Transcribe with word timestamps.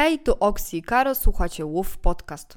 Hej, 0.00 0.18
tu 0.18 0.34
Oksi 0.40 0.76
i 0.76 0.82
Karo, 0.82 1.14
słuchacie 1.14 1.64
Łów 1.66 1.98
Podcast. 1.98 2.56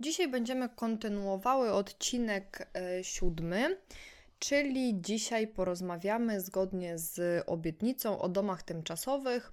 Dzisiaj 0.00 0.28
będziemy 0.28 0.68
kontynuowały 0.68 1.72
odcinek 1.72 2.68
e, 2.74 3.04
siódmy, 3.04 3.76
czyli 4.38 5.00
dzisiaj 5.00 5.46
porozmawiamy 5.46 6.40
zgodnie 6.40 6.98
z 6.98 7.44
obietnicą 7.46 8.18
o 8.20 8.28
domach 8.28 8.62
tymczasowych. 8.62 9.52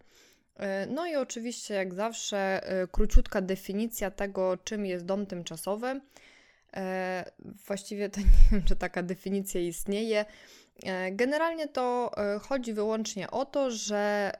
E, 0.57 0.87
no 0.87 1.07
i 1.07 1.15
oczywiście, 1.15 1.73
jak 1.73 1.93
zawsze, 1.93 2.67
e, 2.67 2.87
króciutka 2.87 3.41
definicja 3.41 4.11
tego, 4.11 4.57
czym 4.57 4.85
jest 4.85 5.05
dom 5.05 5.25
tymczasowy. 5.25 6.01
Właściwie 7.67 8.09
to 8.09 8.19
nie 8.21 8.27
wiem, 8.51 8.63
czy 8.63 8.75
taka 8.75 9.03
definicja 9.03 9.61
istnieje. 9.61 10.25
E, 10.83 11.11
generalnie 11.11 11.67
to 11.67 12.11
e, 12.17 12.39
chodzi 12.39 12.73
wyłącznie 12.73 13.31
o 13.31 13.45
to, 13.45 13.71
że 13.71 14.31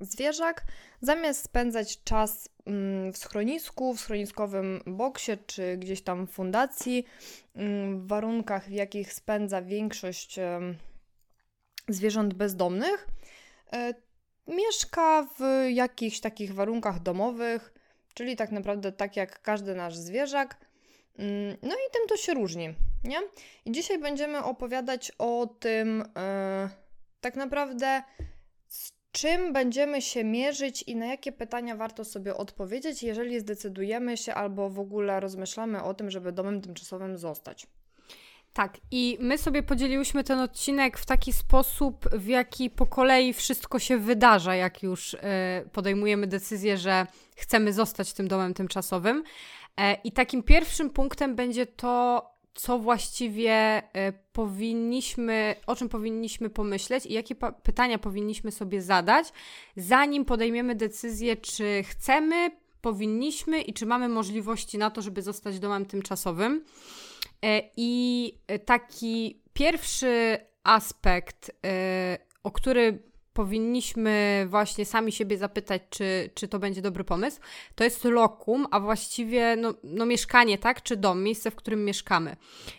zwierzak 0.00 0.64
zamiast 1.00 1.44
spędzać 1.44 2.04
czas 2.04 2.48
mm, 2.66 3.12
w 3.12 3.16
schronisku, 3.16 3.94
w 3.94 4.00
schroniskowym 4.00 4.80
boksie 4.86 5.32
czy 5.46 5.76
gdzieś 5.76 6.02
tam 6.02 6.26
w 6.26 6.30
fundacji, 6.30 7.06
mm, 7.54 8.00
w 8.00 8.06
warunkach, 8.06 8.68
w 8.68 8.72
jakich 8.72 9.12
spędza 9.12 9.62
większość 9.62 10.36
zwierząt 11.88 12.34
bezdomnych, 12.34 13.08
mieszka 14.48 15.26
w 15.38 15.68
jakichś 15.70 16.20
takich 16.20 16.54
warunkach 16.54 17.00
domowych, 17.00 17.72
czyli 18.14 18.36
tak 18.36 18.52
naprawdę 18.52 18.92
tak 18.92 19.16
jak 19.16 19.42
każdy 19.42 19.74
nasz 19.74 19.96
zwierzak. 19.96 20.56
Mm, 21.18 21.56
no 21.62 21.74
i 21.74 21.92
tym 21.92 22.08
to 22.08 22.16
się 22.16 22.34
różni, 22.34 22.74
nie? 23.06 23.18
I 23.64 23.72
dzisiaj 23.72 23.98
będziemy 23.98 24.44
opowiadać 24.44 25.12
o 25.18 25.46
tym, 25.60 25.98
yy, 25.98 26.68
tak 27.20 27.36
naprawdę, 27.36 28.02
z 28.68 28.92
czym 29.12 29.52
będziemy 29.52 30.02
się 30.02 30.24
mierzyć 30.24 30.82
i 30.82 30.96
na 30.96 31.06
jakie 31.06 31.32
pytania 31.32 31.76
warto 31.76 32.04
sobie 32.04 32.36
odpowiedzieć, 32.36 33.02
jeżeli 33.02 33.40
zdecydujemy 33.40 34.16
się 34.16 34.34
albo 34.34 34.70
w 34.70 34.78
ogóle 34.78 35.20
rozmyślamy 35.20 35.82
o 35.82 35.94
tym, 35.94 36.10
żeby 36.10 36.32
domem 36.32 36.60
tymczasowym 36.60 37.18
zostać. 37.18 37.66
Tak, 38.56 38.78
i 38.90 39.18
my 39.20 39.38
sobie 39.38 39.62
podzieliłyśmy 39.62 40.24
ten 40.24 40.38
odcinek 40.38 40.98
w 40.98 41.06
taki 41.06 41.32
sposób, 41.32 42.08
w 42.12 42.26
jaki 42.26 42.70
po 42.70 42.86
kolei 42.86 43.32
wszystko 43.32 43.78
się 43.78 43.98
wydarza, 43.98 44.54
jak 44.54 44.82
już 44.82 45.14
y, 45.14 45.18
podejmujemy 45.72 46.26
decyzję, 46.26 46.76
że 46.76 47.06
chcemy 47.36 47.72
zostać 47.72 48.12
tym 48.12 48.28
domem 48.28 48.54
tymczasowym. 48.54 49.24
E, 49.76 49.94
I 49.94 50.12
takim 50.12 50.42
pierwszym 50.42 50.90
punktem 50.90 51.34
będzie 51.34 51.66
to, 51.66 52.22
co 52.56 52.78
właściwie 52.78 53.52
e, 53.52 54.12
powinniśmy, 54.32 55.54
o 55.66 55.76
czym 55.76 55.88
powinniśmy 55.88 56.50
pomyśleć 56.50 57.06
i 57.06 57.12
jakie 57.12 57.34
pytania 57.62 57.98
powinniśmy 57.98 58.52
sobie 58.52 58.82
zadać, 58.82 59.32
zanim 59.76 60.24
podejmiemy 60.24 60.74
decyzję, 60.74 61.36
czy 61.36 61.82
chcemy, 61.82 62.50
powinniśmy 62.80 63.60
i 63.60 63.72
czy 63.72 63.86
mamy 63.86 64.08
możliwości 64.08 64.78
na 64.78 64.90
to, 64.90 65.02
żeby 65.02 65.22
zostać 65.22 65.58
domem 65.58 65.86
tymczasowym. 65.86 66.64
E, 67.44 67.62
I 67.76 68.32
taki 68.64 69.40
pierwszy 69.52 70.38
aspekt, 70.64 71.50
o 72.42 72.50
który 72.50 73.02
powinniśmy 73.36 74.46
właśnie 74.48 74.84
sami 74.84 75.12
siebie 75.12 75.38
zapytać, 75.38 75.82
czy, 75.90 76.30
czy 76.34 76.48
to 76.48 76.58
będzie 76.58 76.82
dobry 76.82 77.04
pomysł, 77.04 77.40
to 77.74 77.84
jest 77.84 78.04
lokum, 78.04 78.66
a 78.70 78.80
właściwie 78.80 79.56
no, 79.56 79.74
no 79.82 80.06
mieszkanie, 80.06 80.58
tak? 80.58 80.82
Czy 80.82 80.96
dom, 80.96 81.22
miejsce, 81.22 81.50
w 81.50 81.54
którym 81.54 81.84
mieszkamy. 81.84 82.36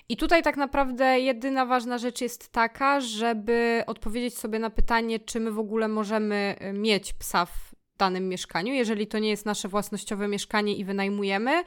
I 0.09 0.17
tutaj 0.17 0.43
tak 0.43 0.57
naprawdę 0.57 1.19
jedyna 1.19 1.65
ważna 1.65 1.97
rzecz 1.97 2.21
jest 2.21 2.51
taka, 2.51 3.01
żeby 3.01 3.83
odpowiedzieć 3.87 4.37
sobie 4.37 4.59
na 4.59 4.69
pytanie, 4.69 5.19
czy 5.19 5.39
my 5.39 5.51
w 5.51 5.59
ogóle 5.59 5.87
możemy 5.87 6.55
e, 6.59 6.73
mieć 6.73 7.13
psa 7.13 7.45
w 7.45 7.76
danym 7.97 8.29
mieszkaniu. 8.29 8.73
Jeżeli 8.73 9.07
to 9.07 9.19
nie 9.19 9.29
jest 9.29 9.45
nasze 9.45 9.67
własnościowe 9.67 10.27
mieszkanie 10.27 10.75
i 10.75 10.85
wynajmujemy, 10.85 11.63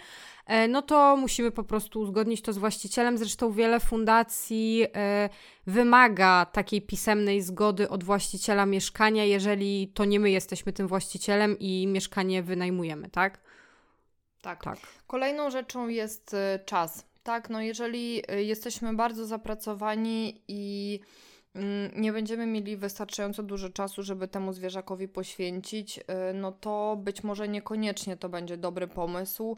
e, 0.46 0.68
no 0.68 0.82
to 0.82 1.16
musimy 1.16 1.50
po 1.50 1.64
prostu 1.64 2.00
uzgodnić 2.00 2.42
to 2.42 2.52
z 2.52 2.58
właścicielem. 2.58 3.18
Zresztą 3.18 3.52
wiele 3.52 3.80
fundacji 3.80 4.86
e, 4.94 5.28
wymaga 5.66 6.46
takiej 6.52 6.82
pisemnej 6.82 7.42
zgody 7.42 7.88
od 7.88 8.04
właściciela 8.04 8.66
mieszkania, 8.66 9.24
jeżeli 9.24 9.88
to 9.94 10.04
nie 10.04 10.20
my 10.20 10.30
jesteśmy 10.30 10.72
tym 10.72 10.88
właścicielem 10.88 11.58
i 11.58 11.86
mieszkanie 11.86 12.42
wynajmujemy, 12.42 13.10
tak? 13.10 13.40
Tak. 14.42 14.64
tak. 14.64 14.78
Kolejną 15.06 15.50
rzeczą 15.50 15.88
jest 15.88 16.34
e, 16.34 16.58
czas. 16.66 17.10
Tak, 17.22 17.50
no 17.50 17.60
jeżeli 17.60 18.22
jesteśmy 18.36 18.94
bardzo 18.94 19.26
zapracowani 19.26 20.42
i 20.48 21.00
nie 21.96 22.12
będziemy 22.12 22.46
mieli 22.46 22.76
wystarczająco 22.76 23.42
dużo 23.42 23.70
czasu, 23.70 24.02
żeby 24.02 24.28
temu 24.28 24.52
zwierzakowi 24.52 25.08
poświęcić, 25.08 25.98
y, 25.98 26.02
no 26.34 26.52
to 26.52 26.96
być 27.00 27.24
może 27.24 27.48
niekoniecznie 27.48 28.16
to 28.16 28.28
będzie 28.28 28.56
dobry 28.56 28.88
pomysł. 28.88 29.56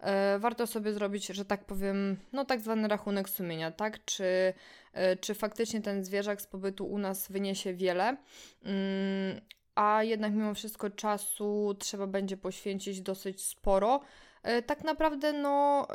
Y, 0.00 0.38
warto 0.38 0.66
sobie 0.66 0.92
zrobić, 0.92 1.26
że 1.26 1.44
tak 1.44 1.64
powiem, 1.64 2.16
no 2.32 2.44
tak 2.44 2.60
zwany 2.60 2.88
rachunek 2.88 3.28
sumienia, 3.28 3.70
tak? 3.70 4.04
Czy, 4.04 4.24
y, 4.24 5.16
czy 5.16 5.34
faktycznie 5.34 5.80
ten 5.80 6.04
zwierzak 6.04 6.42
z 6.42 6.46
pobytu 6.46 6.86
u 6.86 6.98
nas 6.98 7.32
wyniesie 7.32 7.74
wiele, 7.74 8.16
mm, 8.64 9.40
a 9.74 10.02
jednak 10.02 10.32
mimo 10.32 10.54
wszystko 10.54 10.90
czasu 10.90 11.76
trzeba 11.78 12.06
będzie 12.06 12.36
poświęcić 12.36 13.00
dosyć 13.00 13.44
sporo. 13.44 14.00
Tak 14.66 14.84
naprawdę, 14.84 15.32
no 15.32 15.86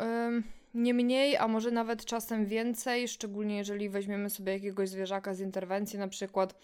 nie 0.73 0.93
mniej, 0.93 1.37
a 1.37 1.47
może 1.47 1.71
nawet 1.71 2.05
czasem 2.05 2.45
więcej, 2.45 3.07
szczególnie 3.07 3.57
jeżeli 3.57 3.89
weźmiemy 3.89 4.29
sobie 4.29 4.53
jakiegoś 4.53 4.89
zwierzaka 4.89 5.33
z 5.33 5.39
interwencji 5.39 5.99
na 5.99 6.07
przykład, 6.07 6.55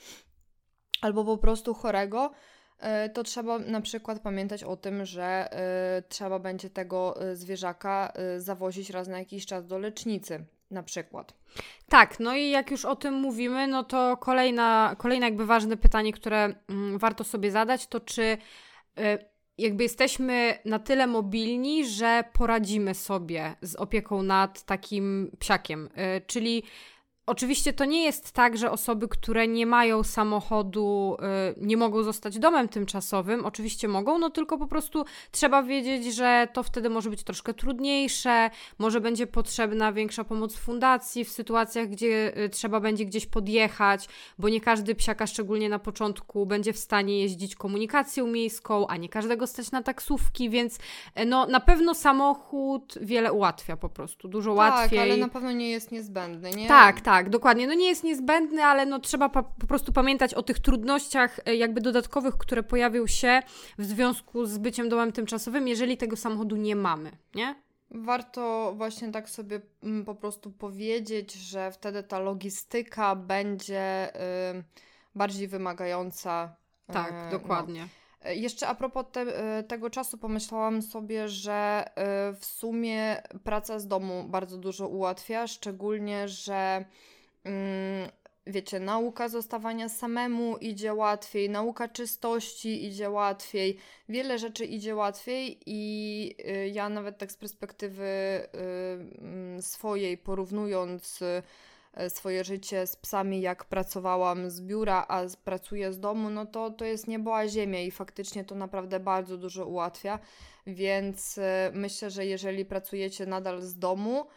albo 1.01 1.25
po 1.25 1.37
prostu 1.37 1.73
chorego, 1.73 2.31
e, 2.79 3.09
to 3.09 3.23
trzeba 3.23 3.59
na 3.59 3.81
przykład 3.81 4.19
pamiętać 4.19 4.63
o 4.63 4.77
tym, 4.77 5.05
że 5.05 5.23
e, 5.51 6.03
trzeba 6.09 6.39
będzie 6.39 6.69
tego 6.69 7.21
e, 7.21 7.35
zwierzaka 7.35 8.13
zawozić 8.37 8.89
raz 8.89 9.07
na 9.07 9.19
jakiś 9.19 9.45
czas 9.45 9.67
do 9.67 9.77
lecznicy, 9.77 10.45
na 10.71 10.83
przykład. 10.83 11.33
Tak, 11.89 12.19
no 12.19 12.35
i 12.35 12.49
jak 12.49 12.71
już 12.71 12.85
o 12.85 12.95
tym 12.95 13.13
mówimy, 13.13 13.67
no 13.67 13.83
to 13.83 14.17
kolejna, 14.17 14.95
kolejne 14.97 15.25
jakby 15.25 15.45
ważne 15.45 15.77
pytanie, 15.77 16.13
które 16.13 16.53
mm, 16.69 16.97
warto 16.97 17.23
sobie 17.23 17.51
zadać, 17.51 17.87
to 17.87 17.99
czy 17.99 18.37
jakby 19.57 19.83
jesteśmy 19.83 20.59
na 20.65 20.79
tyle 20.79 21.07
mobilni, 21.07 21.85
że 21.89 22.23
poradzimy 22.33 22.93
sobie 22.93 23.55
z 23.61 23.75
opieką 23.75 24.23
nad 24.23 24.63
takim 24.63 25.31
psiakiem. 25.39 25.89
Y, 26.17 26.21
czyli 26.27 26.63
Oczywiście 27.27 27.73
to 27.73 27.85
nie 27.85 28.03
jest 28.03 28.31
tak, 28.31 28.57
że 28.57 28.71
osoby, 28.71 29.07
które 29.07 29.47
nie 29.47 29.65
mają 29.65 30.03
samochodu, 30.03 31.17
y, 31.59 31.65
nie 31.65 31.77
mogą 31.77 32.03
zostać 32.03 32.39
domem 32.39 32.67
tymczasowym. 32.67 33.45
Oczywiście 33.45 33.87
mogą, 33.87 34.17
no 34.17 34.29
tylko 34.29 34.57
po 34.57 34.67
prostu 34.67 35.05
trzeba 35.31 35.63
wiedzieć, 35.63 36.15
że 36.15 36.47
to 36.53 36.63
wtedy 36.63 36.89
może 36.89 37.09
być 37.09 37.23
troszkę 37.23 37.53
trudniejsze, 37.53 38.49
może 38.79 39.01
będzie 39.01 39.27
potrzebna 39.27 39.93
większa 39.93 40.23
pomoc 40.23 40.55
fundacji 40.55 41.25
w 41.25 41.29
sytuacjach, 41.29 41.89
gdzie 41.89 42.37
y, 42.37 42.49
trzeba 42.49 42.79
będzie 42.79 43.05
gdzieś 43.05 43.25
podjechać, 43.25 44.07
bo 44.39 44.49
nie 44.49 44.61
każdy 44.61 44.95
psiaka, 44.95 45.27
szczególnie 45.27 45.69
na 45.69 45.79
początku, 45.79 46.45
będzie 46.45 46.73
w 46.73 46.79
stanie 46.79 47.21
jeździć 47.21 47.55
komunikacją 47.55 48.27
miejską, 48.27 48.87
a 48.87 48.97
nie 48.97 49.09
każdego 49.09 49.47
stać 49.47 49.71
na 49.71 49.83
taksówki, 49.83 50.49
więc 50.49 50.75
y, 50.75 51.25
no 51.25 51.47
na 51.47 51.59
pewno 51.59 51.93
samochód 51.93 52.97
wiele 53.01 53.33
ułatwia 53.33 53.77
po 53.77 53.89
prostu, 53.89 54.27
dużo 54.27 54.55
tak, 54.55 54.57
łatwiej. 54.57 54.99
Tak, 54.99 55.09
ale 55.09 55.17
na 55.17 55.29
pewno 55.29 55.51
nie 55.51 55.69
jest 55.69 55.91
niezbędny, 55.91 56.51
nie? 56.51 56.67
Tak, 56.67 57.01
tak 57.01 57.14
tak, 57.15 57.29
dokładnie. 57.29 57.67
No 57.67 57.73
nie 57.73 57.87
jest 57.87 58.03
niezbędny, 58.03 58.63
ale 58.63 58.85
no 58.85 58.99
trzeba 58.99 59.29
po, 59.29 59.43
po 59.43 59.67
prostu 59.67 59.93
pamiętać 59.93 60.33
o 60.33 60.43
tych 60.43 60.59
trudnościach 60.59 61.39
e, 61.45 61.55
jakby 61.55 61.81
dodatkowych, 61.81 62.37
które 62.37 62.63
pojawią 62.63 63.07
się 63.07 63.41
w 63.77 63.85
związku 63.85 64.45
z 64.45 64.57
byciem 64.57 64.89
domem 64.89 65.11
tymczasowym, 65.11 65.67
jeżeli 65.67 65.97
tego 65.97 66.15
samochodu 66.15 66.55
nie 66.55 66.75
mamy, 66.75 67.11
nie? 67.35 67.55
Warto 67.91 68.73
właśnie 68.77 69.11
tak 69.11 69.29
sobie 69.29 69.61
mm, 69.83 70.05
po 70.05 70.15
prostu 70.15 70.51
powiedzieć, 70.51 71.33
że 71.33 71.71
wtedy 71.71 72.03
ta 72.03 72.19
logistyka 72.19 73.15
będzie 73.15 74.15
y, 74.15 74.63
bardziej 75.15 75.47
wymagająca. 75.47 76.55
Tak, 76.87 77.13
y, 77.27 77.31
dokładnie. 77.31 77.81
No. 77.81 78.04
Jeszcze 78.33 78.67
a 78.67 78.75
propos 78.75 79.05
te, 79.11 79.21
e, 79.21 79.63
tego 79.63 79.89
czasu 79.89 80.17
pomyślałam 80.17 80.81
sobie, 80.81 81.29
że 81.29 81.85
e, 81.95 82.33
w 82.33 82.45
sumie 82.45 83.21
praca 83.43 83.79
z 83.79 83.87
domu 83.87 84.23
bardzo 84.27 84.57
dużo 84.57 84.87
ułatwia, 84.87 85.47
szczególnie, 85.47 86.27
że 86.27 86.85
mm, 87.43 88.09
wiecie, 88.47 88.79
nauka 88.79 89.29
zostawania 89.29 89.89
samemu 89.89 90.57
idzie 90.57 90.93
łatwiej, 90.93 91.49
nauka 91.49 91.87
czystości 91.87 92.85
idzie 92.85 93.09
łatwiej, 93.09 93.77
wiele 94.09 94.39
rzeczy 94.39 94.65
idzie 94.65 94.95
łatwiej 94.95 95.57
i 95.65 96.35
e, 96.45 96.67
ja 96.67 96.89
nawet 96.89 97.17
tak 97.17 97.31
z 97.31 97.35
perspektywy 97.35 98.05
mm, 98.53 99.61
swojej 99.61 100.17
porównując 100.17 101.21
E, 101.21 101.43
swoje 102.09 102.43
życie 102.43 102.87
z 102.87 102.95
psami, 102.95 103.41
jak 103.41 103.65
pracowałam 103.65 104.49
z 104.49 104.61
biura, 104.61 105.05
a 105.07 105.21
pracuję 105.43 105.93
z 105.93 105.99
domu, 105.99 106.29
no 106.29 106.45
to 106.45 106.69
to 106.69 106.85
jest 106.85 107.07
niebo 107.07 107.37
a 107.37 107.47
ziemia 107.47 107.81
i 107.81 107.91
faktycznie 107.91 108.45
to 108.45 108.55
naprawdę 108.55 108.99
bardzo 108.99 109.37
dużo 109.37 109.65
ułatwia. 109.65 110.19
Więc 110.67 111.37
e, 111.37 111.71
myślę, 111.73 112.09
że 112.09 112.25
jeżeli 112.25 112.65
pracujecie 112.65 113.25
nadal 113.25 113.61
z 113.61 113.77
domu, 113.77 114.27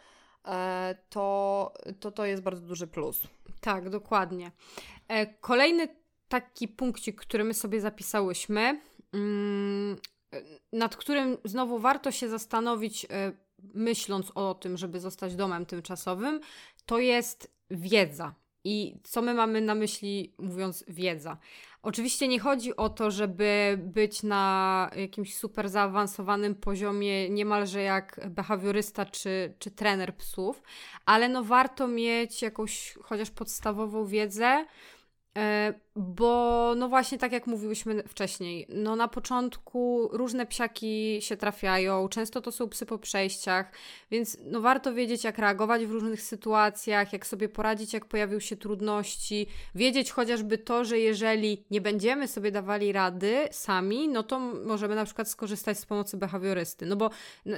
e, 0.45 0.95
to 1.09 1.73
to, 1.99 2.11
to 2.11 2.25
jest 2.25 2.43
bardzo 2.43 2.61
duży 2.61 2.87
plus. 2.87 3.21
Tak, 3.61 3.89
dokładnie. 3.89 4.51
Kolejny 5.41 5.87
taki 6.27 6.67
punkcik, 6.67 7.21
który 7.21 7.43
my 7.43 7.53
sobie 7.53 7.81
zapisałyśmy, 7.81 8.81
mm, 9.13 9.97
nad 10.73 10.95
którym 10.95 11.37
znowu 11.45 11.79
warto 11.79 12.11
się 12.11 12.29
zastanowić, 12.29 13.05
e, 13.05 13.31
myśląc 13.73 14.31
o 14.35 14.53
tym, 14.53 14.77
żeby 14.77 14.99
zostać 14.99 15.35
domem 15.35 15.65
tymczasowym, 15.65 16.39
to 16.89 16.99
jest 16.99 17.51
wiedza. 17.71 18.35
I 18.63 18.99
co 19.03 19.21
my 19.21 19.33
mamy 19.33 19.61
na 19.61 19.75
myśli, 19.75 20.33
mówiąc 20.37 20.85
wiedza? 20.87 21.37
Oczywiście 21.83 22.27
nie 22.27 22.39
chodzi 22.39 22.75
o 22.75 22.89
to, 22.89 23.11
żeby 23.11 23.79
być 23.83 24.23
na 24.23 24.91
jakimś 24.95 25.35
super 25.35 25.69
zaawansowanym 25.69 26.55
poziomie, 26.55 27.29
niemalże 27.29 27.81
jak 27.81 28.19
behawiorysta 28.29 29.05
czy, 29.05 29.53
czy 29.59 29.71
trener 29.71 30.15
psów, 30.15 30.63
ale 31.05 31.29
no 31.29 31.43
warto 31.43 31.87
mieć 31.87 32.41
jakąś 32.41 32.97
chociaż 33.03 33.31
podstawową 33.31 34.05
wiedzę, 34.05 34.65
bo 35.95 36.73
no 36.77 36.89
właśnie 36.89 37.17
tak 37.17 37.31
jak 37.31 37.47
mówiłyśmy 37.47 38.03
wcześniej, 38.03 38.65
no 38.69 38.95
na 38.95 39.07
początku 39.07 40.09
różne 40.11 40.45
psiaki 40.45 41.17
się 41.21 41.37
trafiają, 41.37 42.07
często 42.07 42.41
to 42.41 42.51
są 42.51 42.69
psy 42.69 42.85
po 42.85 42.97
przejściach, 42.97 43.71
więc 44.11 44.37
no 44.45 44.61
warto 44.61 44.93
wiedzieć 44.93 45.23
jak 45.23 45.37
reagować 45.37 45.85
w 45.85 45.91
różnych 45.91 46.21
sytuacjach, 46.21 47.13
jak 47.13 47.27
sobie 47.27 47.49
poradzić, 47.49 47.93
jak 47.93 48.05
pojawią 48.05 48.39
się 48.39 48.57
trudności, 48.57 49.47
wiedzieć 49.75 50.11
chociażby 50.11 50.57
to, 50.57 50.85
że 50.85 50.99
jeżeli 50.99 51.63
nie 51.71 51.81
będziemy 51.81 52.27
sobie 52.27 52.51
dawali 52.51 52.91
rady 52.91 53.35
sami, 53.51 54.07
no 54.07 54.23
to 54.23 54.39
możemy 54.39 54.95
na 54.95 55.05
przykład 55.05 55.29
skorzystać 55.29 55.79
z 55.79 55.85
pomocy 55.85 56.17
behawiorysty, 56.17 56.85
no 56.85 56.95
bo 56.95 57.09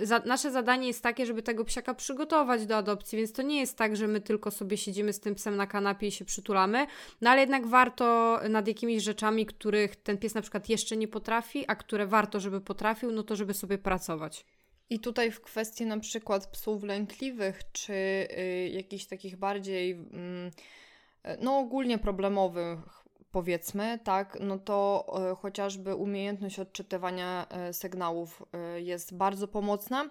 za, 0.04 0.20
nasze 0.26 0.52
zadanie 0.52 0.88
jest 0.88 1.04
takie, 1.04 1.26
żeby 1.26 1.44
tego 1.44 1.66
psiaka 1.66 1.94
przygotować 1.94 2.66
do 2.66 2.78
adopcji, 2.78 3.18
więc 3.18 3.34
to 3.34 3.42
nie 3.42 3.60
jest 3.60 3.78
tak, 3.78 3.96
że 3.96 4.08
my 4.08 4.22
tylko 4.22 4.52
sobie 4.52 4.78
siedzimy 4.78 5.14
z 5.14 5.20
tym 5.20 5.36
psem 5.36 5.56
na 5.56 5.68
kanapie 5.68 6.08
i 6.08 6.12
się 6.12 6.26
przytulamy, 6.26 6.88
no 7.22 7.30
ale 7.30 7.42
jednak 7.42 7.68
warto 7.72 8.40
nad 8.50 8.68
jakimiś 8.68 9.04
rzeczami, 9.04 9.46
których 9.46 9.96
ten 9.96 10.18
pies 10.18 10.36
na 10.36 10.42
przykład 10.42 10.70
jeszcze 10.70 10.98
nie 10.98 11.08
potrafi, 11.08 11.66
a 11.68 11.76
które 11.76 12.08
warto, 12.08 12.40
żeby 12.40 12.62
potrafił, 12.62 13.12
no 13.12 13.24
to 13.24 13.36
żeby 13.36 13.54
sobie 13.54 13.78
pracować. 13.78 14.46
I 14.90 15.00
tutaj 15.00 15.32
w 15.32 15.42
kwestii 15.42 15.86
na 15.86 16.00
przykład 16.00 16.48
psów 16.48 16.84
lękliwych, 16.84 17.60
czy 17.72 17.94
y, 17.94 18.70
jakichś 18.74 19.06
takich 19.06 19.38
bardziej, 19.38 19.92
y, 19.92 21.38
no 21.42 21.60
ogólnie 21.60 21.98
problemowych, 21.98 22.80
powiedzmy, 23.32 24.00
tak, 24.04 24.38
no 24.42 24.60
to 24.60 25.06
y, 25.32 25.36
chociażby 25.36 25.96
umiejętność 25.96 26.60
odczytywania 26.60 27.48
y, 27.70 27.74
sygnałów 27.74 28.44
y, 28.76 28.82
jest 28.82 29.18
bardzo 29.18 29.48
pomocna. 29.48 30.10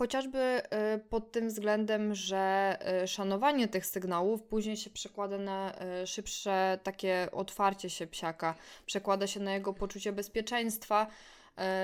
Chociażby 0.00 0.38
y, 0.38 0.98
pod 1.10 1.32
tym 1.32 1.48
względem, 1.48 2.14
że 2.14 2.76
y, 3.02 3.08
szanowanie 3.08 3.68
tych 3.68 3.86
sygnałów 3.86 4.42
później 4.42 4.76
się 4.76 4.90
przekłada 4.90 5.38
na 5.38 5.72
y, 6.02 6.06
szybsze 6.06 6.78
takie 6.82 7.28
otwarcie 7.32 7.90
się 7.90 8.06
psiaka, 8.06 8.54
przekłada 8.86 9.26
się 9.26 9.40
na 9.40 9.54
jego 9.54 9.72
poczucie 9.72 10.12
bezpieczeństwa. 10.12 11.06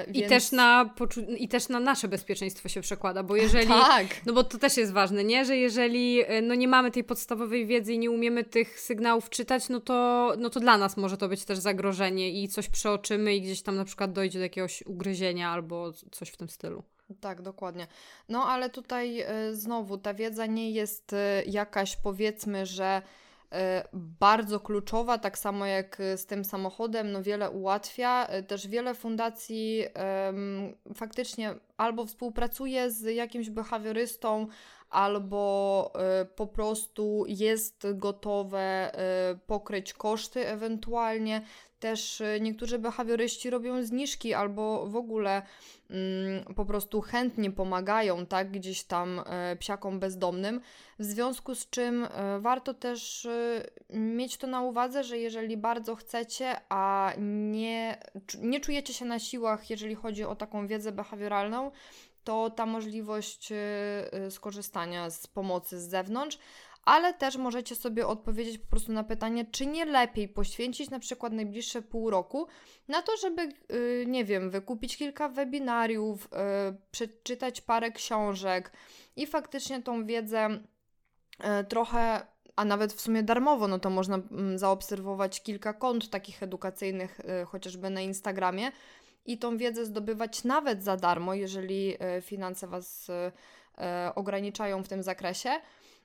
Więc... 0.08 0.26
I, 0.26 0.28
też 0.28 0.52
na 0.52 0.94
poczu- 0.98 1.34
I 1.36 1.48
też 1.48 1.68
na 1.68 1.80
nasze 1.80 2.08
bezpieczeństwo 2.08 2.68
się 2.68 2.80
przekłada, 2.80 3.22
bo 3.22 3.36
jeżeli. 3.46 3.68
tak. 3.68 4.06
No 4.26 4.32
bo 4.32 4.44
to 4.44 4.58
też 4.58 4.76
jest 4.76 4.92
ważne, 4.92 5.24
nie? 5.24 5.44
Że 5.44 5.56
jeżeli 5.56 6.22
no 6.42 6.54
nie 6.54 6.68
mamy 6.68 6.90
tej 6.90 7.04
podstawowej 7.04 7.66
wiedzy 7.66 7.92
i 7.92 7.98
nie 7.98 8.10
umiemy 8.10 8.44
tych 8.44 8.80
sygnałów 8.80 9.30
czytać, 9.30 9.68
no 9.68 9.80
to, 9.80 10.32
no 10.38 10.50
to 10.50 10.60
dla 10.60 10.78
nas 10.78 10.96
może 10.96 11.16
to 11.16 11.28
być 11.28 11.44
też 11.44 11.58
zagrożenie 11.58 12.42
i 12.42 12.48
coś 12.48 12.68
przeoczymy 12.68 13.36
i 13.36 13.42
gdzieś 13.42 13.62
tam 13.62 13.76
na 13.76 13.84
przykład 13.84 14.12
dojdzie 14.12 14.38
do 14.38 14.42
jakiegoś 14.42 14.82
ugryzienia 14.82 15.50
albo 15.50 15.92
coś 15.92 16.28
w 16.28 16.36
tym 16.36 16.48
stylu. 16.48 16.82
Tak, 17.20 17.42
dokładnie. 17.42 17.86
No 18.28 18.44
ale 18.44 18.70
tutaj 18.70 19.22
y, 19.50 19.56
znowu 19.56 19.98
ta 19.98 20.14
wiedza 20.14 20.46
nie 20.46 20.70
jest 20.70 21.12
y, 21.12 21.16
jakaś 21.46 21.96
powiedzmy, 21.96 22.66
że 22.66 23.02
y, 23.02 23.56
bardzo 23.92 24.60
kluczowa, 24.60 25.18
tak 25.18 25.38
samo 25.38 25.66
jak 25.66 25.98
z 26.16 26.26
tym 26.26 26.44
samochodem, 26.44 27.12
no 27.12 27.22
wiele 27.22 27.50
ułatwia. 27.50 28.28
Też 28.46 28.68
wiele 28.68 28.94
fundacji 28.94 29.84
faktycznie 30.94 31.54
albo 31.76 32.06
współpracuje 32.06 32.90
z 32.90 33.14
jakimś 33.14 33.50
behawiorystą, 33.50 34.46
albo 34.90 35.92
po 36.36 36.46
prostu 36.46 37.24
jest 37.28 37.86
gotowe 37.94 38.92
pokryć 39.46 39.92
koszty 39.92 40.46
ewentualnie. 40.48 41.42
Też 41.78 42.22
niektórzy 42.40 42.78
behawioryści 42.78 43.50
robią 43.50 43.82
zniżki 43.82 44.34
albo 44.34 44.86
w 44.86 44.96
ogóle 44.96 45.42
Mm, 45.90 46.54
po 46.54 46.64
prostu 46.64 47.00
chętnie 47.00 47.50
pomagają, 47.50 48.26
tak, 48.26 48.50
gdzieś 48.50 48.84
tam 48.84 49.22
psiakom 49.58 50.00
bezdomnym, 50.00 50.60
w 50.98 51.04
związku 51.04 51.54
z 51.54 51.70
czym 51.70 52.06
warto 52.40 52.74
też 52.74 53.28
mieć 53.90 54.36
to 54.36 54.46
na 54.46 54.62
uwadze, 54.62 55.04
że 55.04 55.18
jeżeli 55.18 55.56
bardzo 55.56 55.96
chcecie, 55.96 56.56
a 56.68 57.12
nie, 57.18 57.98
nie 58.42 58.60
czujecie 58.60 58.94
się 58.94 59.04
na 59.04 59.18
siłach, 59.18 59.70
jeżeli 59.70 59.94
chodzi 59.94 60.24
o 60.24 60.36
taką 60.36 60.66
wiedzę 60.66 60.92
behawioralną, 60.92 61.70
to 62.26 62.50
ta 62.50 62.66
możliwość 62.66 63.52
skorzystania 64.30 65.10
z 65.10 65.26
pomocy 65.26 65.80
z 65.80 65.88
zewnątrz, 65.88 66.38
ale 66.82 67.14
też 67.14 67.36
możecie 67.36 67.76
sobie 67.76 68.06
odpowiedzieć 68.06 68.58
po 68.58 68.66
prostu 68.66 68.92
na 68.92 69.04
pytanie, 69.04 69.44
czy 69.44 69.66
nie 69.66 69.84
lepiej 69.84 70.28
poświęcić 70.28 70.90
na 70.90 70.98
przykład 70.98 71.32
najbliższe 71.32 71.82
pół 71.82 72.10
roku 72.10 72.46
na 72.88 73.02
to, 73.02 73.16
żeby, 73.16 73.42
yy, 73.42 74.04
nie 74.06 74.24
wiem, 74.24 74.50
wykupić 74.50 74.96
kilka 74.96 75.28
webinariów, 75.28 76.28
przeczytać 76.90 77.60
parę 77.60 77.92
książek 77.92 78.72
i 79.16 79.26
faktycznie 79.26 79.82
tą 79.82 80.06
wiedzę 80.06 80.48
trochę 81.68 82.26
a 82.56 82.64
nawet 82.64 82.92
w 82.92 83.00
sumie 83.00 83.22
darmowo, 83.22 83.68
no 83.68 83.78
to 83.78 83.90
można 83.90 84.16
mm, 84.16 84.58
zaobserwować 84.58 85.42
kilka 85.42 85.72
kont 85.72 86.10
takich 86.10 86.42
edukacyjnych, 86.42 87.20
y, 87.20 87.44
chociażby 87.44 87.90
na 87.90 88.00
Instagramie, 88.00 88.72
i 89.26 89.38
tą 89.38 89.56
wiedzę 89.56 89.84
zdobywać 89.84 90.44
nawet 90.44 90.82
za 90.82 90.96
darmo, 90.96 91.34
jeżeli 91.34 91.94
y, 92.18 92.22
finanse 92.22 92.66
Was 92.66 93.08
y, 93.08 93.12
ograniczają 94.14 94.82
w 94.82 94.88
tym 94.88 95.02
zakresie. 95.02 95.50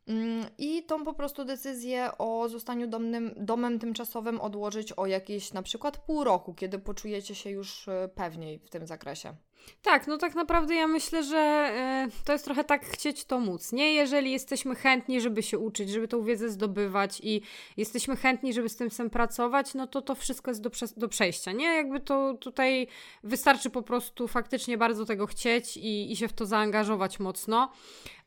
Mm, 0.08 0.46
I 0.58 0.84
tą 0.84 1.04
po 1.04 1.14
prostu 1.14 1.46
decyzję 1.46 2.10
o 2.18 2.50
zostaniu 2.50 2.88
domnym, 2.88 3.34
domem 3.38 3.80
tymczasowym 3.80 4.42
odłożyć 4.42 4.94
o 4.94 5.06
jakieś 5.06 5.54
na 5.54 5.62
przykład 5.62 5.98
pół 5.98 6.24
roku, 6.24 6.54
kiedy 6.54 6.80
poczujecie 6.80 7.36
się 7.36 7.50
już 7.50 7.88
e, 7.88 8.10
pewniej 8.16 8.60
w 8.60 8.70
tym 8.70 8.88
zakresie. 8.88 9.36
Tak, 9.82 10.08
no 10.08 10.18
tak 10.18 10.36
naprawdę 10.36 10.76
ja 10.76 10.88
myślę, 10.88 11.24
że 11.24 11.72
y, 12.08 12.26
to 12.26 12.34
jest 12.34 12.46
trochę 12.46 12.64
tak 12.64 12.86
chcieć 12.86 13.26
to 13.26 13.40
móc, 13.40 13.72
nie? 13.72 13.94
Jeżeli 13.94 14.32
jesteśmy 14.32 14.76
chętni, 14.76 15.22
żeby 15.22 15.44
się 15.44 15.60
uczyć, 15.60 15.90
żeby 15.90 16.08
tą 16.08 16.24
wiedzę 16.24 16.50
zdobywać 16.50 17.20
i 17.24 17.42
jesteśmy 17.78 18.16
chętni, 18.16 18.54
żeby 18.54 18.70
z 18.70 18.76
tym 18.76 18.92
sam 18.92 19.10
pracować, 19.10 19.74
no 19.74 19.88
to 19.88 20.02
to 20.02 20.16
wszystko 20.16 20.52
jest 20.52 20.62
do, 20.62 20.70
do 20.98 21.08
przejścia, 21.08 21.52
nie? 21.52 21.66
Jakby 21.66 22.00
to 22.00 22.34
tutaj 22.34 22.88
wystarczy 23.24 23.70
po 23.70 23.82
prostu 23.82 24.28
faktycznie 24.28 24.78
bardzo 24.78 25.06
tego 25.06 25.28
chcieć 25.28 25.78
i, 25.78 26.12
i 26.12 26.16
się 26.16 26.28
w 26.28 26.34
to 26.34 26.46
zaangażować 26.46 27.20
mocno. 27.20 27.72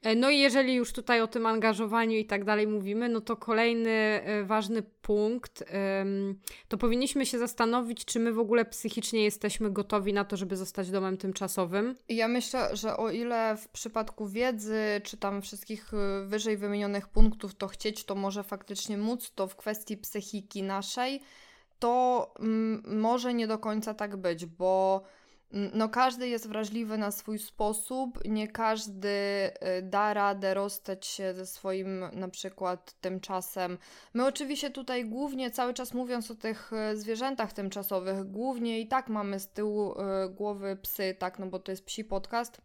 E, 0.05 0.15
no 0.15 0.31
i 0.31 0.39
jeżeli 0.39 0.75
już 0.75 0.93
tutaj 0.93 1.21
o 1.21 1.27
tym 1.27 1.47
angażowaniu 1.47 2.17
i 2.17 2.25
tak 2.25 2.45
dalej 2.45 2.67
mówimy, 2.67 3.09
no 3.09 3.21
to 3.21 3.37
kolejny 3.37 3.91
e, 3.91 4.45
ważny 4.45 4.83
punkt, 4.83 5.65
to 6.69 6.79
powinniśmy 6.79 7.27
się 7.27 7.39
zastanowić, 7.39 8.05
czy 8.05 8.21
my 8.21 8.33
w 8.33 8.39
ogóle 8.39 8.65
psychicznie 8.65 9.25
jesteśmy 9.25 9.71
gotowi 9.71 10.13
na 10.13 10.25
to, 10.25 10.37
żeby 10.37 10.57
zostać 10.57 10.91
domem 10.91 11.17
tymczasowym. 11.17 11.97
Ja 12.09 12.29
myślę, 12.29 12.77
że 12.77 12.97
o 12.97 13.11
ile 13.11 13.57
w 13.57 13.69
przypadku 13.69 14.29
wiedzy, 14.29 15.01
czy 15.05 15.17
tam 15.17 15.43
wszystkich 15.43 15.95
e, 15.95 16.25
wyżej 16.27 16.57
wymienionych 16.57 17.09
punktów 17.09 17.55
to 17.55 17.69
chcieć, 17.69 18.05
to 18.05 18.15
może 18.15 18.43
faktycznie 18.43 18.99
móc, 18.99 19.33
to 19.35 19.47
w 19.47 19.57
kwestii 19.57 19.97
psychiki 19.97 20.63
naszej, 20.63 21.21
to 21.79 22.35
mm, 22.41 22.83
może 23.01 23.35
nie 23.35 23.47
do 23.47 23.59
końca 23.59 23.95
tak 23.95 24.17
być, 24.17 24.47
bo 24.47 25.03
no 25.55 25.89
każdy 25.89 26.29
jest 26.29 26.49
wrażliwy 26.49 26.99
na 26.99 27.11
swój 27.11 27.39
sposób, 27.39 28.25
nie 28.25 28.49
każdy 28.49 29.09
y, 29.09 29.83
da 29.83 30.15
radę 30.15 30.55
rozstać 30.55 31.07
się 31.07 31.35
ze 31.35 31.47
swoim 31.47 32.05
na 32.13 32.29
przykład 32.29 33.01
tymczasem. 33.01 33.79
My 34.15 34.27
oczywiście 34.27 34.71
tutaj 34.71 35.05
głównie 35.05 35.51
cały 35.51 35.75
czas 35.75 35.95
mówiąc 35.95 36.31
o 36.31 36.35
tych 36.35 36.73
y, 36.93 36.97
zwierzętach 36.97 37.53
tymczasowych, 37.53 38.25
głównie 38.25 38.81
i 38.81 38.89
tak 38.89 39.09
mamy 39.09 39.41
z 39.41 39.49
tyłu 39.49 39.93
y, 39.93 40.29
głowy 40.29 40.77
psy, 40.77 41.17
tak, 41.19 41.39
no 41.39 41.47
bo 41.47 41.59
to 41.59 41.73
jest 41.73 41.85
psi 41.85 42.05
podcast, 42.05 42.61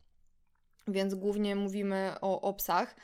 więc 0.87 1.15
głównie 1.15 1.55
mówimy 1.55 2.13
o, 2.21 2.41
o 2.41 2.53
psach. 2.53 2.95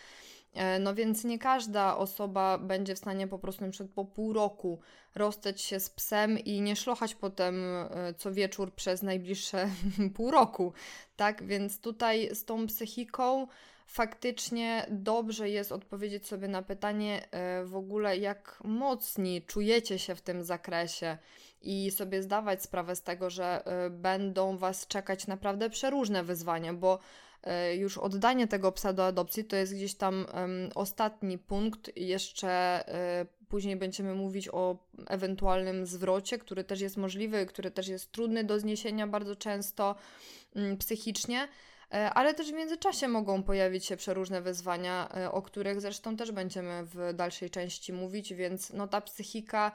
E, 0.56 0.80
no 0.80 0.96
więc 0.96 1.24
nie 1.24 1.40
każda 1.40 1.98
osoba 1.98 2.58
będzie 2.58 2.96
w 2.96 2.98
stanie 2.98 3.28
po 3.28 3.40
prostu 3.40 3.70
przed 3.72 3.92
po 3.92 4.06
pół 4.06 4.34
roku 4.34 4.80
rozstać 5.16 5.62
się 5.62 5.80
z 5.80 5.90
psem 5.90 6.40
i 6.40 6.62
nie 6.62 6.76
szlochać 6.76 7.16
potem 7.16 7.66
e, 7.66 8.14
co 8.18 8.32
wieczór 8.32 8.74
przez 8.74 9.04
najbliższe 9.04 9.70
pół 10.16 10.32
roku, 10.32 10.74
tak? 11.16 11.44
Więc 11.44 11.80
tutaj 11.80 12.36
z 12.36 12.46
tą 12.46 12.68
psychiką 12.68 13.48
faktycznie 13.88 14.86
dobrze 14.90 15.50
jest 15.50 15.72
odpowiedzieć 15.72 16.28
sobie 16.28 16.48
na 16.48 16.62
pytanie 16.62 17.28
e, 17.32 17.66
w 17.66 17.76
ogóle, 17.76 18.18
jak 18.18 18.60
mocni 18.64 19.42
czujecie 19.42 20.00
się 20.00 20.16
w 20.16 20.22
tym 20.22 20.44
zakresie 20.44 21.18
i 21.62 21.92
sobie 21.92 22.24
zdawać 22.24 22.64
sprawę 22.64 22.96
z 22.96 23.02
tego, 23.02 23.30
że 23.30 23.64
będą 23.90 24.58
Was 24.58 24.88
czekać 24.88 25.28
naprawdę 25.28 25.70
przeróżne 25.70 26.24
wyzwania, 26.24 26.74
bo 26.74 27.00
już 27.78 27.98
oddanie 27.98 28.48
tego 28.48 28.72
psa 28.72 28.94
do 28.94 29.06
adopcji 29.06 29.46
to 29.46 29.56
jest 29.56 29.76
gdzieś 29.76 29.96
tam 29.96 30.26
ostatni 30.76 31.38
punkt. 31.38 31.98
Jeszcze 31.98 32.84
y, 33.22 33.46
później 33.46 33.76
będziemy 33.76 34.16
mówić 34.16 34.50
o 34.52 34.78
ewentualnym 35.08 35.86
zwrocie, 35.86 36.38
który 36.38 36.64
też 36.64 36.82
jest 36.82 36.98
możliwy, 36.98 37.46
który 37.46 37.72
też 37.72 37.88
jest 37.88 38.12
trudny 38.12 38.44
do 38.44 38.60
zniesienia 38.60 39.08
bardzo 39.08 39.36
często 39.36 39.96
mm, 40.56 40.78
psychicznie. 40.78 41.48
E, 41.94 42.14
ale 42.14 42.34
też 42.34 42.52
w 42.52 42.54
międzyczasie 42.54 43.08
mogą 43.08 43.44
pojawić 43.44 43.86
się 43.86 43.98
przeróżne 43.98 44.42
wyzwania, 44.42 45.10
e, 45.18 45.32
o 45.32 45.42
których 45.42 45.82
zresztą 45.82 46.18
też 46.18 46.32
będziemy 46.32 46.84
w 46.84 47.14
dalszej 47.14 47.50
części 47.50 47.94
mówić, 47.94 48.34
więc 48.34 48.74
no 48.74 48.88
ta 48.88 49.02
psychika 49.02 49.72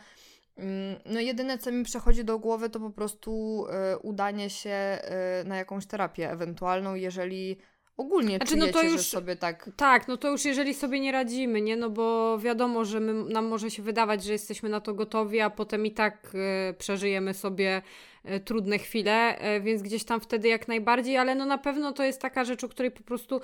no 1.06 1.20
jedyne, 1.20 1.58
co 1.58 1.72
mi 1.72 1.84
przychodzi 1.84 2.24
do 2.24 2.38
głowy, 2.38 2.70
to 2.70 2.80
po 2.80 2.90
prostu 2.90 3.64
y, 3.94 3.98
udanie 3.98 4.50
się 4.50 4.98
y, 5.40 5.48
na 5.48 5.56
jakąś 5.56 5.86
terapię 5.86 6.30
ewentualną, 6.30 6.94
jeżeli 6.94 7.56
ogólnie 8.00 8.36
znaczy, 8.36 8.52
czujecie, 8.52 8.66
no 8.66 8.72
to 8.72 8.82
już, 8.82 9.00
sobie 9.00 9.36
tak... 9.36 9.70
Tak, 9.76 10.08
no 10.08 10.16
to 10.16 10.30
już 10.30 10.44
jeżeli 10.44 10.74
sobie 10.74 11.00
nie 11.00 11.12
radzimy, 11.12 11.60
nie? 11.60 11.76
No 11.76 11.90
bo 11.90 12.38
wiadomo, 12.38 12.84
że 12.84 13.00
my, 13.00 13.32
nam 13.32 13.46
może 13.46 13.70
się 13.70 13.82
wydawać, 13.82 14.24
że 14.24 14.32
jesteśmy 14.32 14.68
na 14.68 14.80
to 14.80 14.94
gotowi, 14.94 15.40
a 15.40 15.50
potem 15.50 15.86
i 15.86 15.90
tak 15.90 16.32
y, 16.70 16.74
przeżyjemy 16.74 17.34
sobie 17.34 17.82
y, 18.30 18.40
trudne 18.40 18.78
chwile, 18.78 19.38
y, 19.56 19.60
więc 19.60 19.82
gdzieś 19.82 20.04
tam 20.04 20.20
wtedy 20.20 20.48
jak 20.48 20.68
najbardziej, 20.68 21.16
ale 21.16 21.34
no 21.34 21.46
na 21.46 21.58
pewno 21.58 21.92
to 21.92 22.04
jest 22.04 22.20
taka 22.20 22.44
rzecz, 22.44 22.64
o 22.64 22.68
której 22.68 22.90
po 22.90 23.02
prostu 23.02 23.40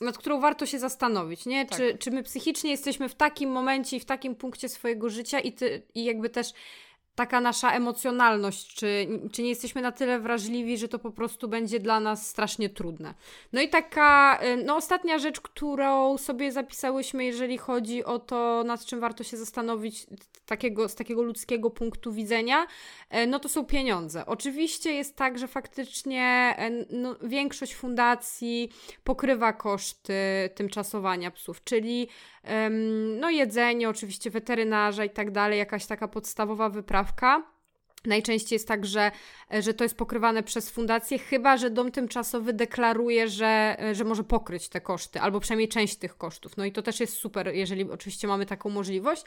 nad 0.00 0.18
którą 0.18 0.40
warto 0.40 0.66
się 0.66 0.78
zastanowić, 0.78 1.46
nie? 1.46 1.66
Tak. 1.66 1.78
Czy, 1.78 1.98
czy 1.98 2.10
my 2.10 2.22
psychicznie 2.22 2.70
jesteśmy 2.70 3.08
w 3.08 3.14
takim 3.14 3.50
momencie 3.50 3.96
i 3.96 4.00
w 4.00 4.04
takim 4.04 4.34
punkcie 4.34 4.68
swojego 4.68 5.10
życia 5.10 5.40
i, 5.40 5.52
ty, 5.52 5.82
i 5.94 6.04
jakby 6.04 6.30
też 6.30 6.52
taka 7.14 7.40
nasza 7.40 7.72
emocjonalność, 7.72 8.74
czy, 8.74 9.08
czy 9.32 9.42
nie 9.42 9.48
jesteśmy 9.48 9.82
na 9.82 9.92
tyle 9.92 10.20
wrażliwi, 10.20 10.78
że 10.78 10.88
to 10.88 10.98
po 10.98 11.10
prostu 11.10 11.48
będzie 11.48 11.80
dla 11.80 12.00
nas 12.00 12.28
strasznie 12.28 12.70
trudne. 12.70 13.14
No 13.52 13.60
i 13.60 13.68
taka, 13.68 14.40
y, 14.44 14.64
no 14.64 14.76
ostatnia 14.76 15.18
rzecz, 15.18 15.40
którą 15.40 16.18
sobie 16.18 16.52
zapisałyśmy, 16.52 17.24
jeżeli 17.24 17.58
chodzi 17.58 18.04
o 18.04 18.18
to, 18.18 18.64
nad 18.66 18.84
czym 18.84 19.00
warto 19.00 19.24
się 19.24 19.36
zastanowić 19.36 20.06
takiego, 20.46 20.88
z 20.88 20.94
takiego 20.94 21.22
ludzkiego 21.22 21.70
punktu 21.70 22.12
widzenia, 22.12 22.66
y, 23.14 23.26
no 23.26 23.38
to 23.38 23.48
są 23.48 23.64
pieniądze. 23.64 24.26
Oczywiście 24.26 24.92
jest 24.92 25.16
tak, 25.16 25.38
że 25.38 25.48
faktycznie 25.48 26.56
y, 26.58 26.86
no, 26.90 27.16
większość 27.22 27.74
fundacji 27.74 28.68
pokrywa 29.04 29.52
koszty 29.52 30.14
tymczasowania 30.54 31.30
psów, 31.30 31.64
czyli 31.64 32.08
no 33.20 33.30
jedzenie, 33.30 33.88
oczywiście 33.88 34.30
weterynarza 34.30 35.04
i 35.04 35.10
tak 35.10 35.30
dalej, 35.30 35.58
jakaś 35.58 35.86
taka 35.86 36.08
podstawowa 36.08 36.70
Najczęściej 38.06 38.56
jest 38.56 38.68
tak, 38.68 38.86
że, 38.86 39.10
że 39.50 39.74
to 39.74 39.84
jest 39.84 39.96
pokrywane 39.96 40.42
przez 40.42 40.70
fundację, 40.70 41.18
chyba 41.18 41.56
że 41.56 41.70
dom 41.70 41.90
tymczasowy 41.90 42.52
deklaruje, 42.52 43.28
że, 43.28 43.76
że 43.92 44.04
może 44.04 44.24
pokryć 44.24 44.68
te 44.68 44.80
koszty, 44.80 45.20
albo 45.20 45.40
przynajmniej 45.40 45.68
część 45.68 45.96
tych 45.96 46.16
kosztów. 46.16 46.56
No 46.56 46.64
i 46.64 46.72
to 46.72 46.82
też 46.82 47.00
jest 47.00 47.16
super, 47.16 47.54
jeżeli 47.54 47.90
oczywiście 47.90 48.28
mamy 48.28 48.46
taką 48.46 48.70
możliwość, 48.70 49.24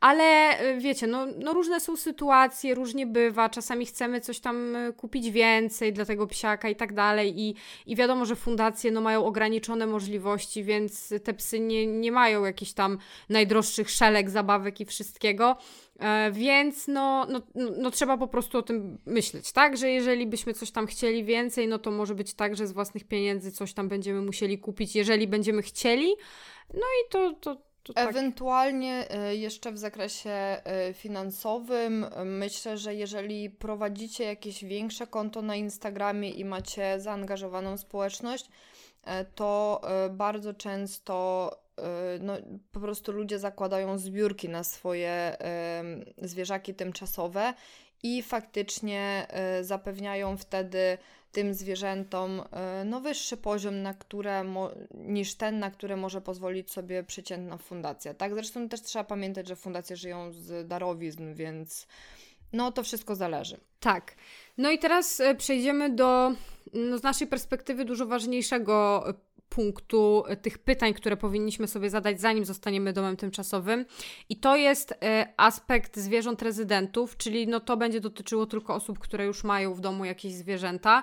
ale 0.00 0.24
e, 0.24 0.78
wiecie, 0.78 1.06
no, 1.06 1.26
no 1.38 1.52
różne 1.52 1.80
są 1.80 1.96
sytuacje, 1.96 2.74
różnie 2.74 3.06
bywa. 3.06 3.48
Czasami 3.48 3.86
chcemy 3.86 4.20
coś 4.20 4.40
tam 4.40 4.76
e, 4.76 4.92
kupić 4.92 5.30
więcej 5.30 5.92
dla 5.92 6.04
tego 6.04 6.26
psiaka 6.26 6.68
i 6.68 6.76
tak 6.76 6.92
dalej. 6.92 7.40
I, 7.40 7.54
i 7.86 7.96
wiadomo, 7.96 8.24
że 8.24 8.36
fundacje 8.36 8.90
no, 8.90 9.00
mają 9.00 9.24
ograniczone 9.24 9.86
możliwości, 9.86 10.64
więc 10.64 11.14
te 11.24 11.34
psy 11.34 11.60
nie, 11.60 11.86
nie 11.86 12.12
mają 12.12 12.44
jakichś 12.44 12.72
tam 12.72 12.98
najdroższych 13.28 13.90
szelek, 13.90 14.30
zabawek 14.30 14.80
i 14.80 14.84
wszystkiego. 14.84 15.56
E, 16.00 16.30
więc 16.32 16.88
no, 16.88 17.26
no, 17.26 17.40
no, 17.78 17.90
trzeba 17.90 18.16
po 18.16 18.26
prostu 18.28 18.58
o 18.58 18.62
tym 18.62 18.98
myśleć, 19.06 19.52
tak? 19.52 19.76
Że 19.76 19.90
jeżeli 19.90 20.26
byśmy 20.26 20.54
coś 20.54 20.70
tam 20.70 20.86
chcieli 20.86 21.24
więcej, 21.24 21.68
no 21.68 21.78
to 21.78 21.90
może 21.90 22.14
być 22.14 22.34
tak, 22.34 22.56
że 22.56 22.66
z 22.66 22.72
własnych 22.72 23.04
pieniędzy 23.04 23.52
coś 23.52 23.74
tam 23.74 23.88
będziemy 23.88 24.22
musieli 24.22 24.58
kupić, 24.58 24.96
jeżeli 24.96 25.26
będziemy 25.26 25.62
chcieli. 25.62 26.14
No 26.74 26.80
i 26.80 27.10
to, 27.10 27.32
to, 27.40 27.56
to 27.82 27.92
tak. 27.92 28.10
Ewentualnie 28.10 29.10
e, 29.10 29.36
jeszcze 29.36 29.72
w 29.72 29.78
zakresie 29.78 30.30
e, 30.30 30.94
finansowym 30.94 32.06
myślę, 32.24 32.78
że 32.78 32.94
jeżeli 32.94 33.50
prowadzicie 33.50 34.24
jakieś 34.24 34.64
większe 34.64 35.06
konto 35.06 35.42
na 35.42 35.56
Instagramie 35.56 36.30
i 36.30 36.44
macie 36.44 37.00
zaangażowaną 37.00 37.76
społeczność, 37.76 38.48
to 39.34 39.80
bardzo 40.10 40.54
często 40.54 41.50
no, 42.20 42.36
po 42.72 42.80
prostu 42.80 43.12
ludzie 43.12 43.38
zakładają 43.38 43.98
zbiórki 43.98 44.48
na 44.48 44.64
swoje 44.64 45.36
y, 46.20 46.28
zwierzaki 46.28 46.74
tymczasowe 46.74 47.54
i 48.02 48.22
faktycznie 48.22 49.26
y, 49.60 49.64
zapewniają 49.64 50.36
wtedy 50.36 50.98
tym 51.32 51.54
zwierzętom 51.54 52.42
no, 52.84 53.00
wyższy 53.00 53.36
poziom, 53.36 53.82
na 53.82 53.94
które 53.94 54.44
niż 54.94 55.34
ten, 55.34 55.58
na 55.58 55.70
który 55.70 55.96
może 55.96 56.20
pozwolić 56.20 56.72
sobie 56.72 57.02
przeciętna 57.02 57.58
fundacja. 57.58 58.14
Tak, 58.14 58.34
zresztą 58.34 58.68
też 58.68 58.82
trzeba 58.82 59.04
pamiętać, 59.04 59.48
że 59.48 59.56
fundacje 59.56 59.96
żyją 59.96 60.32
z 60.32 60.68
darowizn, 60.68 61.34
więc 61.34 61.86
no 62.52 62.72
to 62.72 62.82
wszystko 62.82 63.14
zależy. 63.14 63.56
Tak. 63.80 64.14
No 64.58 64.70
i 64.70 64.78
teraz 64.78 65.22
przejdziemy 65.38 65.90
do 65.90 66.32
no, 66.74 66.98
z 66.98 67.02
naszej 67.02 67.26
perspektywy 67.26 67.84
dużo 67.84 68.06
ważniejszego 68.06 69.04
punktu 69.54 70.24
e, 70.26 70.36
tych 70.36 70.58
pytań, 70.58 70.94
które 70.94 71.16
powinniśmy 71.16 71.68
sobie 71.68 71.90
zadać, 71.90 72.20
zanim 72.20 72.44
zostaniemy 72.44 72.92
domem 72.92 73.16
tymczasowym. 73.16 73.84
I 74.28 74.36
to 74.36 74.56
jest 74.56 74.92
e, 74.92 75.32
aspekt 75.36 75.96
zwierząt 75.96 76.42
rezydentów, 76.42 77.16
czyli 77.16 77.48
no 77.48 77.60
to 77.60 77.76
będzie 77.76 78.00
dotyczyło 78.00 78.46
tylko 78.46 78.74
osób, 78.74 78.98
które 78.98 79.24
już 79.26 79.44
mają 79.44 79.74
w 79.74 79.80
domu 79.80 80.04
jakieś 80.04 80.32
zwierzęta. 80.32 81.02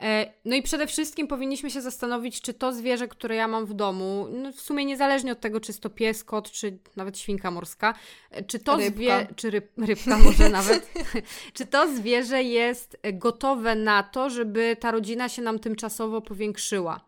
E, 0.00 0.32
no 0.44 0.56
i 0.56 0.62
przede 0.62 0.86
wszystkim 0.86 1.28
powinniśmy 1.28 1.70
się 1.70 1.80
zastanowić, 1.80 2.40
czy 2.40 2.54
to 2.54 2.72
zwierzę, 2.72 3.08
które 3.08 3.36
ja 3.36 3.48
mam 3.48 3.66
w 3.66 3.74
domu, 3.74 4.26
no 4.32 4.52
w 4.52 4.60
sumie 4.60 4.84
niezależnie 4.84 5.32
od 5.32 5.40
tego, 5.40 5.60
czy 5.60 5.70
jest 5.70 5.82
to 5.82 5.90
pies, 5.90 6.24
kot, 6.24 6.50
czy 6.50 6.78
nawet 6.96 7.18
świnka 7.18 7.50
morska, 7.50 7.94
e, 8.30 8.42
czy 8.42 8.58
to 8.58 8.80
zwierzę, 8.80 9.26
czy 9.36 9.50
ryb, 9.50 9.70
rybka 9.88 10.18
może 10.18 10.48
nawet, 10.48 10.90
czy 11.54 11.66
to 11.66 11.96
zwierzę 11.96 12.42
jest 12.42 12.96
gotowe 13.12 13.74
na 13.74 14.02
to, 14.02 14.30
żeby 14.30 14.76
ta 14.80 14.90
rodzina 14.90 15.28
się 15.28 15.42
nam 15.42 15.58
tymczasowo 15.58 16.20
powiększyła. 16.20 17.00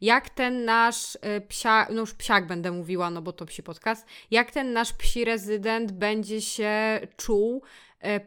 Jak 0.00 0.30
ten 0.30 0.64
nasz 0.64 1.18
e, 1.20 1.40
psia, 1.40 1.86
no 1.90 2.00
już 2.00 2.14
psiak 2.14 2.46
będę 2.46 2.72
mówiła, 2.72 3.10
no 3.10 3.22
bo 3.22 3.32
to 3.32 3.46
psi 3.46 3.62
podcast, 3.62 4.06
jak 4.30 4.50
ten 4.50 4.72
nasz 4.72 4.92
psi 4.92 5.24
rezydent 5.24 5.92
będzie 5.92 6.40
się 6.40 7.00
czuł, 7.16 7.62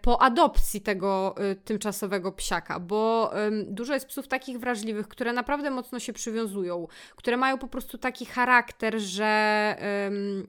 po 0.02 0.22
adopcji 0.22 0.82
tego 0.82 1.36
e, 1.38 1.56
tymczasowego 1.56 2.32
psiaka, 2.32 2.80
bo 2.80 3.32
dużo 3.66 3.94
jest 3.94 4.06
psów 4.06 4.28
takich 4.28 4.60
wrażliwych, 4.60 5.08
które 5.08 5.34
naprawdę 5.34 5.72
mocno 5.72 6.00
się 6.00 6.14
przywiązują, 6.14 6.88
które 7.16 7.38
mają 7.38 7.58
po 7.58 7.68
prostu 7.68 7.98
taki 7.98 8.26
charakter, 8.26 9.00
że, 9.00 9.76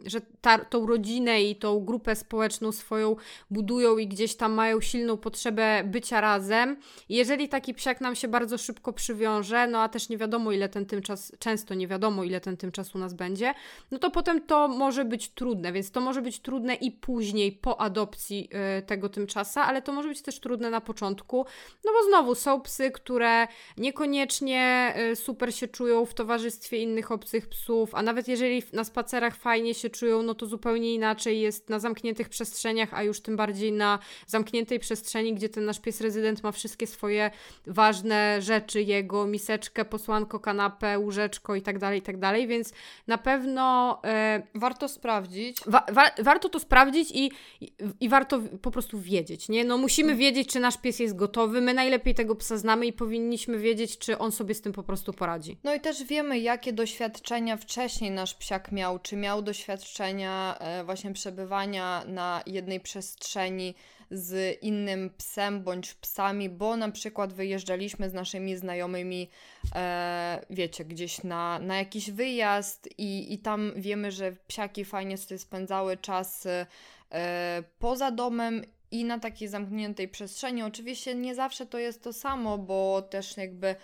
że 0.07 0.21
ta, 0.41 0.59
tą 0.59 0.87
rodzinę 0.87 1.43
i 1.43 1.57
tą 1.57 1.81
grupę 1.81 2.17
społeczną 2.17 2.73
swoją 2.73 3.17
budują 3.51 3.99
i 3.99 4.09
gdzieś 4.09 4.37
tam 4.37 4.53
mają 4.53 4.81
silną 4.81 5.17
potrzebę 5.17 5.83
bycia 5.85 6.21
razem. 6.21 6.77
jeżeli 7.09 7.49
taki 7.49 7.75
psiak 7.75 8.01
nam 8.01 8.15
się 8.15 8.29
bardzo 8.29 8.59
szybko 8.59 8.93
przywiąże, 8.93 9.67
no 9.67 9.81
a 9.81 9.89
też 9.89 10.09
nie 10.09 10.19
wiadomo 10.19 10.53
ile 10.53 10.69
ten 10.69 10.87
tymczas, 10.87 11.33
często 11.39 11.75
nie 11.75 11.89
wiadomo 11.89 12.25
ile 12.25 12.41
ten 12.41 12.57
tymczas 12.57 12.95
u 12.95 12.99
nas 12.99 13.15
będzie, 13.15 13.55
no 13.91 13.99
to 13.99 14.11
potem 14.11 14.47
to 14.47 14.69
może 14.69 15.05
być 15.05 15.29
trudne, 15.29 15.73
więc 15.73 15.91
to 15.91 16.01
może 16.01 16.23
być 16.23 16.41
trudne 16.41 16.75
i 16.75 16.91
później 16.91 17.53
po 17.53 17.81
adopcji 17.81 18.49
e, 18.53 18.83
tego 19.13 19.23
tymczasa, 19.23 19.65
ale 19.65 19.83
to 19.83 19.93
może 19.93 20.09
być 20.09 20.23
też 20.23 20.41
trudne 20.41 20.71
na 20.71 20.81
początku, 20.81 21.47
no 21.85 21.93
bo 21.93 22.09
znowu 22.09 22.35
są 22.35 22.61
psy, 22.61 22.91
które 22.91 23.49
niekoniecznie 23.77 24.95
y, 25.13 25.17
super 25.17 25.55
się 25.55 25.69
czują 25.69 26.07
w 26.07 26.15
towarzystwie 26.15 26.79
innych 26.79 27.13
obcych 27.13 27.49
psów, 27.49 27.95
a 27.95 28.03
nawet 28.03 28.29
jeżeli 28.29 28.63
na 28.73 28.85
spacerach 28.85 29.37
fajnie 29.37 29.75
się 29.75 29.91
czują, 29.91 30.23
no 30.23 30.35
to 30.35 30.47
zupełnie 30.47 30.95
inaczej 30.95 31.41
jest 31.41 31.71
na 31.71 31.79
zamkniętych 31.79 32.29
przestrzeniach, 32.29 32.95
a 32.95 33.03
już 33.03 33.21
tym 33.21 33.37
bardziej 33.37 33.73
na 33.73 33.99
zamkniętej 34.27 34.79
przestrzeni, 34.79 35.35
gdzie 35.35 35.49
ten 35.49 35.65
nasz 35.65 35.81
pies 35.81 36.01
rezydent 36.01 36.43
ma 36.43 36.53
wszystkie 36.53 36.87
swoje 36.87 37.31
ważne 37.67 38.43
rzeczy, 38.43 38.83
jego 38.83 39.27
miseczkę, 39.27 39.85
posłanko, 39.85 40.41
kanapę, 40.41 40.99
łóżeczko 40.99 41.55
i 41.55 41.63
tak 41.63 41.79
dalej, 41.79 41.99
i 41.99 42.03
tak 42.03 42.19
dalej, 42.19 42.47
więc 42.47 42.73
na 43.07 43.19
pewno 43.19 43.99
e, 44.05 44.43
warto 44.55 44.89
sprawdzić. 44.89 45.57
Wa 45.67 45.85
wa 45.93 46.11
warto 46.23 46.49
to 46.49 46.59
sprawdzić 46.59 47.11
i, 47.11 47.31
i, 47.61 47.73
i 48.01 48.09
warto 48.09 48.41
po 48.63 48.71
prostu 48.71 48.99
wiedzieć, 49.03 49.49
nie? 49.49 49.65
No 49.65 49.79
musimy 49.79 50.17
wiedzieć, 50.17 50.49
czy 50.49 50.61
nasz 50.61 50.79
pies 50.79 50.99
jest 50.99 51.17
gotowy. 51.17 51.61
My 51.61 51.75
najlepiej 51.75 52.15
tego 52.15 52.35
psa 52.35 52.57
znamy 52.57 52.87
i 52.87 52.93
powinniśmy 52.93 53.59
wiedzieć, 53.59 53.99
czy 53.99 54.19
on 54.19 54.33
sobie 54.33 54.55
z 54.55 54.61
tym 54.61 54.73
po 54.73 54.83
prostu 54.83 55.13
poradzi. 55.13 55.57
No 55.65 55.75
i 55.75 55.81
też 55.81 56.05
wiemy, 56.05 56.39
jakie 56.39 56.73
doświadczenia 56.73 57.57
wcześniej 57.57 58.11
nasz 58.11 58.35
psiak 58.35 58.73
miał. 58.73 58.99
Czy 58.99 59.17
miał 59.17 59.43
doświadczenia 59.43 60.57
e, 60.59 60.85
właśnie 60.85 61.13
przebywania 61.13 62.05
na 62.07 62.43
jednej 62.47 62.81
przestrzeni 62.81 63.75
z 64.13 64.63
innym 64.63 65.11
psem 65.19 65.63
bądź 65.63 65.95
psami, 65.95 66.49
bo 66.49 66.77
na 66.77 66.91
przykład 66.91 67.33
wyjeżdżaliśmy 67.33 68.11
z 68.11 68.15
naszymi 68.15 68.57
znajomymi, 68.57 69.29
e, 69.75 70.45
wiecie, 70.51 70.85
gdzieś 70.85 71.25
na, 71.25 71.59
na 71.59 71.79
jakiś 71.79 72.11
wyjazd 72.11 72.89
i, 72.99 73.35
i 73.35 73.39
tam 73.39 73.73
wiemy, 73.77 74.11
że 74.11 74.33
psiaki 74.47 74.85
fajnie 74.85 75.19
sobie 75.19 75.39
spędzały 75.39 75.97
czas 75.97 76.47
e, 76.47 77.63
poza 77.79 78.11
domem 78.11 78.63
i 78.93 79.05
na 79.05 79.19
takiej 79.19 79.49
zamkniętej 79.49 80.09
przestrzeni. 80.09 80.63
Oczywiście 80.63 81.15
nie 81.15 81.35
zawsze 81.35 81.67
to 81.67 81.79
jest 81.79 82.03
to 82.03 82.13
samo, 82.13 82.59
bo 82.59 83.03
też 83.03 83.37
jakby 83.37 83.77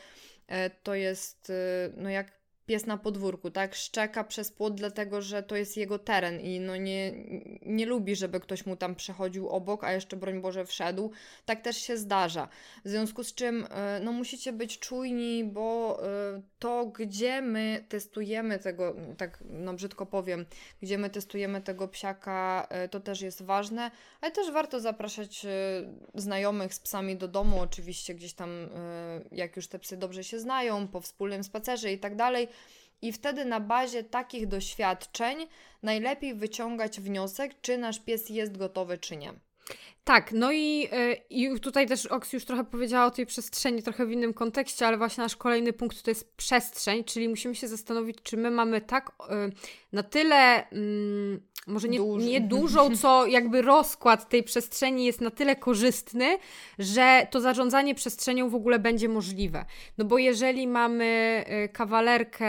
e, 0.47 0.71
to 0.71 0.95
jest, 0.95 1.51
e, 1.51 1.55
no 1.97 2.11
jak 2.11 2.38
pies 2.69 2.87
na 2.87 2.97
podwórku, 2.97 3.51
tak? 3.51 3.75
Szczeka 3.75 4.25
przez 4.25 4.53
płot, 4.53 4.75
dlatego 4.75 5.23
że 5.23 5.43
to 5.43 5.57
jest 5.57 5.77
jego 5.77 5.99
teren 5.99 6.41
i 6.41 6.61
no 6.61 6.77
nie, 6.77 7.13
nie 7.67 7.87
lubi, 7.87 8.17
żeby 8.17 8.41
ktoś 8.41 8.67
mu 8.67 8.77
tam 8.77 8.95
przechodził 8.95 9.49
obok, 9.49 9.85
a 9.85 9.93
jeszcze 9.93 10.17
broń 10.17 10.41
Boże 10.41 10.67
wszedł. 10.67 11.11
Tak 11.47 11.61
też 11.61 11.77
się 11.77 11.97
zdarza. 11.97 12.49
W 12.85 12.89
związku 12.89 13.25
z 13.25 13.35
czym 13.35 13.67
e, 13.71 14.01
no 14.01 14.13
musicie 14.13 14.53
być 14.53 14.79
czujni, 14.79 15.45
bo 15.45 15.99
e, 16.03 16.43
to, 16.59 16.87
gdzie 16.87 17.43
my 17.43 17.85
testujemy 17.89 18.59
tego, 18.59 18.97
tak 19.17 19.39
no 19.51 19.75
brzydko 19.75 20.07
powiem, 20.07 20.47
gdzie 20.83 20.99
my 20.99 21.11
testujemy 21.11 21.61
tego 21.61 21.89
psiaka, 21.89 22.67
e, 22.71 22.89
to 22.89 23.01
też 23.01 23.21
jest 23.21 23.43
ważne, 23.43 23.91
ale 24.21 24.33
też 24.33 24.51
warto 24.51 24.81
zapraszać 24.81 25.47
znajomych 26.15 26.75
z 26.75 26.81
psami 26.81 27.17
do 27.17 27.29
domu, 27.29 27.61
oczywiście 27.61 28.15
gdzieś 28.15 28.33
tam, 28.35 28.51
jak 29.33 29.57
już 29.57 29.69
te 29.69 29.79
psy 29.79 29.97
dobrze 29.97 30.25
się 30.25 30.41
znają, 30.41 30.89
po 30.89 31.01
wspólnym 31.01 31.45
spacerze 31.45 31.93
i 31.93 31.99
tak 31.99 32.17
dalej 32.17 32.49
i 33.03 33.13
wtedy 33.13 33.45
na 33.45 33.61
bazie 33.61 34.05
takich 34.05 34.47
doświadczeń 34.47 35.47
najlepiej 35.83 36.35
wyciągać 36.35 37.01
wniosek, 37.01 37.61
czy 37.61 37.79
nasz 37.79 38.01
pies 38.01 38.29
jest 38.29 38.57
gotowy, 38.57 38.99
czy 38.99 39.17
nie. 39.17 39.33
Tak, 40.09 40.33
no 40.33 40.53
i, 40.53 40.89
e, 40.93 41.13
i 41.31 41.61
tutaj 41.61 41.87
też 41.87 42.07
Oks 42.07 42.33
już 42.33 42.45
trochę 42.45 42.65
powiedziała 42.65 43.07
o 43.07 43.11
tej 43.11 43.27
przestrzeni, 43.27 43.83
trochę 43.83 44.07
w 44.07 44.13
innym 44.13 44.35
kontekście, 44.35 44.87
ale 44.87 44.97
właśnie 44.99 45.23
nasz 45.23 45.37
kolejny 45.37 45.73
punkt 45.73 46.03
to 46.03 46.11
jest 46.11 46.37
przestrzeń, 46.37 47.05
czyli 47.05 47.29
musimy 47.29 47.55
się 47.55 47.69
zastanowić, 47.69 48.19
czy 48.23 48.37
my 48.37 48.51
mamy 48.51 48.81
tak 48.81 49.13
e, 49.31 49.51
na 49.93 50.03
tyle 50.03 50.71
mm, 50.71 51.41
może 51.69 51.89
nie, 51.89 51.99
nie 51.99 52.41
dużą, 52.41 52.97
co 52.97 53.27
jakby 53.27 53.63
rozkład 53.63 54.29
tej 54.29 54.43
przestrzeni 54.43 55.05
jest 55.05 55.21
na 55.21 55.31
tyle 55.31 55.57
korzystny, 55.57 56.39
że 56.79 57.27
to 57.31 57.41
zarządzanie 57.41 57.95
przestrzenią 57.95 58.49
w 58.49 58.55
ogóle 58.55 58.79
będzie 58.79 59.09
możliwe. 59.09 59.65
No 59.99 60.05
bo 60.05 60.19
jeżeli 60.19 60.67
mamy 60.67 61.45
y, 61.65 61.69
kawalerkę 61.69 62.49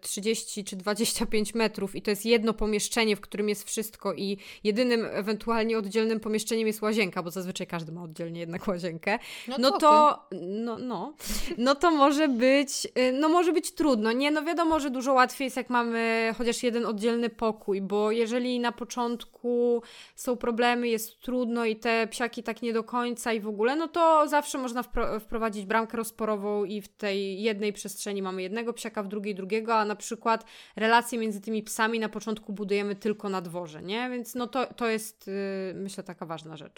30 0.00 0.64
czy 0.64 0.76
25 0.76 1.54
metrów 1.54 1.96
i 1.96 2.02
to 2.02 2.10
jest 2.10 2.26
jedno 2.26 2.54
pomieszczenie, 2.54 3.16
w 3.16 3.20
którym 3.20 3.48
jest 3.48 3.64
wszystko 3.64 4.14
i 4.14 4.38
jedynym 4.64 5.06
ewentualnie 5.10 5.78
oddzielnym 5.78 6.20
pomieszczeniem 6.20 6.66
jest 6.66 6.79
łazienka, 6.82 7.22
bo 7.22 7.30
zazwyczaj 7.30 7.66
każdy 7.66 7.92
ma 7.92 8.02
oddzielnie 8.02 8.40
jednak 8.40 8.68
łazienkę, 8.68 9.18
no, 9.48 9.56
no 9.58 9.78
to 9.78 10.18
no, 10.32 10.78
no, 10.78 11.14
no 11.58 11.74
to 11.74 11.90
może 11.90 12.28
być 12.28 12.86
y, 12.98 13.12
no 13.12 13.28
może 13.28 13.52
być 13.52 13.72
trudno. 13.72 14.12
Nie, 14.12 14.30
no 14.30 14.42
wiadomo, 14.42 14.80
że 14.80 14.90
dużo 14.90 15.12
łatwiej 15.12 15.46
jest 15.46 15.56
jak 15.56 15.70
mamy 15.70 16.34
chociaż 16.38 16.62
jeden 16.62 16.86
oddzielny 16.86 17.30
pokój, 17.30 17.82
bo 17.82 18.10
jeżeli 18.10 18.40
jeżeli 18.40 18.60
na 18.60 18.72
początku 18.72 19.82
są 20.14 20.36
problemy, 20.36 20.88
jest 20.88 21.20
trudno 21.20 21.64
i 21.64 21.76
te 21.76 22.06
psiaki 22.06 22.42
tak 22.42 22.62
nie 22.62 22.72
do 22.72 22.84
końca 22.84 23.32
i 23.32 23.40
w 23.40 23.48
ogóle, 23.48 23.76
no 23.76 23.88
to 23.88 24.28
zawsze 24.28 24.58
można 24.58 24.82
wpro 24.82 25.20
wprowadzić 25.20 25.66
bramkę 25.66 25.96
rozporową 25.96 26.64
i 26.64 26.80
w 26.80 26.88
tej 26.88 27.42
jednej 27.42 27.72
przestrzeni 27.72 28.22
mamy 28.22 28.42
jednego 28.42 28.72
psiaka, 28.72 29.02
w 29.02 29.08
drugiej 29.08 29.34
drugiego, 29.34 29.74
a 29.74 29.84
na 29.84 29.96
przykład 29.96 30.44
relacje 30.76 31.18
między 31.18 31.40
tymi 31.40 31.62
psami 31.62 32.00
na 32.00 32.08
początku 32.08 32.52
budujemy 32.52 32.96
tylko 32.96 33.28
na 33.28 33.40
dworze, 33.40 33.82
nie? 33.82 34.10
Więc 34.10 34.34
no 34.34 34.46
to, 34.46 34.66
to 34.66 34.86
jest 34.86 35.26
yy, 35.26 35.74
myślę 35.74 36.04
taka 36.04 36.26
ważna 36.26 36.56
rzecz. 36.56 36.69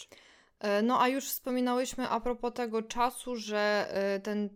E, 0.63 0.83
no 0.83 1.01
a 1.01 1.09
już 1.09 1.25
wspominałyśmy 1.25 2.09
a 2.09 2.21
propos 2.21 2.55
tego 2.55 2.83
czasu, 2.83 3.37
że 3.37 3.89
e, 3.91 4.21
ten 4.21 4.49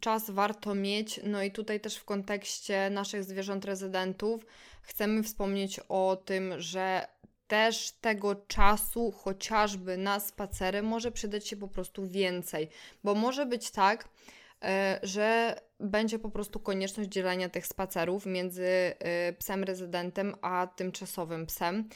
czas 0.00 0.30
warto 0.30 0.74
mieć. 0.74 1.20
No 1.24 1.42
i 1.42 1.50
tutaj 1.50 1.80
też 1.80 1.96
w 1.96 2.04
kontekście 2.04 2.90
naszych 2.90 3.24
zwierząt 3.24 3.64
rezydentów 3.64 4.46
chcemy 4.82 5.22
wspomnieć 5.22 5.80
o 5.88 6.22
tym, 6.24 6.54
że 6.58 7.06
też 7.48 7.90
tego 8.00 8.34
czasu, 8.34 9.12
chociażby 9.12 9.96
na 9.96 10.20
spacery, 10.20 10.82
może 10.82 11.12
przydać 11.12 11.48
się 11.48 11.56
po 11.56 11.68
prostu 11.68 12.08
więcej, 12.08 12.68
bo 13.04 13.14
może 13.14 13.46
być 13.46 13.70
tak, 13.70 14.08
e, 14.62 15.00
że 15.02 15.60
będzie 15.80 16.18
po 16.18 16.30
prostu 16.30 16.60
konieczność 16.60 17.10
dzielenia 17.10 17.48
tych 17.48 17.66
spacerów 17.66 18.26
między 18.26 18.94
psem 19.38 19.64
rezydentem 19.64 20.34
a 20.42 20.66
tymczasowym 20.76 21.46
psem. 21.46 21.88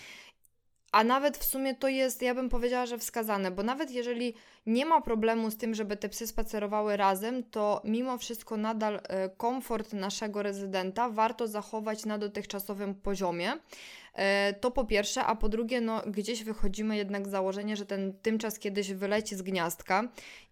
A 0.93 1.05
nawet 1.05 1.38
w 1.38 1.45
sumie 1.45 1.75
to 1.75 1.88
jest, 1.88 2.23
ja 2.23 2.35
bym 2.35 2.49
powiedziała, 2.49 2.87
że 2.87 2.99
wskazane, 2.99 3.50
bo 3.50 3.62
nawet 3.62 3.90
jeżeli 3.90 4.35
nie 4.66 4.87
ma 4.87 5.00
problemu 5.00 5.50
z 5.50 5.57
tym, 5.57 5.75
żeby 5.75 5.96
te 5.96 6.09
psy 6.09 6.27
spacerowały 6.27 6.96
razem, 6.96 7.42
to 7.42 7.81
mimo 7.85 8.18
wszystko 8.18 8.57
nadal 8.57 9.01
e, 9.09 9.29
komfort 9.29 9.92
naszego 9.92 10.42
rezydenta 10.42 11.09
warto 11.09 11.49
zachować 11.49 12.05
na 12.05 12.18
dotychczasowym 12.18 12.94
poziomie. 12.94 13.53
E, 14.14 14.55
to 14.55 14.70
po 14.70 14.85
pierwsze, 14.85 15.25
a 15.25 15.37
po 15.37 15.49
drugie, 15.49 15.81
no, 15.81 16.03
gdzieś 16.07 16.44
wychodzimy 16.44 16.96
jednak 16.96 17.29
z 17.29 17.31
założenia, 17.31 17.77
że 17.77 17.87
ten 17.87 18.12
tymczas 18.22 18.59
kiedyś 18.59 18.92
wyleci 18.92 19.37
z 19.37 19.42
gniazdka 19.42 20.09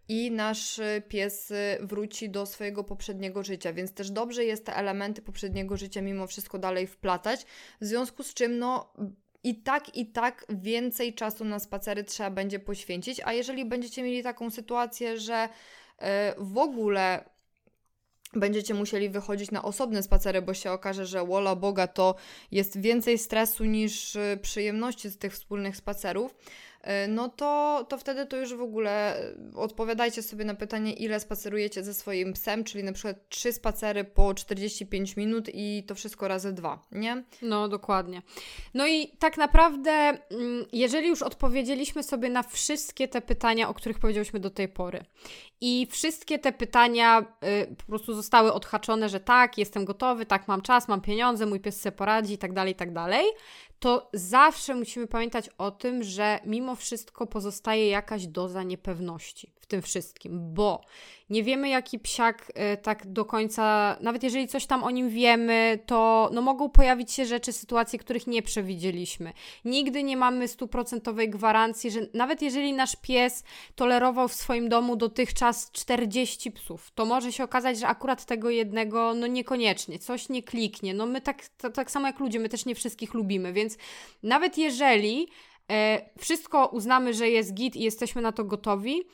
i 0.08 0.30
nasz 0.30 0.78
e, 0.78 1.02
pies 1.08 1.52
wróci 1.80 2.30
do 2.30 2.46
swojego 2.46 2.84
poprzedniego 2.84 3.42
życia, 3.42 3.72
więc 3.72 3.92
też 3.92 4.10
dobrze 4.10 4.44
jest 4.44 4.66
te 4.66 4.76
elementy 4.76 5.22
poprzedniego 5.22 5.76
życia 5.76 6.02
mimo 6.02 6.26
wszystko 6.26 6.58
dalej 6.58 6.86
wplatać, 6.86 7.46
w 7.80 7.84
związku 7.84 8.22
z 8.22 8.34
czym 8.34 8.58
no 8.58 8.92
i 9.44 9.54
tak, 9.54 9.96
i 9.96 10.06
tak 10.06 10.46
więcej 10.48 11.14
czasu 11.14 11.44
na 11.44 11.58
spacery 11.58 12.04
trzeba 12.04 12.30
będzie 12.30 12.58
poświęcić. 12.58 13.20
A 13.24 13.32
jeżeli 13.32 13.64
będziecie 13.64 14.02
mieli 14.02 14.22
taką 14.22 14.50
sytuację, 14.50 15.18
że 15.18 15.48
e, 15.98 16.34
w 16.38 16.58
ogóle 16.58 17.24
będziecie 18.36 18.74
musieli 18.74 19.08
wychodzić 19.08 19.50
na 19.50 19.62
osobne 19.62 20.02
spacery, 20.02 20.42
bo 20.42 20.54
się 20.54 20.70
okaże, 20.70 21.06
że 21.06 21.26
wola 21.26 21.56
Boga 21.56 21.86
to 21.86 22.14
jest 22.50 22.80
więcej 22.80 23.18
stresu 23.18 23.64
niż 23.64 24.16
e, 24.16 24.36
przyjemności 24.42 25.08
z 25.08 25.18
tych 25.18 25.32
wspólnych 25.32 25.76
spacerów, 25.76 26.34
no 27.08 27.28
to, 27.28 27.86
to 27.88 27.98
wtedy 27.98 28.26
to 28.26 28.36
już 28.36 28.54
w 28.54 28.60
ogóle 28.60 29.18
e, 29.18 29.34
odpowiadajcie 29.54 30.22
sobie 30.22 30.44
na 30.44 30.54
pytanie, 30.54 30.92
ile 30.92 31.20
spacerujecie 31.20 31.84
ze 31.84 31.94
swoim 31.94 32.32
psem, 32.32 32.64
czyli 32.64 32.84
na 32.84 32.92
przykład 32.92 33.28
trzy 33.28 33.52
spacery 33.52 34.04
po 34.04 34.34
45 34.34 35.16
minut 35.16 35.48
i 35.54 35.84
to 35.86 35.94
wszystko 35.94 36.28
razy 36.28 36.52
dwa, 36.52 36.82
nie? 36.92 37.24
No, 37.42 37.68
dokładnie. 37.68 38.22
No 38.74 38.86
i 38.86 39.08
tak 39.18 39.36
naprawdę, 39.36 39.90
mm, 39.90 40.64
jeżeli 40.72 41.08
już 41.08 41.22
odpowiedzieliśmy 41.22 42.02
sobie 42.02 42.30
na 42.30 42.42
wszystkie 42.42 43.08
te 43.08 43.20
pytania, 43.20 43.68
o 43.68 43.74
których 43.74 43.98
powiedzieliśmy 43.98 44.40
do 44.40 44.50
tej 44.50 44.68
pory 44.68 45.04
i 45.60 45.86
wszystkie 45.90 46.38
te 46.38 46.52
pytania 46.52 47.24
y, 47.70 47.76
po 47.76 47.84
prostu 47.84 48.14
zostały 48.14 48.52
odhaczone, 48.52 49.08
że 49.08 49.20
tak, 49.20 49.58
jestem 49.58 49.84
gotowy, 49.84 50.26
tak, 50.26 50.48
mam 50.48 50.62
czas, 50.62 50.88
mam 50.88 51.00
pieniądze, 51.00 51.46
mój 51.46 51.60
pies 51.60 51.80
sobie 51.80 51.96
poradzi 51.96 52.34
i 52.34 52.38
tak 52.38 52.52
dalej, 52.52 52.72
i 52.72 52.76
tak 52.76 52.92
dalej, 52.92 53.26
to 53.84 54.08
zawsze 54.12 54.74
musimy 54.74 55.06
pamiętać 55.06 55.50
o 55.58 55.70
tym, 55.70 56.02
że 56.02 56.40
mimo 56.44 56.76
wszystko 56.76 57.26
pozostaje 57.26 57.88
jakaś 57.88 58.26
doza 58.26 58.62
niepewności 58.62 59.53
w 59.64 59.66
tym 59.66 59.82
wszystkim, 59.82 60.54
bo 60.54 60.80
nie 61.30 61.42
wiemy, 61.42 61.68
jaki 61.68 61.98
psiak 61.98 62.52
y, 62.74 62.76
tak 62.76 63.06
do 63.06 63.24
końca, 63.24 63.96
nawet 64.00 64.22
jeżeli 64.22 64.48
coś 64.48 64.66
tam 64.66 64.84
o 64.84 64.90
nim 64.90 65.08
wiemy, 65.08 65.78
to 65.86 66.30
no, 66.32 66.42
mogą 66.42 66.70
pojawić 66.70 67.12
się 67.12 67.26
rzeczy, 67.26 67.52
sytuacje, 67.52 67.98
których 67.98 68.26
nie 68.26 68.42
przewidzieliśmy. 68.42 69.32
Nigdy 69.64 70.02
nie 70.02 70.16
mamy 70.16 70.48
stuprocentowej 70.48 71.30
gwarancji, 71.30 71.90
że 71.90 72.00
nawet 72.14 72.42
jeżeli 72.42 72.72
nasz 72.72 72.96
pies 72.96 73.44
tolerował 73.74 74.28
w 74.28 74.34
swoim 74.34 74.68
domu 74.68 74.96
dotychczas 74.96 75.70
40 75.72 76.52
psów, 76.52 76.90
to 76.94 77.04
może 77.04 77.32
się 77.32 77.44
okazać, 77.44 77.78
że 77.78 77.86
akurat 77.86 78.24
tego 78.24 78.50
jednego, 78.50 79.14
no 79.14 79.26
niekoniecznie, 79.26 79.98
coś 79.98 80.28
nie 80.28 80.42
kliknie. 80.42 80.94
No 80.94 81.06
my 81.06 81.20
tak, 81.20 81.48
to, 81.48 81.70
tak 81.70 81.90
samo 81.90 82.06
jak 82.06 82.20
ludzie, 82.20 82.40
my 82.40 82.48
też 82.48 82.66
nie 82.66 82.74
wszystkich 82.74 83.14
lubimy, 83.14 83.52
więc 83.52 83.78
nawet 84.22 84.58
jeżeli 84.58 85.28
e, 85.70 86.10
wszystko 86.18 86.66
uznamy, 86.66 87.14
że 87.14 87.28
jest 87.28 87.54
git 87.54 87.76
i 87.76 87.82
jesteśmy 87.82 88.22
na 88.22 88.32
to 88.32 88.44
gotowi, 88.44 89.04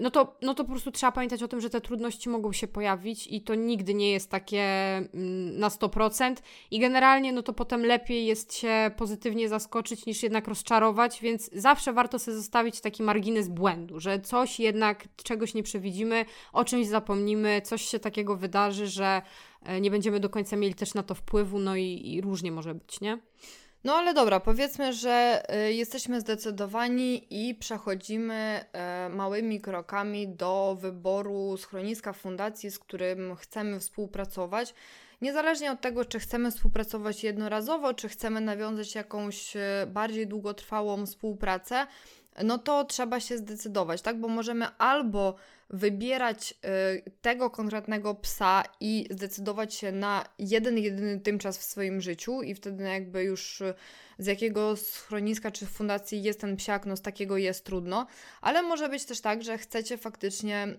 no 0.00 0.10
to, 0.10 0.36
no 0.42 0.54
to 0.54 0.64
po 0.64 0.70
prostu 0.70 0.90
trzeba 0.90 1.12
pamiętać 1.12 1.42
o 1.42 1.48
tym, 1.48 1.60
że 1.60 1.70
te 1.70 1.80
trudności 1.80 2.28
mogą 2.28 2.52
się 2.52 2.68
pojawić 2.68 3.26
i 3.26 3.40
to 3.42 3.54
nigdy 3.54 3.94
nie 3.94 4.10
jest 4.10 4.30
takie 4.30 4.62
mm, 4.96 5.58
na 5.58 5.68
100% 5.68 6.34
i 6.70 6.78
generalnie 6.78 7.32
no 7.32 7.42
to 7.42 7.52
potem 7.52 7.86
lepiej 7.86 8.26
jest 8.26 8.54
się 8.54 8.90
pozytywnie 8.96 9.48
zaskoczyć 9.48 10.06
niż 10.06 10.22
jednak 10.22 10.48
rozczarować, 10.48 11.20
więc 11.20 11.50
zawsze 11.52 11.92
warto 11.92 12.18
sobie 12.18 12.36
zostawić 12.36 12.80
taki 12.80 13.02
margines 13.02 13.48
błędu, 13.48 14.00
że 14.00 14.20
coś 14.20 14.60
jednak, 14.60 15.08
czegoś 15.16 15.54
nie 15.54 15.62
przewidzimy, 15.62 16.24
o 16.52 16.64
czymś 16.64 16.86
zapomnimy, 16.86 17.60
coś 17.64 17.82
się 17.82 17.98
takiego 17.98 18.36
wydarzy, 18.36 18.86
że 18.86 19.22
e, 19.62 19.80
nie 19.80 19.90
będziemy 19.90 20.20
do 20.20 20.30
końca 20.30 20.56
mieli 20.56 20.74
też 20.74 20.94
na 20.94 21.02
to 21.02 21.14
wpływu, 21.14 21.58
no 21.58 21.76
i, 21.76 22.00
i 22.04 22.20
różnie 22.20 22.52
może 22.52 22.74
być, 22.74 23.00
nie? 23.00 23.18
No 23.84 23.94
ale 23.94 24.14
dobra, 24.14 24.40
powiedzmy, 24.40 24.92
że 24.92 25.42
y, 25.68 25.72
jesteśmy 25.72 26.20
zdecydowani 26.20 27.26
i 27.30 27.54
przechodzimy 27.54 28.64
y, 29.06 29.14
małymi 29.14 29.60
krokami 29.60 30.28
do 30.28 30.76
wyboru 30.80 31.56
schroniska 31.56 32.12
fundacji, 32.12 32.70
z 32.70 32.78
którym 32.78 33.36
chcemy 33.36 33.80
współpracować. 33.80 34.74
Niezależnie 35.20 35.72
od 35.72 35.80
tego, 35.80 36.04
czy 36.04 36.18
chcemy 36.18 36.50
współpracować 36.50 37.24
jednorazowo, 37.24 37.94
czy 37.94 38.08
chcemy 38.08 38.40
nawiązać 38.40 38.94
jakąś 38.94 39.56
y, 39.56 39.60
bardziej 39.86 40.26
długotrwałą 40.26 41.06
współpracę, 41.06 41.86
no 42.44 42.58
to 42.58 42.84
trzeba 42.84 43.20
się 43.20 43.38
zdecydować, 43.38 44.02
tak? 44.02 44.20
Bo 44.20 44.28
możemy 44.28 44.66
albo 44.78 45.34
wybierać 45.70 46.54
y, 47.06 47.10
tego 47.20 47.50
konkretnego 47.50 48.14
psa 48.14 48.64
i 48.80 49.08
zdecydować 49.10 49.74
się 49.74 49.92
na 49.92 50.24
jeden, 50.38 50.78
jedyny 50.78 51.20
tymczas 51.20 51.58
w 51.58 51.62
swoim 51.62 52.00
życiu 52.00 52.42
i 52.42 52.54
wtedy 52.54 52.84
jakby 52.84 53.22
już 53.22 53.60
y, 53.60 53.74
z 54.18 54.26
jakiego 54.26 54.76
schroniska 54.76 55.50
czy 55.50 55.66
fundacji 55.66 56.22
jest 56.22 56.40
ten 56.40 56.56
psiak, 56.56 56.86
no 56.86 56.96
z 56.96 57.02
takiego 57.02 57.36
jest 57.36 57.64
trudno, 57.64 58.06
ale 58.40 58.62
może 58.62 58.88
być 58.88 59.04
też 59.04 59.20
tak, 59.20 59.42
że 59.42 59.58
chcecie 59.58 59.98
faktycznie 59.98 60.78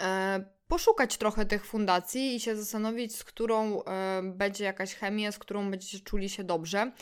e, 0.00 0.44
poszukać 0.68 1.16
trochę 1.16 1.46
tych 1.46 1.66
fundacji 1.66 2.34
i 2.34 2.40
się 2.40 2.56
zastanowić, 2.56 3.16
z 3.16 3.24
którą 3.24 3.82
e, 3.82 4.22
będzie 4.22 4.64
jakaś 4.64 4.94
chemia, 4.94 5.32
z 5.32 5.38
którą 5.38 5.70
będziecie 5.70 6.00
czuli 6.00 6.28
się 6.28 6.44
dobrze. 6.44 6.92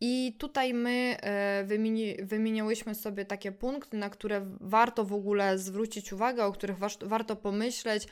I 0.00 0.36
tutaj 0.38 0.74
my 0.74 1.16
e, 1.20 1.64
wymieni, 1.64 2.16
wymieniałyśmy 2.22 2.94
sobie 2.94 3.24
takie 3.24 3.52
punkty, 3.52 3.96
na 3.96 4.10
które 4.10 4.46
warto 4.60 5.04
w 5.04 5.12
ogóle 5.12 5.58
zwrócić 5.58 6.12
uwagę, 6.12 6.44
o 6.44 6.52
których 6.52 6.76
warto 7.02 7.36
pomyśleć 7.36 8.08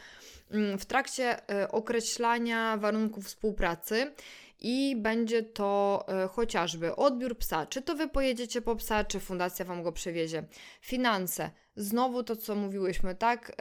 mm, 0.51 0.79
w 0.79 0.87
trakcie 0.87 1.51
e, 1.51 1.69
określania 1.69 2.77
warunków 2.77 3.25
współpracy. 3.25 4.13
I 4.61 4.97
będzie 4.97 5.43
to 5.43 6.05
e, 6.09 6.29
chociażby 6.29 6.97
odbiór 6.97 7.39
psa. 7.39 7.67
Czy 7.67 7.83
to 7.83 7.95
wy 7.95 8.09
pojedziecie 8.09 8.63
po 8.63 8.77
psa, 8.77 9.05
czy 9.05 9.21
fundacja 9.21 9.65
wam 9.65 9.83
go 9.83 9.93
przewiezie. 9.93 10.45
Finanse. 10.81 11.51
Znowu 11.77 12.23
to, 12.23 12.37
co 12.37 12.55
mówiłyśmy, 12.55 13.15
tak? 13.15 13.53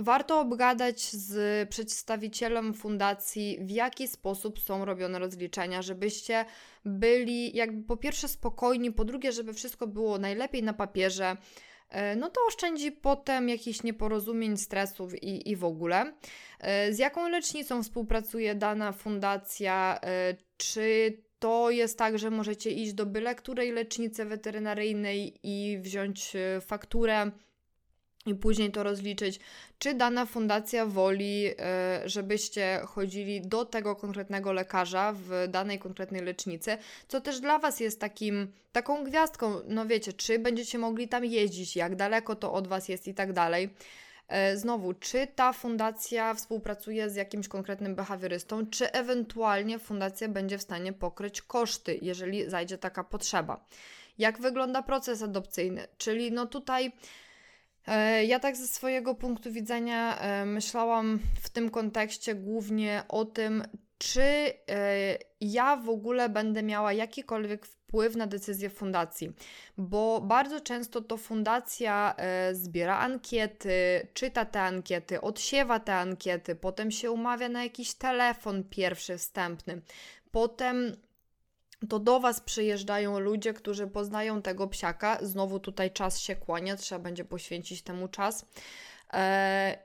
Warto 0.00 0.40
obgadać 0.40 1.00
z 1.00 1.68
przedstawicielem 1.68 2.74
fundacji, 2.74 3.58
w 3.60 3.70
jaki 3.70 4.08
sposób 4.08 4.60
są 4.60 4.84
robione 4.84 5.18
rozliczenia, 5.18 5.82
żebyście 5.82 6.44
byli 6.84 7.56
jakby 7.56 7.82
po 7.82 7.96
pierwsze 7.96 8.28
spokojni, 8.28 8.92
po 8.92 9.04
drugie, 9.04 9.32
żeby 9.32 9.54
wszystko 9.54 9.86
było 9.86 10.18
najlepiej 10.18 10.62
na 10.62 10.72
papierze. 10.72 11.36
E, 11.88 12.16
no 12.16 12.30
to 12.30 12.40
oszczędzi 12.48 12.92
potem 12.92 13.48
jakichś 13.48 13.82
nieporozumień, 13.82 14.56
stresów 14.56 15.22
i, 15.22 15.50
i 15.50 15.56
w 15.56 15.64
ogóle. 15.64 16.12
E, 16.60 16.92
z 16.92 16.98
jaką 16.98 17.28
lecznicą 17.28 17.82
współpracuje 17.82 18.54
dana 18.54 18.92
fundacja? 18.92 19.98
E, 20.02 20.36
czy 20.56 21.18
to 21.38 21.70
jest 21.70 21.98
tak, 21.98 22.18
że 22.18 22.30
możecie 22.30 22.70
iść 22.70 22.92
do 22.92 23.06
byle 23.06 23.34
której 23.34 23.72
lecznicy 23.72 24.24
weterynaryjnej 24.24 25.34
i 25.42 25.78
wziąć 25.78 26.32
fakturę 26.60 27.30
i 28.28 28.34
później 28.34 28.70
to 28.70 28.82
rozliczyć, 28.82 29.40
czy 29.78 29.94
dana 29.94 30.26
fundacja 30.26 30.86
woli, 30.86 31.46
e, 31.58 32.02
żebyście 32.04 32.80
chodzili 32.86 33.40
do 33.40 33.64
tego 33.64 33.96
konkretnego 33.96 34.52
lekarza 34.52 35.14
w 35.16 35.48
danej 35.48 35.78
konkretnej 35.78 36.22
lecznicy, 36.22 36.78
co 37.08 37.20
też 37.20 37.40
dla 37.40 37.58
Was 37.58 37.80
jest 37.80 38.00
takim, 38.00 38.52
taką 38.72 39.04
gwiazdką, 39.04 39.54
no 39.68 39.86
wiecie, 39.86 40.12
czy 40.12 40.38
będziecie 40.38 40.78
mogli 40.78 41.08
tam 41.08 41.24
jeździć, 41.24 41.76
jak 41.76 41.96
daleko 41.96 42.34
to 42.34 42.52
od 42.52 42.68
Was 42.68 42.88
jest 42.88 43.08
i 43.08 43.14
tak 43.14 43.32
dalej. 43.32 43.70
E, 44.28 44.56
znowu, 44.56 44.94
czy 44.94 45.26
ta 45.26 45.52
fundacja 45.52 46.34
współpracuje 46.34 47.10
z 47.10 47.16
jakimś 47.16 47.48
konkretnym 47.48 47.94
behawiorystą, 47.94 48.66
czy 48.66 48.92
ewentualnie 48.92 49.78
fundacja 49.78 50.28
będzie 50.28 50.58
w 50.58 50.62
stanie 50.62 50.92
pokryć 50.92 51.42
koszty, 51.42 51.98
jeżeli 52.02 52.50
zajdzie 52.50 52.78
taka 52.78 53.04
potrzeba. 53.04 53.66
Jak 54.18 54.38
wygląda 54.40 54.82
proces 54.82 55.22
adopcyjny? 55.22 55.86
Czyli 55.98 56.32
no 56.32 56.46
tutaj 56.46 56.92
ja 58.26 58.38
tak 58.38 58.56
ze 58.56 58.66
swojego 58.66 59.14
punktu 59.14 59.52
widzenia 59.52 60.18
e, 60.18 60.44
myślałam 60.46 61.20
w 61.42 61.50
tym 61.50 61.70
kontekście 61.70 62.34
głównie 62.34 63.02
o 63.08 63.24
tym, 63.24 63.64
czy 63.98 64.22
e, 64.22 65.18
ja 65.40 65.76
w 65.76 65.88
ogóle 65.88 66.28
będę 66.28 66.62
miała 66.62 66.92
jakikolwiek 66.92 67.66
wpływ 67.66 68.16
na 68.16 68.26
decyzję 68.26 68.70
fundacji, 68.70 69.32
bo 69.78 70.20
bardzo 70.20 70.60
często 70.60 71.00
to 71.00 71.16
fundacja 71.16 72.14
zbiera 72.52 72.98
ankiety, 72.98 74.08
czyta 74.14 74.44
te 74.44 74.62
ankiety, 74.62 75.20
odsiewa 75.20 75.80
te 75.80 75.94
ankiety, 75.94 76.54
potem 76.54 76.90
się 76.90 77.10
umawia 77.10 77.48
na 77.48 77.62
jakiś 77.62 77.94
telefon 77.94 78.64
pierwszy, 78.64 79.18
wstępny, 79.18 79.82
potem 80.30 80.96
to 81.88 81.98
do 81.98 82.20
Was 82.20 82.40
przyjeżdżają 82.40 83.18
ludzie, 83.18 83.54
którzy 83.54 83.86
poznają 83.86 84.42
tego 84.42 84.66
psiaka. 84.66 85.18
Znowu 85.22 85.60
tutaj 85.60 85.90
czas 85.90 86.20
się 86.20 86.36
kłania, 86.36 86.76
trzeba 86.76 86.98
będzie 86.98 87.24
poświęcić 87.24 87.82
temu 87.82 88.08
czas. 88.08 88.44
E, 89.12 89.78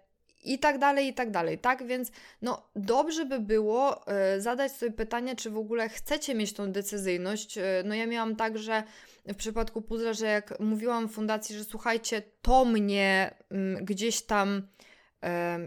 I 0.43 0.59
tak 0.59 0.79
dalej, 0.79 1.07
i 1.07 1.13
tak 1.13 1.31
dalej, 1.31 1.59
tak? 1.59 1.87
Więc 1.87 2.11
no 2.41 2.69
dobrze 2.75 3.25
by 3.25 3.39
było 3.39 4.07
e, 4.07 4.41
zadać 4.41 4.71
sobie 4.71 4.91
pytanie, 4.91 5.35
czy 5.35 5.49
w 5.49 5.57
ogóle 5.57 5.89
chcecie 5.89 6.35
mieć 6.35 6.53
tą 6.53 6.71
decyzyjność. 6.71 7.57
E, 7.57 7.63
no 7.85 7.95
ja 7.95 8.07
miałam 8.07 8.35
tak, 8.35 8.57
że 8.57 8.83
w 9.25 9.35
przypadku 9.35 9.81
puzzle, 9.81 10.13
że 10.13 10.25
jak 10.25 10.59
mówiłam 10.59 11.09
fundacji, 11.09 11.57
że 11.57 11.63
słuchajcie, 11.63 12.21
to 12.41 12.65
mnie 12.65 13.35
mm, 13.51 13.85
gdzieś 13.85 14.21
tam 14.21 14.67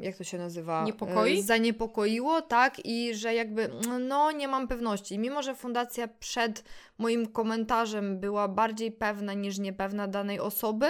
jak 0.03 0.17
to 0.17 0.25
się 0.25 0.39
nazywa? 0.39 0.85
Niepokoi? 0.85 1.43
Zaniepokoiło, 1.43 2.43
tak, 2.43 2.87
i 2.87 3.15
że 3.15 3.35
jakby, 3.35 3.71
no, 4.01 4.33
nie 4.33 4.49
mam 4.49 4.69
pewności. 4.69 5.19
Mimo, 5.19 5.43
że 5.43 5.55
fundacja 5.55 6.09
przed 6.09 6.65
moim 6.99 7.27
komentarzem 7.27 8.21
była 8.21 8.49
bardziej 8.49 8.93
pewna 8.93 9.35
niż 9.35 9.59
niepewna 9.59 10.09
danej 10.09 10.41
osoby, 10.41 10.87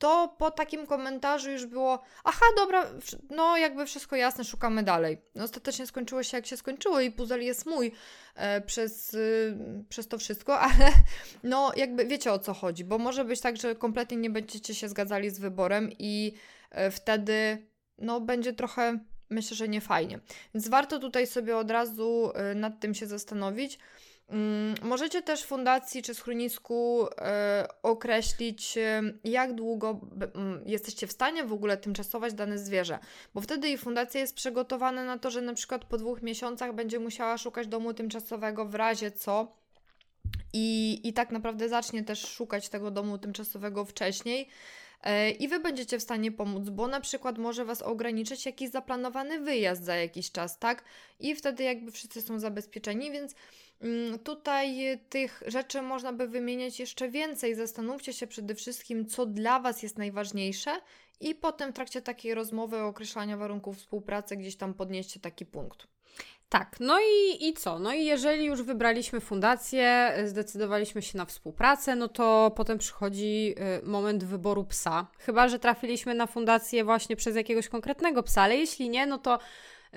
to 0.00 0.34
po 0.38 0.50
takim 0.50 0.86
komentarzu 0.86 1.50
już 1.50 1.66
było, 1.66 2.02
aha, 2.24 2.46
dobra, 2.56 2.86
no 3.30 3.56
jakby 3.56 3.86
wszystko 3.86 4.16
jasne, 4.16 4.44
szukamy 4.44 4.82
dalej. 4.82 5.18
No, 5.34 5.44
ostatecznie 5.44 5.86
skończyło 5.86 6.22
się 6.22 6.36
jak 6.36 6.46
się 6.46 6.56
skończyło 6.56 7.00
i 7.00 7.10
puzzle 7.10 7.42
jest 7.42 7.66
mój 7.66 7.92
e, 8.34 8.60
przez, 8.60 9.14
y, 9.14 9.56
przez 9.88 10.08
to 10.08 10.18
wszystko, 10.18 10.60
ale 10.70 10.92
no 11.42 11.72
jakby 11.76 12.06
wiecie 12.06 12.32
o 12.32 12.38
co 12.38 12.54
chodzi, 12.54 12.84
bo 12.84 12.98
może 12.98 13.24
być 13.24 13.40
tak, 13.40 13.56
że 13.56 13.74
kompletnie 13.74 14.16
nie 14.16 14.30
będziecie 14.30 14.74
się 14.74 14.88
zgadzali 14.88 15.30
z 15.30 15.38
wyborem 15.38 15.90
i 15.98 16.34
e, 16.70 16.90
wtedy 16.90 17.69
no 18.00 18.20
będzie 18.20 18.52
trochę, 18.52 18.98
myślę, 19.30 19.56
że 19.56 19.68
nie 19.68 19.80
fajnie. 19.80 20.18
Więc 20.54 20.68
warto 20.68 20.98
tutaj 20.98 21.26
sobie 21.26 21.56
od 21.56 21.70
razu 21.70 22.32
y, 22.52 22.54
nad 22.54 22.80
tym 22.80 22.94
się 22.94 23.06
zastanowić. 23.06 23.78
Mm, 24.30 24.74
możecie 24.82 25.22
też 25.22 25.44
fundacji 25.44 26.02
czy 26.02 26.14
schronisku 26.14 27.06
y, 27.06 27.10
określić, 27.82 28.76
y, 28.76 29.18
jak 29.24 29.54
długo 29.54 30.00
mm, 30.34 30.62
jesteście 30.66 31.06
w 31.06 31.12
stanie 31.12 31.44
w 31.44 31.52
ogóle 31.52 31.76
tymczasować 31.76 32.34
dane 32.34 32.58
zwierzę, 32.58 32.98
bo 33.34 33.40
wtedy 33.40 33.68
i 33.68 33.78
fundacja 33.78 34.20
jest 34.20 34.34
przygotowana 34.34 35.04
na 35.04 35.18
to, 35.18 35.30
że 35.30 35.40
na 35.40 35.54
przykład 35.54 35.84
po 35.84 35.98
dwóch 35.98 36.22
miesiącach 36.22 36.74
będzie 36.74 36.98
musiała 36.98 37.38
szukać 37.38 37.66
domu 37.66 37.94
tymczasowego 37.94 38.64
w 38.64 38.74
razie 38.74 39.10
co. 39.10 39.60
I, 40.52 41.00
I 41.04 41.12
tak 41.12 41.30
naprawdę 41.30 41.68
zacznie 41.68 42.04
też 42.04 42.28
szukać 42.28 42.68
tego 42.68 42.90
domu 42.90 43.18
tymczasowego 43.18 43.84
wcześniej, 43.84 44.48
i 45.38 45.48
Wy 45.48 45.60
będziecie 45.60 45.98
w 45.98 46.02
stanie 46.02 46.32
pomóc, 46.32 46.68
bo 46.68 46.88
na 46.88 47.00
przykład 47.00 47.38
może 47.38 47.64
Was 47.64 47.82
ograniczyć 47.82 48.46
jakiś 48.46 48.70
zaplanowany 48.70 49.40
wyjazd 49.40 49.84
za 49.84 49.96
jakiś 49.96 50.32
czas, 50.32 50.58
tak? 50.58 50.84
I 51.20 51.34
wtedy 51.34 51.62
jakby 51.62 51.92
wszyscy 51.92 52.22
są 52.22 52.38
zabezpieczeni, 52.38 53.10
więc 53.10 53.34
mm, 53.80 54.18
tutaj 54.18 54.98
tych 55.08 55.42
rzeczy 55.46 55.82
można 55.82 56.12
by 56.12 56.28
wymieniać 56.28 56.80
jeszcze 56.80 57.08
więcej. 57.08 57.54
Zastanówcie 57.54 58.12
się 58.12 58.26
przede 58.26 58.54
wszystkim, 58.54 59.06
co 59.06 59.26
dla 59.26 59.60
Was 59.60 59.82
jest 59.82 59.98
najważniejsze 59.98 60.80
i 61.20 61.34
potem 61.34 61.72
w 61.72 61.74
trakcie 61.74 62.02
takiej 62.02 62.34
rozmowy 62.34 62.76
o 62.76 62.86
określaniu 62.86 63.38
warunków 63.38 63.76
współpracy 63.76 64.36
gdzieś 64.36 64.56
tam 64.56 64.74
podnieście 64.74 65.20
taki 65.20 65.46
punkt. 65.46 65.86
Tak, 66.50 66.76
no 66.80 66.98
i, 67.00 67.48
i 67.48 67.52
co? 67.52 67.78
No 67.78 67.92
i 67.92 68.04
jeżeli 68.04 68.44
już 68.44 68.62
wybraliśmy 68.62 69.20
fundację, 69.20 70.14
zdecydowaliśmy 70.24 71.02
się 71.02 71.18
na 71.18 71.24
współpracę, 71.24 71.96
no 71.96 72.08
to 72.08 72.52
potem 72.56 72.78
przychodzi 72.78 73.54
y, 73.84 73.86
moment 73.86 74.24
wyboru 74.24 74.64
psa. 74.64 75.06
Chyba, 75.18 75.48
że 75.48 75.58
trafiliśmy 75.58 76.14
na 76.14 76.26
fundację 76.26 76.84
właśnie 76.84 77.16
przez 77.16 77.36
jakiegoś 77.36 77.68
konkretnego 77.68 78.22
psa, 78.22 78.42
ale 78.42 78.56
jeśli 78.56 78.88
nie, 78.88 79.06
no 79.06 79.18
to 79.18 79.38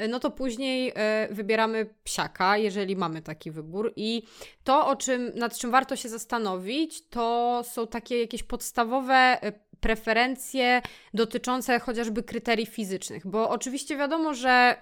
y, 0.02 0.08
no 0.08 0.20
to 0.20 0.32
później 0.32 0.90
y, 0.90 1.34
wybieramy 1.34 1.90
psiaka, 2.04 2.58
jeżeli 2.58 2.96
mamy 2.96 3.22
taki 3.22 3.52
wybór. 3.52 3.94
I 3.96 4.24
to, 4.64 4.88
o 4.88 4.96
czym, 4.96 5.32
nad 5.36 5.58
czym 5.58 5.72
warto 5.72 5.96
się 5.96 6.10
zastanowić, 6.10 7.08
to 7.10 7.62
są 7.64 7.88
takie 7.88 8.22
jakieś 8.22 8.44
podstawowe 8.44 9.38
preferencje 9.84 10.82
dotyczące 11.14 11.80
chociażby 11.80 12.24
kryterii 12.24 12.66
fizycznych, 12.66 13.28
bo 13.28 13.50
oczywiście 13.50 13.98
wiadomo, 13.98 14.34
że 14.34 14.78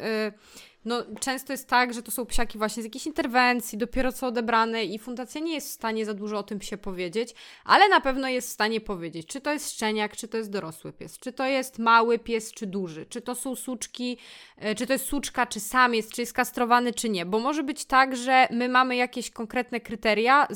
no, 0.85 1.03
często 1.19 1.53
jest 1.53 1.67
tak, 1.67 1.93
że 1.93 2.03
to 2.03 2.11
są 2.11 2.25
psiaki 2.25 2.57
właśnie 2.57 2.83
z 2.83 2.85
jakiejś 2.85 3.07
interwencji, 3.07 3.77
dopiero 3.77 4.11
co 4.11 4.27
odebrane 4.27 4.85
i 4.85 4.99
fundacja 4.99 5.41
nie 5.41 5.53
jest 5.53 5.67
w 5.67 5.71
stanie 5.71 6.05
za 6.05 6.13
dużo 6.13 6.37
o 6.37 6.43
tym 6.43 6.61
się 6.61 6.77
powiedzieć, 6.77 7.35
ale 7.65 7.89
na 7.89 8.01
pewno 8.01 8.27
jest 8.27 8.49
w 8.49 8.51
stanie 8.51 8.81
powiedzieć, 8.81 9.27
czy 9.27 9.41
to 9.41 9.53
jest 9.53 9.71
szczeniak, 9.71 10.17
czy 10.17 10.27
to 10.27 10.37
jest 10.37 10.49
dorosły 10.49 10.93
pies, 10.93 11.19
czy 11.19 11.33
to 11.33 11.45
jest 11.45 11.79
mały 11.79 12.19
pies, 12.19 12.51
czy 12.51 12.67
duży, 12.67 13.05
czy 13.05 13.21
to 13.21 13.35
są 13.35 13.55
suczki, 13.55 14.17
e, 14.57 14.75
czy 14.75 14.87
to 14.87 14.93
jest 14.93 15.05
suczka, 15.05 15.45
czy 15.45 15.59
samiec, 15.59 16.09
czy 16.09 16.21
jest 16.21 16.33
kastrowany, 16.33 16.93
czy 16.93 17.09
nie, 17.09 17.25
bo 17.25 17.39
może 17.39 17.63
być 17.63 17.85
tak, 17.85 18.15
że 18.17 18.47
my 18.51 18.69
mamy 18.69 18.95
jakieś 18.95 19.31
konkretne 19.31 19.79
kryteria, 19.79 20.47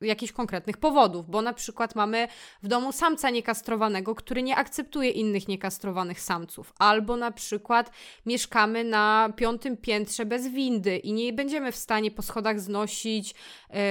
jakichś 0.00 0.32
konkretnych 0.32 0.76
powodów, 0.76 1.30
bo 1.30 1.42
na 1.42 1.52
przykład 1.52 1.94
mamy 1.94 2.28
w 2.62 2.68
domu 2.68 2.92
samca 2.92 3.30
niekastrowanego, 3.30 4.14
który 4.14 4.42
nie 4.42 4.56
akceptuje 4.56 5.10
innych 5.10 5.48
niekastrowanych 5.48 6.20
samców, 6.20 6.72
albo 6.78 7.16
na 7.16 7.30
przykład 7.30 7.90
mieszkamy 8.26 8.84
na 8.84 9.32
piątym 9.36 9.76
piętrze 9.76 10.26
bez 10.26 10.48
windy 10.48 10.96
i 10.96 11.12
nie 11.12 11.32
będziemy 11.32 11.72
w 11.72 11.76
stanie 11.76 12.10
po 12.10 12.22
schodach 12.22 12.60
znosić 12.60 13.34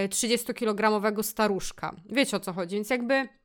30-kilogramowego 0.10 1.24
staruszka. 1.24 1.96
Wiecie 2.10 2.38
o 2.38 2.40
co 2.40 2.54
chodzi, 2.54 2.76
więc 2.76 2.90
jakby 2.90 3.39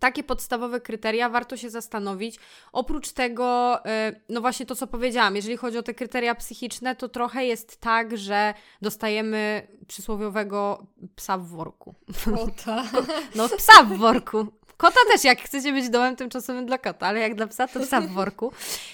takie 0.00 0.22
podstawowe 0.22 0.80
kryteria 0.80 1.28
warto 1.28 1.56
się 1.56 1.70
zastanowić. 1.70 2.38
Oprócz 2.72 3.12
tego, 3.12 3.78
y, 3.78 4.20
no 4.28 4.40
właśnie 4.40 4.66
to, 4.66 4.76
co 4.76 4.86
powiedziałam, 4.86 5.36
jeżeli 5.36 5.56
chodzi 5.56 5.78
o 5.78 5.82
te 5.82 5.94
kryteria 5.94 6.34
psychiczne, 6.34 6.96
to 6.96 7.08
trochę 7.08 7.44
jest 7.44 7.80
tak, 7.80 8.18
że 8.18 8.54
dostajemy 8.82 9.68
przysłowiowego 9.88 10.86
psa 11.16 11.38
w 11.38 11.46
worku. 11.46 11.94
O 12.36 12.46
tak. 12.64 12.86
No, 13.34 13.48
psa 13.48 13.82
w 13.82 13.98
worku. 13.98 14.46
Kota 14.76 15.00
też, 15.12 15.24
jak 15.24 15.40
chcecie 15.40 15.72
być 15.72 15.90
domem 15.90 16.16
tymczasowym 16.16 16.66
dla 16.66 16.78
kota, 16.78 17.06
ale 17.06 17.20
jak 17.20 17.34
dla 17.34 17.46
psa, 17.46 17.68
to 17.68 17.80
psa 17.80 18.00
w 18.00 18.08
worku. 18.08 18.52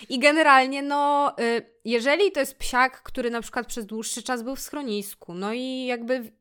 I 0.09 0.19
generalnie, 0.19 0.83
no, 0.83 1.33
y, 1.41 1.80
jeżeli 1.85 2.33
to 2.33 2.41
jest 2.41 2.59
psiak, 2.59 3.03
który 3.03 3.31
na 3.31 3.41
przykład 3.41 3.67
przez 3.67 3.87
dłuższy 3.87 4.23
czas 4.23 4.43
był 4.43 4.57
w 4.57 4.61
schronisku, 4.61 5.35
no 5.35 5.53
i 5.53 5.85
jakby 5.87 6.33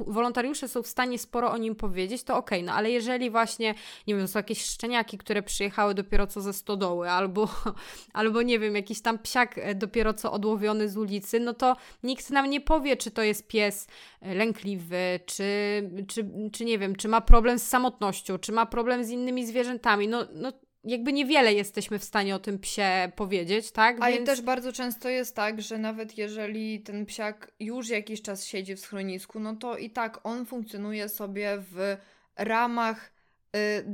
wolontariusze 0.00 0.68
są 0.68 0.82
w 0.82 0.86
stanie 0.86 1.18
sporo 1.18 1.50
o 1.50 1.56
nim 1.56 1.74
powiedzieć, 1.74 2.22
to 2.22 2.36
okej, 2.36 2.58
okay, 2.58 2.66
no 2.66 2.72
ale 2.72 2.90
jeżeli 2.90 3.30
właśnie, 3.30 3.74
nie 4.06 4.16
wiem, 4.16 4.28
są 4.28 4.38
jakieś 4.38 4.64
szczeniaki, 4.64 5.18
które 5.18 5.42
przyjechały 5.42 5.94
dopiero 5.94 6.26
co 6.26 6.40
ze 6.40 6.52
stodoły, 6.52 7.10
albo, 7.10 7.48
albo 8.12 8.42
nie 8.42 8.58
wiem, 8.58 8.76
jakiś 8.76 9.00
tam 9.02 9.18
psiak 9.18 9.58
e, 9.58 9.74
dopiero 9.74 10.14
co 10.14 10.32
odłowiony 10.32 10.88
z 10.88 10.96
ulicy, 10.96 11.40
no 11.40 11.54
to 11.54 11.76
nikt 12.02 12.30
nam 12.30 12.50
nie 12.50 12.60
powie, 12.60 12.96
czy 12.96 13.10
to 13.10 13.22
jest 13.22 13.48
pies 13.48 13.86
e, 14.20 14.34
lękliwy, 14.34 15.20
czy, 15.26 15.44
czy, 16.08 16.30
czy 16.52 16.64
nie 16.64 16.78
wiem, 16.78 16.96
czy 16.96 17.08
ma 17.08 17.20
problem 17.20 17.58
z 17.58 17.68
samotnością, 17.68 18.38
czy 18.38 18.52
ma 18.52 18.66
problem 18.66 19.04
z 19.04 19.10
innymi 19.10 19.46
zwierzętami, 19.46 20.08
no, 20.08 20.26
no 20.32 20.52
jakby 20.86 21.12
niewiele 21.12 21.54
jesteśmy 21.54 21.98
w 21.98 22.04
stanie 22.04 22.34
o 22.34 22.38
tym 22.38 22.58
psie 22.58 23.12
powiedzieć, 23.16 23.70
tak? 23.70 23.96
A 24.00 24.10
Więc... 24.10 24.26
też 24.26 24.40
bardzo 24.40 24.72
często 24.72 25.08
jest 25.08 25.36
tak, 25.36 25.62
że 25.62 25.78
nawet 25.78 26.18
jeżeli 26.18 26.80
ten 26.80 27.06
psiak 27.06 27.50
już 27.60 27.88
jakiś 27.88 28.22
czas 28.22 28.44
siedzi 28.44 28.76
w 28.76 28.80
schronisku, 28.80 29.40
no 29.40 29.56
to 29.56 29.78
i 29.78 29.90
tak 29.90 30.20
on 30.24 30.46
funkcjonuje 30.46 31.08
sobie 31.08 31.58
w 31.58 31.96
ramach 32.36 33.12
y, 33.56 33.84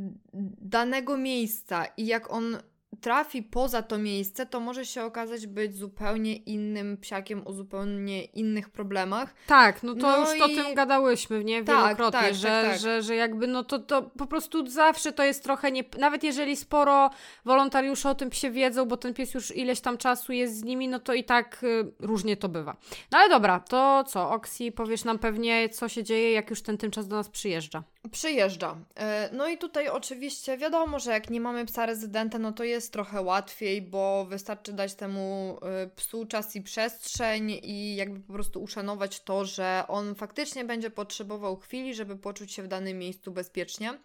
danego 0.61 1.17
miejsca 1.17 1.87
i 1.97 2.07
jak 2.07 2.33
on 2.33 2.59
trafi 3.03 3.43
poza 3.43 3.83
to 3.83 3.99
miejsce, 3.99 4.47
to 4.47 4.61
może 4.61 4.87
się 4.87 5.05
okazać 5.05 5.47
być 5.47 5.77
zupełnie 5.77 6.37
innym 6.37 6.97
psiakiem 6.97 7.43
o 7.47 7.53
zupełnie 7.53 8.25
innych 8.25 8.71
problemach. 8.71 9.35
Tak, 9.47 9.83
no 9.83 9.95
to 9.95 10.01
no 10.01 10.21
już 10.21 10.37
i... 10.39 10.43
o 10.43 10.49
tym 10.49 10.75
gadałyśmy, 10.75 11.45
nie? 11.45 11.65
Tak, 11.65 11.77
Wielokrotnie, 11.77 12.21
tak, 12.21 12.29
tak, 12.29 12.35
że, 12.35 12.49
tak, 12.49 12.71
tak. 12.71 12.81
Że, 12.81 13.03
że 13.03 13.17
jakby 13.17 13.47
no 13.47 13.65
to, 13.65 13.79
to 13.79 14.03
po 14.03 14.27
prostu 14.27 14.67
zawsze 14.67 15.13
to 15.13 15.23
jest 15.23 15.43
trochę 15.43 15.73
nie... 15.73 15.85
Nawet 15.99 16.25
jeżeli 16.25 16.57
sporo 16.57 17.11
wolontariuszy 17.45 18.09
o 18.09 18.15
tym 18.15 18.31
psie 18.31 18.51
wiedzą, 18.51 18.85
bo 18.85 18.97
ten 18.97 19.15
pies 19.15 19.35
już 19.35 19.57
ileś 19.57 19.81
tam 19.81 19.99
czasu 19.99 20.33
jest 20.33 20.59
z 20.59 20.65
nimi, 20.65 20.89
no 20.89 20.99
to 20.99 21.15
i 21.15 21.25
tak 21.25 21.65
y, 21.65 21.93
różnie 22.01 22.37
to 22.37 22.49
bywa. 22.49 22.77
No 23.11 23.19
ale 23.19 23.29
dobra, 23.29 23.61
to 23.61 24.05
co? 24.05 24.31
Oksi, 24.31 24.73
powiesz 24.73 25.05
nam 25.05 25.19
pewnie, 25.19 25.69
co 25.69 25.89
się 25.89 26.03
dzieje, 26.03 26.33
jak 26.33 26.51
już 26.51 26.63
ten 26.63 26.79
tymczas 26.79 27.09
do 27.09 27.17
nas 27.17 27.29
przyjeżdża. 27.29 27.83
Przyjeżdża. 28.11 28.77
E, 28.97 29.31
no 29.33 29.49
i 29.49 29.59
tutaj 29.59 29.89
oczywiście 29.89 30.59
wiadomo, 30.59 30.99
że 30.99 31.11
jak 31.11 31.31
nie 31.31 31.41
mamy 31.41 31.67
psa 31.67 31.87
rezydenta, 31.87 32.39
no 32.39 32.53
to 32.53 32.65
jest 32.65 32.93
trochę 32.93 33.23
łatwiej, 33.23 33.83
bo 33.83 34.25
wystarczy 34.25 34.73
dać 34.73 34.95
temu 34.95 35.59
e, 35.63 35.87
psu 35.87 36.27
czas 36.27 36.57
i 36.57 36.63
przestrzeń 36.63 37.51
i 37.51 37.97
jakby 37.97 38.21
po 38.21 38.33
prostu 38.33 38.63
uszanować 38.63 39.21
to, 39.21 39.45
że 39.45 39.85
on 39.89 40.15
faktycznie 40.15 40.65
będzie 40.65 40.91
potrzebował 40.91 41.57
chwili, 41.57 41.95
żeby 41.95 42.17
poczuć 42.17 42.53
się 42.53 42.63
w 42.63 42.69
danym 42.69 42.99
miejscu 42.99 43.33
bezpiecznie. 43.33 43.99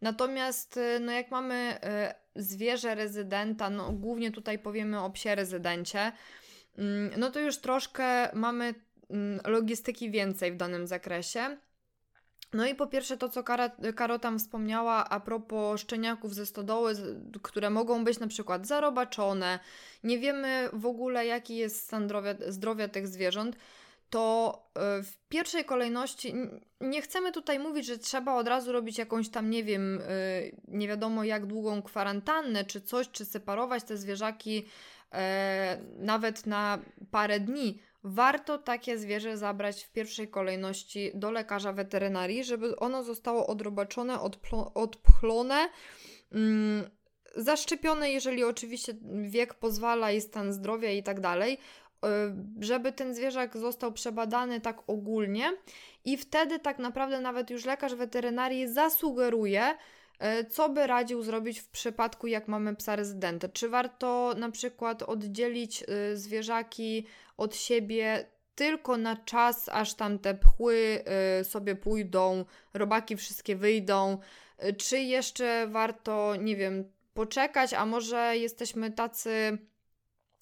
Natomiast 0.00 0.76
e, 0.76 1.00
no 1.00 1.12
jak 1.12 1.30
mamy 1.30 1.78
zwierzę 2.36 2.94
rezydenta, 2.94 3.70
no 3.70 3.92
głównie 3.92 4.30
tutaj 4.30 4.58
powiemy 4.58 5.00
o 5.00 5.10
psie 5.10 5.34
rezydencie, 5.34 6.12
mm, 6.78 7.10
no 7.16 7.30
to 7.30 7.40
już 7.40 7.58
troszkę 7.58 8.30
mamy 8.34 8.74
mm, 9.10 9.40
logistyki 9.44 10.10
więcej 10.10 10.52
w 10.52 10.56
danym 10.56 10.86
zakresie. 10.86 11.56
No 12.52 12.66
i 12.66 12.74
po 12.74 12.86
pierwsze 12.86 13.16
to, 13.16 13.28
co 13.28 13.42
Kara, 13.42 13.70
Karo 13.96 14.18
tam 14.18 14.38
wspomniała 14.38 15.08
a 15.08 15.20
propos 15.20 15.80
szczeniaków 15.80 16.34
ze 16.34 16.46
stodoły, 16.46 16.94
które 17.42 17.70
mogą 17.70 18.04
być 18.04 18.18
na 18.18 18.26
przykład 18.26 18.66
zarobaczone, 18.66 19.58
nie 20.04 20.18
wiemy 20.18 20.68
w 20.72 20.86
ogóle 20.86 21.26
jaki 21.26 21.56
jest 21.56 21.82
stan 21.84 22.04
zdrowia, 22.04 22.34
zdrowia 22.48 22.88
tych 22.88 23.08
zwierząt, 23.08 23.56
to 24.10 24.58
e, 24.74 25.02
w 25.02 25.16
pierwszej 25.28 25.64
kolejności 25.64 26.34
nie 26.80 27.02
chcemy 27.02 27.32
tutaj 27.32 27.58
mówić, 27.58 27.86
że 27.86 27.98
trzeba 27.98 28.34
od 28.34 28.48
razu 28.48 28.72
robić 28.72 28.98
jakąś 28.98 29.28
tam, 29.28 29.50
nie 29.50 29.64
wiem, 29.64 30.00
e, 30.02 30.06
nie 30.68 30.88
wiadomo 30.88 31.24
jak 31.24 31.46
długą 31.46 31.82
kwarantannę 31.82 32.64
czy 32.64 32.80
coś, 32.80 33.10
czy 33.10 33.24
separować 33.24 33.84
te 33.84 33.96
zwierzaki 33.96 34.66
e, 35.12 35.78
nawet 35.98 36.46
na 36.46 36.78
parę 37.10 37.40
dni 37.40 37.82
warto 38.02 38.58
takie 38.58 38.98
zwierzę 38.98 39.36
zabrać 39.36 39.84
w 39.84 39.92
pierwszej 39.92 40.28
kolejności 40.28 41.10
do 41.14 41.30
lekarza 41.30 41.72
weterynarii, 41.72 42.44
żeby 42.44 42.76
ono 42.76 43.04
zostało 43.04 43.46
odrobaczone, 43.46 44.18
odpchlone, 44.74 45.68
mm, 46.32 46.90
zaszczepione, 47.36 48.10
jeżeli 48.10 48.44
oczywiście 48.44 48.94
wiek 49.22 49.54
pozwala 49.54 50.12
i 50.12 50.20
stan 50.20 50.52
zdrowia 50.52 50.90
i 50.90 51.02
tak 51.02 51.20
dalej, 51.20 51.52
y, 51.54 52.08
żeby 52.60 52.92
ten 52.92 53.14
zwierzak 53.14 53.56
został 53.56 53.92
przebadany 53.92 54.60
tak 54.60 54.82
ogólnie 54.86 55.52
i 56.04 56.16
wtedy 56.16 56.58
tak 56.58 56.78
naprawdę 56.78 57.20
nawet 57.20 57.50
już 57.50 57.64
lekarz 57.64 57.94
weterynarii 57.94 58.68
zasugeruje, 58.68 59.74
co 60.50 60.68
by 60.68 60.86
radził 60.86 61.22
zrobić 61.22 61.60
w 61.60 61.68
przypadku, 61.68 62.26
jak 62.26 62.48
mamy 62.48 62.76
psa 62.76 62.96
rezydenta? 62.96 63.48
Czy 63.48 63.68
warto 63.68 64.34
na 64.36 64.50
przykład 64.50 65.02
oddzielić 65.02 65.82
y, 65.82 66.16
zwierzaki 66.16 67.06
od 67.36 67.56
siebie 67.56 68.26
tylko 68.54 68.96
na 68.96 69.16
czas, 69.16 69.68
aż 69.68 69.94
tam 69.94 70.18
te 70.18 70.34
pchły 70.34 71.04
y, 71.40 71.44
sobie 71.44 71.76
pójdą, 71.76 72.44
robaki 72.74 73.16
wszystkie 73.16 73.56
wyjdą, 73.56 74.18
czy 74.78 74.98
jeszcze 74.98 75.66
warto, 75.66 76.36
nie 76.36 76.56
wiem, 76.56 76.92
poczekać, 77.14 77.74
a 77.74 77.86
może 77.86 78.36
jesteśmy 78.36 78.90
tacy, 78.90 79.58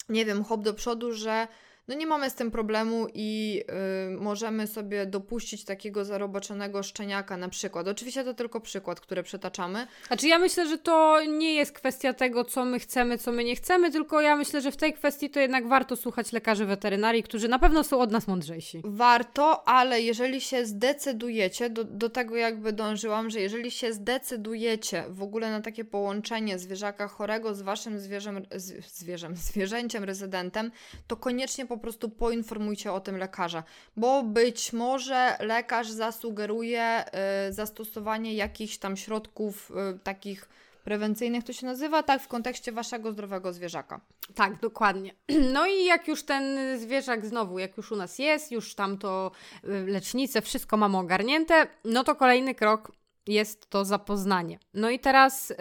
nie 0.09 0.25
wiem, 0.25 0.45
hop 0.45 0.63
do 0.63 0.75
przodu, 0.75 1.13
że 1.13 1.49
no 1.89 1.95
nie 1.95 2.07
mamy 2.07 2.31
z 2.31 2.35
tym 2.35 2.51
problemu 2.51 3.07
i 3.15 3.63
y, 4.11 4.21
możemy 4.21 4.67
sobie 4.67 5.07
dopuścić 5.07 5.65
takiego 5.65 6.05
zaroboczonego 6.05 6.83
szczeniaka 6.83 7.37
na 7.37 7.49
przykład. 7.49 7.89
Oczywiście 7.89 8.25
to 8.25 8.35
tylko 8.35 8.61
przykład, 8.61 9.01
który 9.01 9.23
przetaczamy. 9.23 9.87
Znaczy 10.07 10.29
ja 10.29 10.39
myślę, 10.39 10.69
że 10.69 10.79
to 10.79 11.25
nie 11.25 11.55
jest 11.55 11.73
kwestia 11.73 12.13
tego, 12.13 12.45
co 12.45 12.65
my 12.65 12.79
chcemy, 12.79 13.19
co 13.19 13.33
my 13.33 13.45
nie 13.45 13.57
chcemy, 13.57 13.91
tylko 13.91 14.21
ja 14.21 14.37
myślę, 14.37 14.61
że 14.61 14.73
w 14.73 14.77
tej 14.77 14.93
kwestii 14.93 15.31
to 15.31 15.41
jednak 15.41 15.69
warto 15.69 15.97
słuchać 15.97 16.33
lekarzy 16.33 16.67
weterynarii, 16.67 17.23
którzy 17.23 17.49
na 17.49 17.59
pewno 17.59 17.85
są 17.85 18.01
od 18.01 18.11
nas 18.11 18.29
mądrzejsi. 18.29 18.83
Warto, 18.85 19.69
ale 19.69 20.03
jeżeli 20.03 20.41
się 20.41 20.67
zdecydujecie, 20.67 21.71
do, 21.71 21.85
do 21.85 22.11
tego 22.11 22.37
jakby 22.37 22.73
dążyłam, 22.73 23.31
że 23.31 23.41
jeżeli 23.41 23.71
się 23.71 23.93
zdecydujecie 23.93 25.05
w 25.09 25.23
ogóle 25.23 25.51
na 25.51 25.61
takie 25.61 25.85
połączenie 25.85 26.59
zwierzaka 26.59 27.09
chorego 27.09 27.55
z 27.55 27.63
waszym 27.63 27.99
zwierzem, 28.01 28.47
z, 28.55 28.87
zwierzem, 28.87 29.37
zwierzęciem 29.37 30.05
rezydentem, 30.05 30.71
to 31.07 31.17
koniecznie 31.17 31.67
po 31.67 31.78
po 31.79 31.83
prostu 31.83 32.09
poinformujcie 32.09 32.93
o 32.93 33.01
tym 33.01 33.17
lekarza, 33.17 33.63
bo 33.97 34.23
być 34.23 34.73
może 34.73 35.37
lekarz 35.41 35.91
zasugeruje 35.91 37.05
y, 37.49 37.53
zastosowanie 37.53 38.35
jakichś 38.35 38.79
tam 38.79 38.97
środków 38.97 39.71
y, 39.71 39.99
takich 39.99 40.49
prewencyjnych 40.85 41.45
to 41.45 41.53
się 41.53 41.67
nazywa, 41.67 42.03
tak, 42.03 42.23
w 42.23 42.29
kontekście 42.29 42.73
waszego 42.73 43.13
zdrowego 43.13 43.53
zwierzaka. 43.53 44.01
Tak, 44.35 44.61
dokładnie. 44.61 45.15
No 45.53 45.67
i 45.67 45.85
jak 45.85 46.09
już 46.09 46.23
ten 46.23 46.59
zwierzak 46.79 47.27
znowu, 47.27 47.59
jak 47.59 47.77
już 47.77 47.93
u 47.93 47.97
nas 47.97 48.19
jest, 48.19 48.53
już 48.53 48.75
tam 48.75 48.99
to 48.99 49.31
y, 49.65 49.69
lecznice, 49.87 50.43
wszystko 50.43 50.77
mamy 50.77 50.99
ogarnięte, 50.99 51.67
no 51.85 52.05
to 52.05 52.15
kolejny 52.15 52.55
krok 52.55 52.93
jest 53.29 53.71
to 53.71 53.85
zapoznanie. 53.85 54.59
No 54.75 54.91
i 54.91 54.99
teraz 54.99 55.51
y, 55.51 55.55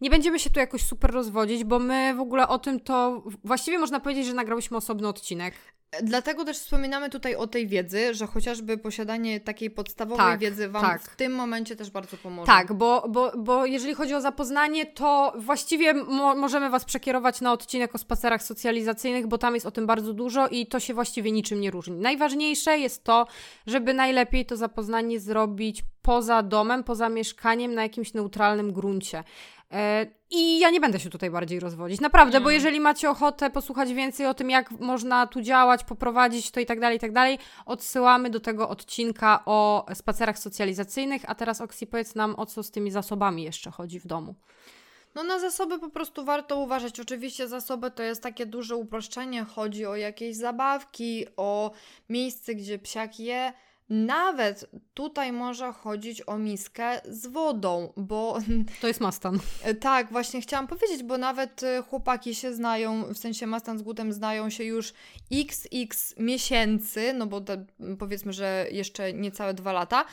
nie 0.00 0.10
będziemy 0.10 0.38
się 0.38 0.50
tu 0.50 0.60
jakoś 0.60 0.82
super 0.82 1.10
rozwodzić, 1.10 1.64
bo 1.64 1.78
my 1.78 2.14
w 2.14 2.20
ogóle 2.20 2.48
o 2.48 2.58
tym 2.58 2.80
to 2.80 3.22
właściwie 3.44 3.78
można 3.78 4.00
powiedzieć, 4.00 4.26
że 4.26 4.34
nagrałyśmy 4.34 4.76
osobny 4.76 5.08
odcinek. 5.08 5.54
Dlatego 6.02 6.44
też 6.44 6.58
wspominamy 6.58 7.10
tutaj 7.10 7.34
o 7.34 7.46
tej 7.46 7.66
wiedzy, 7.66 8.14
że 8.14 8.26
chociażby 8.26 8.78
posiadanie 8.78 9.40
takiej 9.40 9.70
podstawowej 9.70 10.26
tak, 10.26 10.40
wiedzy 10.40 10.68
Wam 10.68 10.82
tak. 10.82 11.02
w 11.02 11.16
tym 11.16 11.34
momencie 11.34 11.76
też 11.76 11.90
bardzo 11.90 12.16
pomoże. 12.16 12.46
Tak, 12.46 12.72
bo, 12.72 13.04
bo, 13.08 13.32
bo 13.38 13.66
jeżeli 13.66 13.94
chodzi 13.94 14.14
o 14.14 14.20
zapoznanie, 14.20 14.86
to 14.86 15.32
właściwie 15.38 15.94
mo 15.94 16.34
możemy 16.34 16.70
Was 16.70 16.84
przekierować 16.84 17.40
na 17.40 17.52
odcinek 17.52 17.94
o 17.94 17.98
spacerach 17.98 18.42
socjalizacyjnych, 18.42 19.26
bo 19.26 19.38
tam 19.38 19.54
jest 19.54 19.66
o 19.66 19.70
tym 19.70 19.86
bardzo 19.86 20.12
dużo 20.12 20.48
i 20.48 20.66
to 20.66 20.80
się 20.80 20.94
właściwie 20.94 21.32
niczym 21.32 21.60
nie 21.60 21.70
różni. 21.70 21.96
Najważniejsze 21.96 22.78
jest 22.78 23.04
to, 23.04 23.26
żeby 23.66 23.94
najlepiej 23.94 24.46
to 24.46 24.56
zapoznanie 24.56 25.20
zrobić 25.20 25.84
poza 26.02 26.42
domem, 26.42 26.84
poza 26.84 27.08
mieszkaniem, 27.08 27.74
na 27.74 27.82
jakimś 27.82 28.14
neutralnym 28.14 28.72
gruncie. 28.72 29.24
E, 29.72 30.06
I 30.30 30.58
ja 30.58 30.70
nie 30.70 30.80
będę 30.80 31.00
się 31.00 31.10
tutaj 31.10 31.30
bardziej 31.30 31.60
rozwodzić. 31.60 32.00
Naprawdę, 32.00 32.36
mm. 32.36 32.44
bo 32.44 32.50
jeżeli 32.50 32.80
macie 32.80 33.10
ochotę 33.10 33.50
posłuchać 33.50 33.92
więcej 33.92 34.26
o 34.26 34.34
tym, 34.34 34.50
jak 34.50 34.70
można 34.70 35.26
tu 35.26 35.40
działać, 35.40 35.84
poprowadzić 35.84 36.50
to 36.50 36.60
i 36.60 36.66
tak 36.66 36.80
dalej, 36.80 36.96
i 36.96 37.00
tak 37.00 37.12
dalej, 37.12 37.38
odsyłamy 37.66 38.30
do 38.30 38.40
tego 38.40 38.68
odcinka 38.68 39.42
o 39.46 39.86
spacerach 39.94 40.38
socjalizacyjnych. 40.38 41.22
A 41.26 41.34
teraz, 41.34 41.60
Oksi, 41.60 41.86
powiedz 41.86 42.14
nam, 42.14 42.34
o 42.36 42.46
co 42.46 42.62
z 42.62 42.70
tymi 42.70 42.90
zasobami 42.90 43.42
jeszcze 43.42 43.70
chodzi 43.70 44.00
w 44.00 44.06
domu. 44.06 44.34
No 45.14 45.22
na 45.22 45.38
zasoby 45.38 45.78
po 45.78 45.90
prostu 45.90 46.24
warto 46.24 46.58
uważać. 46.58 47.00
Oczywiście 47.00 47.48
zasoby 47.48 47.90
to 47.90 48.02
jest 48.02 48.22
takie 48.22 48.46
duże 48.46 48.76
uproszczenie. 48.76 49.44
Chodzi 49.44 49.86
o 49.86 49.96
jakieś 49.96 50.36
zabawki, 50.36 51.26
o 51.36 51.70
miejsce, 52.08 52.54
gdzie 52.54 52.78
psiak 52.78 53.20
je 53.20 53.52
nawet 53.90 54.70
tutaj 54.94 55.32
może 55.32 55.72
chodzić 55.72 56.22
o 56.28 56.38
miskę 56.38 57.00
z 57.08 57.26
wodą, 57.26 57.92
bo. 57.96 58.38
To 58.80 58.88
jest 58.88 59.00
mastan. 59.00 59.38
Tak, 59.80 60.12
właśnie 60.12 60.40
chciałam 60.40 60.66
powiedzieć, 60.66 61.02
bo 61.02 61.18
nawet 61.18 61.62
y, 61.62 61.82
chłopaki 61.82 62.34
się 62.34 62.54
znają, 62.54 63.04
w 63.14 63.18
sensie 63.18 63.46
mastan 63.46 63.78
z 63.78 63.82
gutem 63.82 64.12
znają 64.12 64.50
się 64.50 64.64
już 64.64 64.92
xx 65.32 66.14
miesięcy, 66.18 67.12
no 67.12 67.26
bo 67.26 67.40
te, 67.40 67.64
powiedzmy, 67.98 68.32
że 68.32 68.66
jeszcze 68.70 69.12
niecałe 69.12 69.54
dwa 69.54 69.72
lata. 69.72 70.04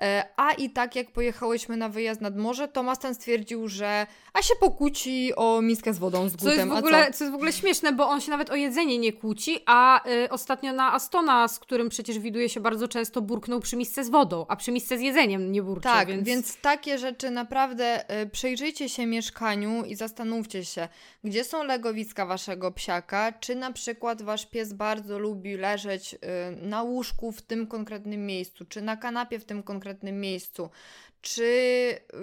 E, 0.00 0.24
a 0.36 0.52
i 0.52 0.70
tak 0.70 0.96
jak 0.96 1.10
pojechałyśmy 1.10 1.76
na 1.76 1.88
wyjazd 1.88 2.20
nad 2.20 2.36
morze, 2.36 2.68
to 2.68 2.82
Mastan 2.82 3.14
stwierdził, 3.14 3.68
że 3.68 4.06
a 4.32 4.42
się 4.42 4.54
pokłóci 4.60 5.32
o 5.36 5.62
miskę 5.62 5.94
z 5.94 5.98
wodą 5.98 6.28
z 6.28 6.36
gutem. 6.36 6.48
Co 6.48 6.54
jest 6.54 6.68
w 6.68 6.72
ogóle, 6.72 7.06
co? 7.06 7.18
co 7.18 7.24
jest 7.24 7.32
w 7.32 7.34
ogóle 7.34 7.52
śmieszne, 7.52 7.92
bo 7.92 8.08
on 8.08 8.20
się 8.20 8.30
nawet 8.30 8.50
o 8.50 8.54
jedzenie 8.54 8.98
nie 8.98 9.12
kłóci, 9.12 9.58
a 9.66 10.08
y, 10.08 10.30
ostatnio 10.30 10.72
na 10.72 10.92
Astona, 10.92 11.48
z 11.48 11.58
którym 11.58 11.88
przecież 11.88 12.18
widuje 12.18 12.48
się 12.48 12.60
bardzo 12.60 12.88
często, 12.88 13.22
burknął 13.22 13.60
przy 13.60 13.76
misce 13.76 14.04
z 14.04 14.10
wodą, 14.10 14.46
a 14.48 14.56
przy 14.56 14.72
misce 14.72 14.98
z 14.98 15.00
jedzeniem 15.00 15.52
nie 15.52 15.62
burczy. 15.62 15.82
Tak, 15.82 16.08
więc... 16.08 16.26
więc 16.26 16.56
takie 16.56 16.98
rzeczy 16.98 17.30
naprawdę 17.30 18.04
y, 18.22 18.26
przyjrzyjcie 18.26 18.88
się 18.88 19.06
mieszkaniu 19.06 19.84
i 19.84 19.94
zastanówcie 19.94 20.64
się, 20.64 20.88
gdzie 21.24 21.44
są 21.44 21.64
legowiska 21.64 22.26
waszego 22.26 22.70
psiaka, 22.70 23.32
czy 23.32 23.54
na 23.54 23.72
przykład 23.72 24.22
wasz 24.22 24.46
pies 24.46 24.72
bardzo 24.72 25.18
lubi 25.18 25.56
leżeć 25.56 26.14
y, 26.14 26.18
na 26.66 26.82
łóżku 26.82 27.32
w 27.32 27.42
tym 27.42 27.66
konkretnym 27.66 28.26
miejscu, 28.26 28.64
czy 28.64 28.82
na 28.82 28.96
kanapie 28.96 29.38
w 29.38 29.44
tym 29.44 29.62
konkretnym 29.62 29.81
miejscu, 30.20 30.70
czy 31.22 31.50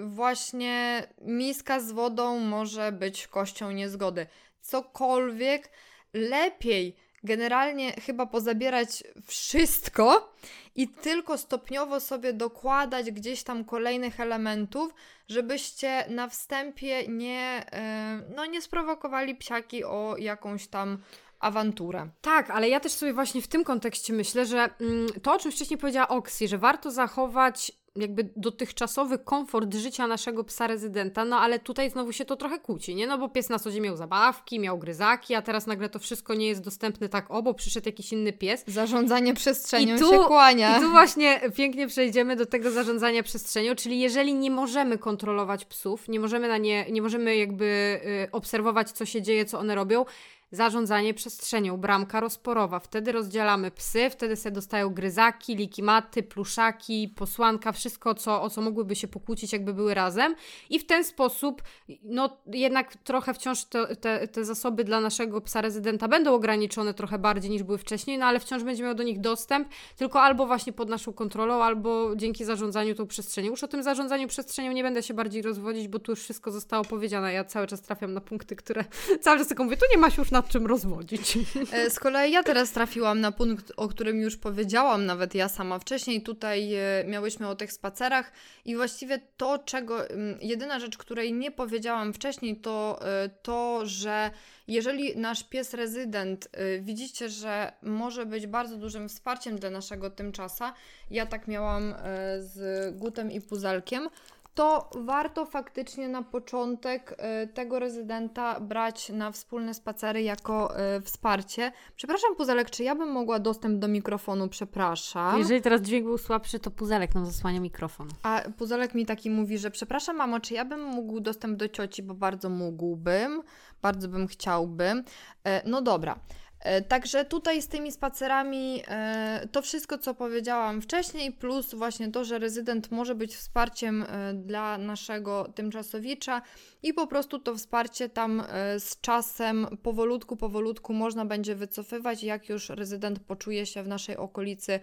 właśnie 0.04 1.06
miska 1.20 1.80
z 1.80 1.92
wodą 1.92 2.38
może 2.38 2.92
być 2.92 3.26
kością 3.26 3.70
niezgody. 3.70 4.26
Cokolwiek, 4.60 5.70
lepiej 6.14 6.96
generalnie 7.24 7.92
chyba 7.92 8.26
pozabierać 8.26 9.04
wszystko 9.26 10.34
i 10.74 10.88
tylko 10.88 11.38
stopniowo 11.38 12.00
sobie 12.00 12.32
dokładać 12.32 13.10
gdzieś 13.10 13.42
tam 13.42 13.64
kolejnych 13.64 14.20
elementów, 14.20 14.94
żebyście 15.28 16.04
na 16.08 16.28
wstępie 16.28 17.08
nie, 17.08 17.66
e, 17.72 18.22
no, 18.34 18.46
nie 18.46 18.62
sprowokowali 18.62 19.34
psiaki 19.34 19.84
o 19.84 20.14
jakąś 20.18 20.66
tam 20.68 20.98
awanturę. 21.40 22.08
Tak, 22.20 22.50
ale 22.50 22.68
ja 22.68 22.80
też 22.80 22.92
sobie 22.92 23.12
właśnie 23.12 23.42
w 23.42 23.48
tym 23.48 23.64
kontekście 23.64 24.12
myślę, 24.12 24.46
że 24.46 24.68
mm, 24.80 25.06
to, 25.22 25.34
o 25.34 25.38
czym 25.38 25.52
wcześniej 25.52 25.78
powiedziała 25.78 26.08
Oksy, 26.08 26.48
że 26.48 26.58
warto 26.58 26.90
zachować 26.90 27.72
jakby 27.96 28.32
dotychczasowy 28.36 29.18
komfort 29.18 29.74
życia 29.74 30.06
naszego 30.06 30.44
psa 30.44 30.66
rezydenta, 30.66 31.24
no 31.24 31.38
ale 31.38 31.58
tutaj 31.58 31.90
znowu 31.90 32.12
się 32.12 32.24
to 32.24 32.36
trochę 32.36 32.58
kłóci, 32.58 32.94
nie? 32.94 33.06
No 33.06 33.18
bo 33.18 33.28
pies 33.28 33.48
na 33.48 33.58
co 33.58 33.70
dzień 33.70 33.82
miał 33.82 33.96
zabawki, 33.96 34.60
miał 34.60 34.78
gryzaki, 34.78 35.34
a 35.34 35.42
teraz 35.42 35.66
nagle 35.66 35.88
to 35.88 35.98
wszystko 35.98 36.34
nie 36.34 36.48
jest 36.48 36.60
dostępne 36.60 37.08
tak 37.08 37.30
obo, 37.30 37.54
przyszedł 37.54 37.88
jakiś 37.88 38.12
inny 38.12 38.32
pies. 38.32 38.64
Zarządzanie 38.66 39.34
przestrzenią 39.34 39.96
I 39.96 39.98
tu, 39.98 40.10
się 40.10 40.18
kłania. 40.18 40.78
I 40.78 40.80
tu 40.80 40.90
właśnie 40.90 41.40
pięknie 41.56 41.86
przejdziemy 41.86 42.36
do 42.36 42.46
tego 42.46 42.70
zarządzania 42.70 43.22
przestrzenią, 43.22 43.74
czyli 43.74 44.00
jeżeli 44.00 44.34
nie 44.34 44.50
możemy 44.50 44.98
kontrolować 44.98 45.64
psów, 45.64 46.08
nie 46.08 46.20
możemy 46.20 46.48
na 46.48 46.58
nie, 46.58 46.90
nie 46.90 47.02
możemy 47.02 47.36
jakby 47.36 48.00
y, 48.24 48.30
obserwować 48.32 48.90
co 48.90 49.06
się 49.06 49.22
dzieje, 49.22 49.44
co 49.44 49.58
one 49.58 49.74
robią, 49.74 50.04
zarządzanie 50.52 51.14
przestrzenią, 51.14 51.76
bramka 51.76 52.20
rozporowa. 52.20 52.78
Wtedy 52.78 53.12
rozdzielamy 53.12 53.70
psy, 53.70 54.10
wtedy 54.10 54.36
sobie 54.36 54.54
dostają 54.54 54.90
gryzaki, 54.90 55.56
likimaty, 55.56 56.22
pluszaki, 56.22 57.08
posłanka, 57.16 57.72
wszystko, 57.72 58.14
co, 58.14 58.42
o 58.42 58.50
co 58.50 58.60
mogłyby 58.60 58.96
się 58.96 59.08
pokłócić, 59.08 59.52
jakby 59.52 59.74
były 59.74 59.94
razem. 59.94 60.34
I 60.70 60.78
w 60.78 60.86
ten 60.86 61.04
sposób, 61.04 61.62
no 62.02 62.36
jednak 62.46 62.96
trochę 62.96 63.34
wciąż 63.34 63.64
te, 63.64 63.96
te, 63.96 64.28
te 64.28 64.44
zasoby 64.44 64.84
dla 64.84 65.00
naszego 65.00 65.40
psa 65.40 65.60
rezydenta 65.60 66.08
będą 66.08 66.34
ograniczone 66.34 66.94
trochę 66.94 67.18
bardziej 67.18 67.50
niż 67.50 67.62
były 67.62 67.78
wcześniej, 67.78 68.18
no 68.18 68.26
ale 68.26 68.40
wciąż 68.40 68.62
będzie 68.62 68.84
miał 68.84 68.94
do 68.94 69.02
nich 69.02 69.20
dostęp, 69.20 69.68
tylko 69.96 70.20
albo 70.20 70.46
właśnie 70.46 70.72
pod 70.72 70.88
naszą 70.88 71.12
kontrolą, 71.12 71.62
albo 71.62 72.16
dzięki 72.16 72.44
zarządzaniu 72.44 72.94
tą 72.94 73.06
przestrzenią. 73.06 73.50
Już 73.50 73.64
o 73.64 73.68
tym 73.68 73.82
zarządzaniu 73.82 74.28
przestrzenią 74.28 74.72
nie 74.72 74.82
będę 74.82 75.02
się 75.02 75.14
bardziej 75.14 75.42
rozwodzić, 75.42 75.88
bo 75.88 75.98
tu 75.98 76.12
już 76.12 76.20
wszystko 76.20 76.50
zostało 76.50 76.84
powiedziane. 76.84 77.32
Ja 77.32 77.44
cały 77.44 77.66
czas 77.66 77.82
trafiam 77.82 78.12
na 78.12 78.20
punkty, 78.20 78.56
które 78.56 78.84
cały 79.24 79.38
czas 79.38 79.48
tylko 79.48 79.64
mówię, 79.64 79.76
tu 79.76 79.84
nie 79.90 79.98
masz 79.98 80.18
już 80.18 80.30
na 80.30 80.39
nad 80.40 80.48
czym 80.48 80.66
rozwodzić. 80.66 81.38
E, 81.72 81.90
z 81.90 82.00
kolei 82.00 82.32
ja 82.32 82.42
teraz 82.42 82.70
trafiłam 82.70 83.20
na 83.20 83.32
punkt, 83.32 83.72
o 83.76 83.88
którym 83.88 84.20
już 84.20 84.36
powiedziałam 84.36 85.06
nawet 85.06 85.34
ja 85.34 85.48
sama 85.48 85.78
wcześniej. 85.78 86.22
Tutaj 86.22 86.74
e, 86.74 87.04
miałyśmy 87.06 87.48
o 87.48 87.56
tych 87.56 87.72
spacerach 87.72 88.32
i 88.64 88.76
właściwie 88.76 89.18
to, 89.36 89.58
czego, 89.58 89.98
jedyna 90.40 90.78
rzecz, 90.78 90.98
której 90.98 91.32
nie 91.32 91.50
powiedziałam 91.50 92.12
wcześniej, 92.12 92.56
to 92.56 93.00
e, 93.02 93.28
to, 93.28 93.80
że 93.84 94.30
jeżeli 94.68 95.16
nasz 95.16 95.44
pies 95.44 95.74
rezydent 95.74 96.48
widzicie, 96.80 97.28
że 97.28 97.72
może 97.82 98.26
być 98.26 98.46
bardzo 98.46 98.76
dużym 98.76 99.08
wsparciem 99.08 99.58
dla 99.58 99.70
naszego 99.70 100.10
tymczasa, 100.10 100.74
ja 101.10 101.26
tak 101.26 101.48
miałam 101.48 101.94
z 102.38 102.58
Gutem 102.96 103.32
i 103.32 103.40
Puzelkiem, 103.40 104.08
to 104.54 104.90
warto 104.96 105.46
faktycznie 105.46 106.08
na 106.08 106.22
początek 106.22 107.14
e, 107.18 107.46
tego 107.46 107.78
rezydenta 107.78 108.60
brać 108.60 109.08
na 109.08 109.32
wspólne 109.32 109.74
spacery 109.74 110.22
jako 110.22 110.78
e, 110.78 111.00
wsparcie. 111.00 111.72
Przepraszam, 111.96 112.36
Puzelek, 112.36 112.70
czy 112.70 112.84
ja 112.84 112.94
bym 112.94 113.12
mogła 113.12 113.38
dostęp 113.38 113.78
do 113.78 113.88
mikrofonu? 113.88 114.48
Przepraszam. 114.48 115.38
Jeżeli 115.38 115.62
teraz 115.62 115.82
dźwięk 115.82 116.04
był 116.04 116.18
słabszy, 116.18 116.58
to 116.58 116.70
Puzelek 116.70 117.14
nam 117.14 117.26
zasłania 117.26 117.60
mikrofon. 117.60 118.08
A 118.22 118.42
Puzelek 118.58 118.94
mi 118.94 119.06
taki 119.06 119.30
mówi, 119.30 119.58
że 119.58 119.70
przepraszam, 119.70 120.16
mamo, 120.16 120.40
czy 120.40 120.54
ja 120.54 120.64
bym 120.64 120.84
mógł 120.84 121.20
dostęp 121.20 121.56
do 121.56 121.68
cioci, 121.68 122.02
bo 122.02 122.14
bardzo 122.14 122.48
mógłbym, 122.48 123.42
bardzo 123.82 124.08
bym 124.08 124.26
chciałbym. 124.26 125.04
E, 125.44 125.68
no 125.68 125.82
dobra. 125.82 126.18
E, 126.60 126.82
także 126.82 127.24
tutaj 127.24 127.62
z 127.62 127.68
tymi 127.68 127.92
spacerami 127.92 128.82
e, 128.88 129.48
to 129.52 129.62
wszystko, 129.62 129.98
co 129.98 130.14
powiedziałam 130.14 130.82
wcześniej, 130.82 131.32
plus 131.32 131.74
właśnie 131.74 132.12
to, 132.12 132.24
że 132.24 132.38
rezydent 132.38 132.90
może 132.90 133.14
być 133.14 133.36
wsparciem 133.36 134.02
e, 134.02 134.34
dla 134.34 134.78
naszego 134.78 135.52
tymczasowicza 135.54 136.42
i 136.82 136.94
po 136.94 137.06
prostu 137.06 137.38
to 137.38 137.54
wsparcie 137.54 138.08
tam 138.08 138.42
z 138.78 139.00
czasem 139.00 139.66
powolutku, 139.82 140.36
powolutku 140.36 140.92
można 140.92 141.24
będzie 141.24 141.54
wycofywać, 141.54 142.22
jak 142.22 142.48
już 142.48 142.68
rezydent 142.68 143.18
poczuje 143.18 143.66
się 143.66 143.82
w 143.82 143.88
naszej 143.88 144.16
okolicy 144.16 144.80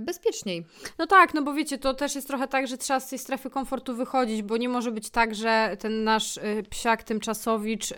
bezpieczniej. 0.00 0.66
No 0.98 1.06
tak, 1.06 1.34
no 1.34 1.42
bo 1.42 1.54
wiecie, 1.54 1.78
to 1.78 1.94
też 1.94 2.14
jest 2.14 2.26
trochę 2.28 2.48
tak, 2.48 2.66
że 2.66 2.78
trzeba 2.78 3.00
z 3.00 3.08
tej 3.08 3.18
strefy 3.18 3.50
komfortu 3.50 3.96
wychodzić, 3.96 4.42
bo 4.42 4.56
nie 4.56 4.68
może 4.68 4.92
być 4.92 5.10
tak, 5.10 5.34
że 5.34 5.76
ten 5.80 6.04
nasz 6.04 6.40
psiak 6.70 7.02
tymczasowicz 7.02 7.94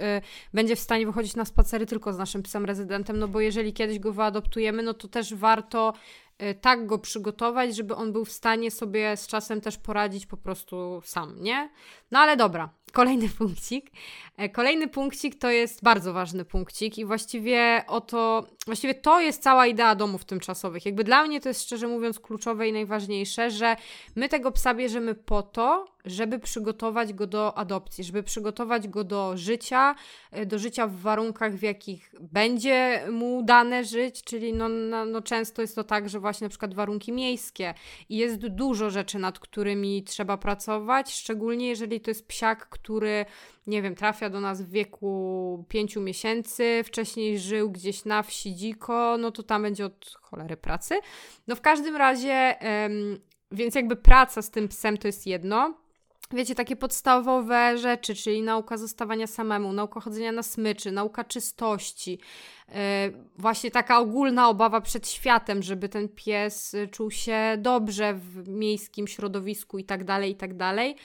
będzie 0.54 0.76
w 0.76 0.80
stanie 0.80 1.06
wychodzić 1.06 1.36
na 1.36 1.44
spacery 1.44 1.86
tylko 1.86 2.12
z 2.12 2.18
naszym 2.18 2.42
psem 2.42 2.64
rezydentem 2.64 3.18
no 3.18 3.28
bo 3.28 3.40
jeżeli 3.40 3.72
kiedyś 3.72 3.98
go 3.98 4.12
wyadoptujemy, 4.12 4.82
no 4.82 4.94
to 4.94 5.08
też 5.08 5.34
warto 5.34 5.92
tak 6.60 6.86
go 6.86 6.98
przygotować, 6.98 7.76
żeby 7.76 7.94
on 7.94 8.12
był 8.12 8.24
w 8.24 8.32
stanie 8.32 8.70
sobie 8.70 9.16
z 9.16 9.26
czasem 9.26 9.60
też 9.60 9.78
poradzić 9.78 10.26
po 10.26 10.36
prostu 10.36 11.00
sam, 11.04 11.42
nie? 11.42 11.70
No 12.10 12.18
ale 12.18 12.36
dobra, 12.36 12.68
kolejny 12.94 13.28
punkcik. 13.28 13.90
E, 14.36 14.48
kolejny 14.48 14.88
punkcik 14.88 15.38
to 15.38 15.50
jest 15.50 15.82
bardzo 15.82 16.12
ważny 16.12 16.44
punkcik 16.44 16.98
i 16.98 17.04
właściwie 17.04 17.84
oto, 17.86 18.46
właściwie 18.66 18.94
to 18.94 19.20
jest 19.20 19.42
cała 19.42 19.66
idea 19.66 19.94
domów 19.94 20.24
tymczasowych. 20.24 20.86
Jakby 20.86 21.04
dla 21.04 21.24
mnie 21.24 21.40
to 21.40 21.48
jest 21.48 21.62
szczerze 21.62 21.88
mówiąc 21.88 22.20
kluczowe 22.20 22.68
i 22.68 22.72
najważniejsze, 22.72 23.50
że 23.50 23.76
my 24.16 24.28
tego 24.28 24.52
psa 24.52 24.74
bierzemy 24.74 25.14
po 25.14 25.42
to, 25.42 25.94
żeby 26.04 26.38
przygotować 26.38 27.12
go 27.12 27.26
do 27.26 27.58
adopcji, 27.58 28.04
żeby 28.04 28.22
przygotować 28.22 28.88
go 28.88 29.04
do 29.04 29.36
życia, 29.36 29.94
e, 30.30 30.46
do 30.46 30.58
życia 30.58 30.86
w 30.86 30.96
warunkach, 30.96 31.54
w 31.54 31.62
jakich 31.62 32.14
będzie 32.20 33.06
mu 33.10 33.42
dane 33.42 33.84
żyć, 33.84 34.22
czyli 34.22 34.52
no, 34.52 34.68
no, 34.68 35.04
no, 35.04 35.22
często 35.22 35.62
jest 35.62 35.74
to 35.74 35.84
tak, 35.84 36.08
że 36.08 36.20
właśnie 36.20 36.44
na 36.44 36.48
przykład 36.48 36.74
warunki 36.74 37.12
miejskie 37.12 37.74
i 38.08 38.16
jest 38.16 38.46
dużo 38.46 38.90
rzeczy, 38.90 39.18
nad 39.18 39.38
którymi 39.38 40.04
trzeba 40.04 40.36
pracować, 40.36 41.14
szczególnie 41.14 41.68
jeżeli 41.68 42.00
to 42.00 42.10
jest 42.10 42.28
psiak, 42.28 42.68
który 42.84 43.26
nie 43.66 43.82
wiem, 43.82 43.94
trafia 43.94 44.30
do 44.30 44.40
nas 44.40 44.62
w 44.62 44.70
wieku 44.70 45.64
pięciu 45.68 46.00
miesięcy, 46.00 46.82
wcześniej 46.84 47.38
żył 47.38 47.70
gdzieś 47.70 48.04
na 48.04 48.22
wsi 48.22 48.54
dziko, 48.54 49.16
no 49.18 49.30
to 49.30 49.42
tam 49.42 49.62
będzie 49.62 49.86
od 49.86 50.14
cholery 50.22 50.56
pracy. 50.56 50.94
No 51.46 51.56
w 51.56 51.60
każdym 51.60 51.96
razie, 51.96 52.56
więc 53.50 53.74
jakby 53.74 53.96
praca 53.96 54.42
z 54.42 54.50
tym 54.50 54.68
psem 54.68 54.98
to 54.98 55.08
jest 55.08 55.26
jedno, 55.26 55.74
wiecie, 56.30 56.54
takie 56.54 56.76
podstawowe 56.76 57.78
rzeczy, 57.78 58.14
czyli 58.14 58.42
nauka 58.42 58.76
zostawania 58.76 59.26
samemu, 59.26 59.72
nauka 59.72 60.00
chodzenia 60.00 60.32
na 60.32 60.42
smyczy, 60.42 60.92
nauka 60.92 61.24
czystości, 61.24 62.18
yy, 62.68 62.74
właśnie 63.38 63.70
taka 63.70 63.98
ogólna 63.98 64.48
obawa 64.48 64.80
przed 64.80 65.08
światem, 65.08 65.62
żeby 65.62 65.88
ten 65.88 66.08
pies 66.08 66.76
czuł 66.90 67.10
się 67.10 67.56
dobrze 67.58 68.14
w 68.14 68.48
miejskim 68.48 69.06
środowisku 69.06 69.78
i 69.78 69.84
tak 69.84 70.04
dalej, 70.04 70.30
i 70.30 70.36
tak 70.36 70.56
dalej, 70.56 70.96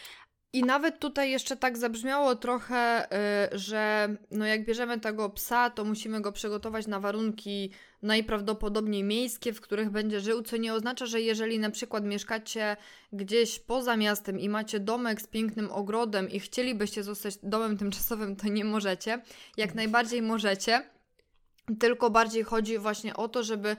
i 0.54 0.64
nawet 0.64 1.00
tutaj 1.00 1.32
jeszcze 1.32 1.56
tak 1.56 1.78
zabrzmiało 1.78 2.36
trochę, 2.36 3.08
yy, 3.52 3.60
że 3.60 4.10
no 4.32 4.46
jak 4.46 4.66
bierzemy 4.66 5.00
tego 5.00 5.30
psa, 5.30 5.70
to 5.70 5.86
musimy 5.86 6.22
go 6.22 6.32
przygotować 6.32 6.88
na 6.88 7.00
warunki 7.00 7.72
najprawdopodobniej 8.02 9.04
miejskie, 9.04 9.54
w 9.54 9.62
których 9.62 9.90
będzie 9.90 10.19
żył, 10.19 10.42
co 10.42 10.58
nie 10.58 10.73
oznacza, 10.73 11.06
że 11.06 11.21
jeżeli 11.21 11.60
na 11.60 11.69
przykład 11.69 12.06
mieszkacie 12.06 12.78
gdzieś 13.13 13.60
poza 13.60 13.98
miastem 13.98 14.40
i 14.40 14.50
macie 14.50 14.80
domek 14.80 15.21
z 15.21 15.28
pięknym 15.28 15.71
ogrodem 15.71 16.30
i 16.30 16.40
chcielibyście 16.40 17.04
zostać 17.04 17.36
domem 17.44 17.78
tymczasowym, 17.78 18.36
to 18.36 18.48
nie 18.48 18.65
możecie. 18.65 19.21
Jak 19.58 19.76
najbardziej 19.76 20.21
możecie. 20.21 20.84
Tylko 21.80 22.10
bardziej 22.10 22.44
chodzi 22.44 22.78
właśnie 22.78 23.15
o 23.15 23.28
to, 23.28 23.44
żeby 23.44 23.76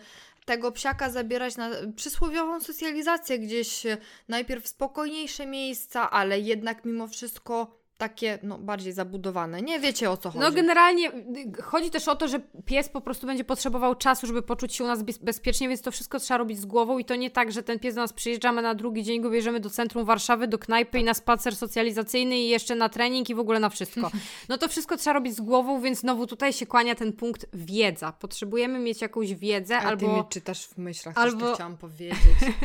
tego 0.51 0.73
psiaka 0.73 1.11
zabierać 1.11 1.57
na 1.57 1.71
przysłowiową 1.97 2.61
socjalizację 2.61 3.39
gdzieś 3.39 3.83
najpierw 4.29 4.65
w 4.65 4.69
spokojniejsze 4.69 5.47
miejsca, 5.47 6.11
ale 6.11 6.41
jednak 6.41 6.85
mimo 6.85 7.09
wszystko 7.09 7.80
takie 8.01 8.39
no, 8.43 8.59
bardziej 8.59 8.93
zabudowane. 8.93 9.63
Nie 9.63 9.81
wiecie 9.81 10.11
o 10.11 10.17
co 10.17 10.31
chodzi. 10.31 10.45
No 10.45 10.53
generalnie 10.53 11.09
y, 11.09 11.63
chodzi 11.63 11.91
też 11.91 12.09
o 12.09 12.17
to, 12.17 12.29
że 12.29 12.41
pies 12.65 12.89
po 12.89 13.01
prostu 13.01 13.27
będzie 13.27 13.45
potrzebował 13.45 13.95
czasu, 13.95 14.27
żeby 14.27 14.43
poczuć 14.43 14.75
się 14.75 14.85
u 14.85 14.87
nas 14.87 15.03
bezpiecznie, 15.03 15.69
więc 15.69 15.83
to 15.83 15.91
wszystko 15.91 16.19
trzeba 16.19 16.39
robić 16.39 16.59
z 16.59 16.67
głową 16.67 16.99
i 16.99 17.05
to 17.05 17.17
nie 17.17 17.31
tak, 17.31 17.53
że 17.53 17.63
ten 17.63 17.79
pies 17.79 17.95
do 17.95 18.01
nas 18.01 18.13
przyjeżdżamy 18.13 18.63
na 18.63 18.75
drugi 18.75 19.03
dzień, 19.03 19.21
go 19.21 19.31
bierzemy 19.31 19.61
do 19.61 19.71
centrum 19.71 20.05
Warszawy, 20.05 20.49
do 20.49 20.59
knajpy 20.59 20.99
i 20.99 21.05
na 21.05 21.15
spacer 21.15 21.57
socjalizacyjny 21.57 22.39
i 22.39 22.49
jeszcze 22.49 22.75
na 22.75 22.89
trening 22.89 23.31
i 23.31 23.35
w 23.35 23.39
ogóle 23.39 23.61
na 23.61 23.69
wszystko. 23.69 24.11
No 24.49 24.59
to 24.59 24.69
wszystko 24.69 24.97
trzeba 24.97 25.15
robić 25.15 25.37
z 25.37 25.41
głową, 25.41 25.81
więc 25.81 25.99
znowu 25.99 26.27
tutaj 26.27 26.53
się 26.53 26.67
kłania 26.67 26.95
ten 26.95 27.13
punkt 27.13 27.47
wiedza. 27.53 28.13
Potrzebujemy 28.13 28.79
mieć 28.79 29.01
jakąś 29.01 29.35
wiedzę 29.35 29.79
albo... 29.79 30.07
ty 30.07 30.13
mi 30.13 30.25
czytasz 30.29 30.67
w 30.67 30.79
myślach, 30.79 31.19
albo... 31.19 31.47
coś 31.47 31.55
chciałam 31.55 31.77
powiedzieć. 31.77 32.19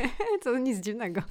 to 0.44 0.58
nic 0.58 0.80
dziwnego. 0.80 1.22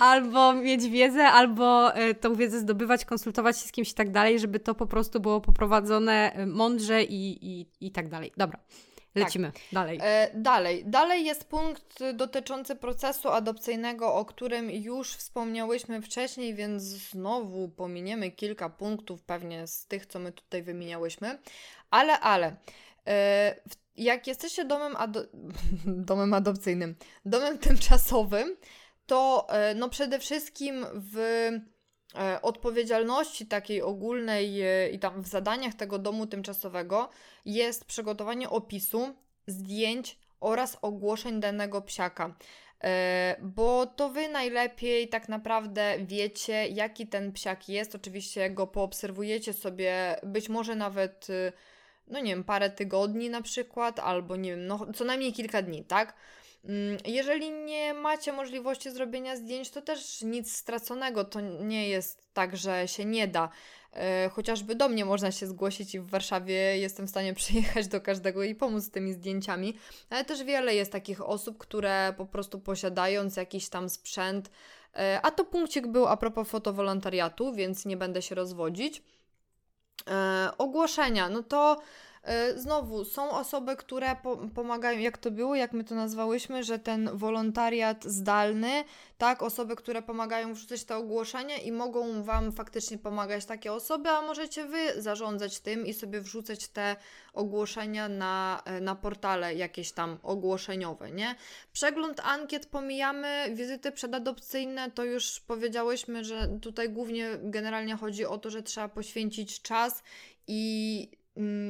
albo 0.00 0.52
mieć 0.52 0.88
wiedzę, 0.88 1.24
albo 1.26 1.94
e, 1.94 2.14
tą 2.14 2.34
wiedzę 2.34 2.60
zdobywać, 2.60 3.04
konsultować 3.04 3.29
konsultować 3.30 3.58
się 3.58 3.68
z 3.68 3.72
kimś 3.72 3.90
i 3.90 3.94
tak 3.94 4.10
dalej, 4.10 4.38
żeby 4.38 4.60
to 4.60 4.74
po 4.74 4.86
prostu 4.86 5.20
było 5.20 5.40
poprowadzone 5.40 6.32
y, 6.38 6.46
mądrze 6.46 7.02
i, 7.02 7.46
i, 7.46 7.66
i 7.80 7.92
tak 7.92 8.08
dalej. 8.08 8.32
Dobra. 8.36 8.58
Lecimy 9.14 9.52
tak. 9.52 9.62
dalej. 9.72 9.98
E, 10.02 10.30
dalej. 10.34 10.84
Dalej 10.86 11.24
jest 11.24 11.44
punkt 11.44 11.98
dotyczący 12.14 12.76
procesu 12.76 13.28
adopcyjnego, 13.28 14.14
o 14.14 14.24
którym 14.24 14.70
już 14.70 15.14
wspomniałyśmy 15.14 16.02
wcześniej, 16.02 16.54
więc 16.54 16.82
znowu 16.82 17.68
pominiemy 17.68 18.30
kilka 18.30 18.70
punktów, 18.70 19.22
pewnie 19.22 19.66
z 19.66 19.86
tych, 19.86 20.06
co 20.06 20.18
my 20.18 20.32
tutaj 20.32 20.62
wymieniałyśmy. 20.62 21.38
Ale, 21.90 22.20
ale. 22.20 22.56
E, 23.06 23.54
jak 23.96 24.26
jesteście 24.26 24.64
domem, 24.64 24.96
ado 24.96 25.24
domem 26.10 26.34
adopcyjnym, 26.34 26.94
domem 27.24 27.58
tymczasowym, 27.58 28.56
to 29.06 29.46
e, 29.48 29.74
no 29.74 29.88
przede 29.88 30.18
wszystkim 30.18 30.86
w 30.94 31.50
odpowiedzialności 32.42 33.46
takiej 33.46 33.82
ogólnej 33.82 34.62
e, 34.62 34.90
i 34.90 34.98
tam 34.98 35.22
w 35.22 35.26
zadaniach 35.26 35.74
tego 35.74 35.98
domu 35.98 36.26
tymczasowego 36.26 37.08
jest 37.44 37.84
przygotowanie 37.84 38.50
opisu, 38.50 39.14
zdjęć 39.46 40.18
oraz 40.40 40.78
ogłoszeń 40.82 41.40
danego 41.40 41.82
psiaka. 41.82 42.34
E, 42.84 43.36
bo 43.42 43.86
to 43.86 44.08
wy 44.08 44.28
najlepiej 44.28 45.08
tak 45.08 45.28
naprawdę 45.28 45.94
wiecie, 46.04 46.68
jaki 46.68 47.06
ten 47.06 47.32
psiak 47.32 47.68
jest. 47.68 47.94
Oczywiście 47.94 48.50
go 48.50 48.66
poobserwujecie 48.66 49.52
sobie, 49.52 50.16
być 50.22 50.48
może 50.48 50.76
nawet, 50.76 51.26
no 52.06 52.20
nie 52.20 52.32
wiem, 52.32 52.44
parę 52.44 52.70
tygodni 52.70 53.30
na 53.30 53.42
przykład, 53.42 53.98
albo 53.98 54.36
nie 54.36 54.50
wiem, 54.50 54.66
no 54.66 54.86
co 54.94 55.04
najmniej 55.04 55.32
kilka 55.32 55.62
dni, 55.62 55.84
tak? 55.84 56.14
Mm, 56.64 56.98
jeżeli 57.06 57.50
nie 57.50 57.94
macie 57.94 58.32
możliwości 58.32 58.90
zrobienia 58.90 59.36
zdjęć, 59.36 59.70
to 59.70 59.82
też 59.82 60.22
nic 60.22 60.56
straconego. 60.56 61.24
To 61.24 61.40
nie 61.40 61.88
jest 61.88 62.34
tak, 62.34 62.56
że 62.56 62.88
się 62.88 63.04
nie 63.04 63.28
da. 63.28 63.48
E, 63.92 64.28
chociażby 64.28 64.74
do 64.74 64.88
mnie 64.88 65.04
można 65.04 65.32
się 65.32 65.46
zgłosić 65.46 65.94
i 65.94 66.00
w 66.00 66.10
Warszawie 66.10 66.78
jestem 66.78 67.06
w 67.06 67.10
stanie 67.10 67.34
przyjechać 67.40 67.88
do 67.88 68.00
każdego 68.00 68.42
i 68.42 68.54
pomóc 68.54 68.84
z 68.84 68.90
tymi 68.90 69.12
zdjęciami. 69.12 69.78
Ale 70.10 70.24
też 70.24 70.44
wiele 70.44 70.74
jest 70.74 70.92
takich 70.92 71.20
osób, 71.20 71.58
które 71.58 72.14
po 72.16 72.26
prostu 72.26 72.60
posiadając 72.60 73.36
jakiś 73.36 73.68
tam 73.68 73.88
sprzęt, 73.88 74.50
e, 74.94 75.20
a 75.22 75.30
to 75.30 75.44
punkcik 75.44 75.86
był 75.86 76.06
a 76.06 76.16
propos 76.16 76.48
fotowolontariatu, 76.48 77.52
więc 77.52 77.86
nie 77.86 77.96
będę 77.96 78.22
się 78.22 78.34
rozwodzić. 78.34 79.02
E, 80.10 80.50
ogłoszenia, 80.58 81.28
no 81.28 81.42
to 81.42 81.80
znowu, 82.56 83.04
są 83.04 83.30
osoby, 83.30 83.76
które 83.76 84.16
po 84.22 84.36
pomagają, 84.36 84.98
jak 84.98 85.18
to 85.18 85.30
było, 85.30 85.54
jak 85.54 85.72
my 85.72 85.84
to 85.84 85.94
nazwałyśmy, 85.94 86.64
że 86.64 86.78
ten 86.78 87.10
wolontariat 87.12 88.04
zdalny, 88.04 88.84
tak, 89.18 89.42
osoby, 89.42 89.76
które 89.76 90.02
pomagają 90.02 90.54
wrzucać 90.54 90.84
te 90.84 90.96
ogłoszenia 90.96 91.56
i 91.56 91.72
mogą 91.72 92.22
Wam 92.22 92.52
faktycznie 92.52 92.98
pomagać 92.98 93.44
takie 93.44 93.72
osoby, 93.72 94.08
a 94.08 94.22
możecie 94.22 94.64
Wy 94.64 95.02
zarządzać 95.02 95.60
tym 95.60 95.86
i 95.86 95.94
sobie 95.94 96.20
wrzucać 96.20 96.68
te 96.68 96.96
ogłoszenia 97.32 98.08
na, 98.08 98.62
e, 98.64 98.80
na 98.80 98.94
portale 98.94 99.54
jakieś 99.54 99.92
tam 99.92 100.18
ogłoszeniowe, 100.22 101.10
nie? 101.10 101.34
Przegląd 101.72 102.20
ankiet 102.20 102.66
pomijamy, 102.66 103.52
wizyty 103.54 103.92
przedadopcyjne 103.92 104.90
to 104.90 105.04
już 105.04 105.40
powiedziałyśmy, 105.40 106.24
że 106.24 106.58
tutaj 106.62 106.90
głównie 106.90 107.28
generalnie 107.42 107.96
chodzi 107.96 108.26
o 108.26 108.38
to, 108.38 108.50
że 108.50 108.62
trzeba 108.62 108.88
poświęcić 108.88 109.62
czas 109.62 110.02
i 110.46 111.19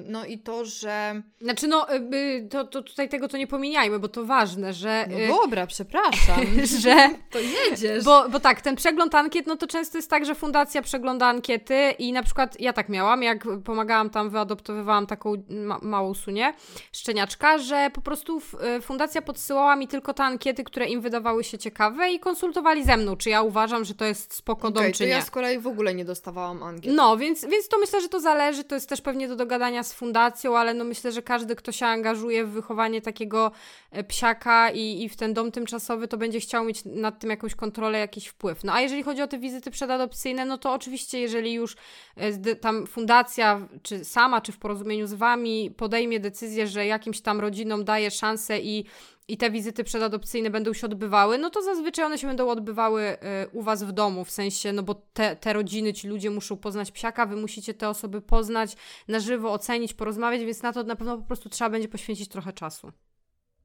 no 0.07 0.25
i 0.25 0.39
to, 0.39 0.65
że. 0.65 1.23
Znaczy, 1.41 1.69
no, 1.69 1.95
y, 1.95 2.17
y, 2.17 2.49
to, 2.51 2.65
to 2.65 2.83
tutaj 2.83 3.09
tego 3.09 3.29
to 3.29 3.37
nie 3.37 3.47
pomijajmy, 3.47 3.99
bo 3.99 4.09
to 4.09 4.25
ważne, 4.25 4.73
że. 4.73 5.07
No 5.11 5.19
y, 5.19 5.29
dobra, 5.29 5.67
przepraszam. 5.67 6.41
że. 6.83 7.09
To 7.31 7.39
jedziesz. 7.39 8.05
Bo, 8.05 8.29
bo 8.29 8.41
tak, 8.41 8.61
ten 8.61 8.77
przegląd 8.77 9.15
ankiet, 9.15 9.47
no 9.47 9.57
to 9.57 9.67
często 9.67 9.99
jest 9.99 10.11
tak, 10.11 10.27
że 10.27 10.35
fundacja 10.35 10.83
przegląda 10.83 11.27
ankiety 11.27 11.91
i 11.99 12.13
na 12.13 12.23
przykład 12.23 12.61
ja 12.61 12.73
tak 12.73 12.89
miałam, 12.89 13.23
jak 13.23 13.45
pomagałam 13.65 14.11
tam, 14.11 14.31
wyadoptowywałam 14.31 15.07
taką 15.07 15.35
ma 15.51 15.79
małą 15.83 16.15
sunię, 16.15 16.53
szczeniaczka, 16.93 17.59
że 17.59 17.91
po 17.95 18.01
prostu 18.01 18.43
fundacja 18.83 19.23
podsyłała 19.23 19.77
mi 19.77 19.89
tylko 19.89 20.15
te 20.15 20.25
ankiety, 20.25 20.65
które 20.65 20.87
im 20.87 21.01
wydawały 21.01 21.45
się 21.45 21.59
ciekawe 21.59 22.11
i 22.11 22.21
konsultowali 22.21 22.85
ze 22.85 22.97
mną, 22.97 23.17
czy 23.17 23.31
ja 23.31 23.43
uważam, 23.43 23.85
że 23.85 23.95
to 23.95 24.05
jest 24.05 24.35
spoko 24.35 24.69
okay, 24.69 24.83
dom, 24.83 24.93
czy 24.93 25.05
nie. 25.05 25.11
ja 25.11 25.23
z 25.23 25.31
kolei 25.31 25.59
w 25.59 25.67
ogóle 25.67 25.95
nie 25.95 26.05
dostawałam 26.05 26.63
ankiet. 26.63 26.95
No, 26.95 27.17
więc, 27.17 27.45
więc 27.45 27.69
to 27.69 27.79
myślę, 27.79 28.01
że 28.01 28.09
to 28.09 28.21
zależy, 28.21 28.65
to 28.65 28.75
jest 28.75 28.89
też 28.89 29.01
pewnie 29.01 29.29
do 29.29 29.37
gadania 29.51 29.83
z 29.83 29.93
fundacją, 29.93 30.59
ale 30.59 30.75
no 30.75 30.85
myślę, 30.85 31.13
że 31.13 31.23
każdy, 31.23 31.57
kto 31.57 31.73
się 31.73 31.87
angażuje 31.87 32.45
w 32.45 32.51
wychowanie 32.51 33.03
takiego 33.03 33.53
e, 33.91 34.05
psiaka 34.05 34.71
i, 34.71 35.03
i 35.03 35.09
w 35.09 35.17
ten 35.17 35.35
dom 35.35 35.53
tymczasowy, 35.53 36.09
to 36.09 36.17
będzie 36.17 36.41
chciał 36.41 36.65
mieć 36.65 36.85
nad 36.85 37.19
tym 37.19 37.31
jakąś 37.31 37.55
kontrolę, 37.55 37.99
jakiś 37.99 38.27
wpływ. 38.27 38.65
No 38.65 38.73
a 38.73 38.81
jeżeli 38.81 39.03
chodzi 39.03 39.23
o 39.23 39.27
te 39.27 39.39
wizyty 39.39 39.71
przedadopcyjne, 39.71 40.45
no 40.45 40.59
to 40.59 40.73
oczywiście, 40.73 41.21
jeżeli 41.21 41.53
już 41.53 41.77
e, 42.17 42.57
tam 42.57 42.87
fundacja, 42.87 43.69
czy 43.83 44.05
sama, 44.05 44.41
czy 44.41 44.53
w 44.53 44.59
porozumieniu 44.59 45.07
z 45.07 45.15
Wami 45.15 45.71
podejmie 45.77 46.21
decyzję, 46.21 46.67
że 46.67 46.87
jakimś 46.87 47.21
tam 47.21 47.41
rodzinom 47.41 47.85
daje 47.85 48.11
szansę 48.11 48.61
i 48.61 48.85
i 49.33 49.37
te 49.37 49.51
wizyty 49.51 49.85
przedadopcyjne 49.85 50.51
będą 50.51 50.73
się 50.73 50.87
odbywały, 50.87 51.39
no 51.39 51.51
to 51.51 51.63
zazwyczaj 51.63 52.05
one 52.05 52.19
się 52.19 52.27
będą 52.27 52.49
odbywały 52.49 53.03
y, 53.03 53.17
u 53.53 53.63
Was 53.63 53.83
w 53.83 53.93
domu, 53.93 54.25
w 54.25 54.31
sensie, 54.31 54.73
no 54.73 54.83
bo 54.83 54.95
te, 54.95 55.37
te 55.37 55.53
rodziny, 55.53 55.93
ci 55.93 56.09
ludzie 56.09 56.31
muszą 56.31 56.57
poznać 56.57 56.93
psiaka, 56.93 57.27
Wy 57.27 57.37
musicie 57.37 57.75
te 57.75 57.89
osoby 57.89 58.21
poznać, 58.21 58.77
na 59.09 59.21
żywo 59.21 59.53
ocenić, 59.53 59.95
porozmawiać, 59.95 60.41
więc 60.45 60.63
na 60.63 60.73
to 60.73 60.83
na 60.83 60.97
pewno 60.97 61.19
po 61.19 61.25
prostu 61.25 61.49
trzeba 61.49 61.71
będzie 61.71 61.89
poświęcić 61.89 62.29
trochę 62.29 62.53
czasu. 62.53 62.93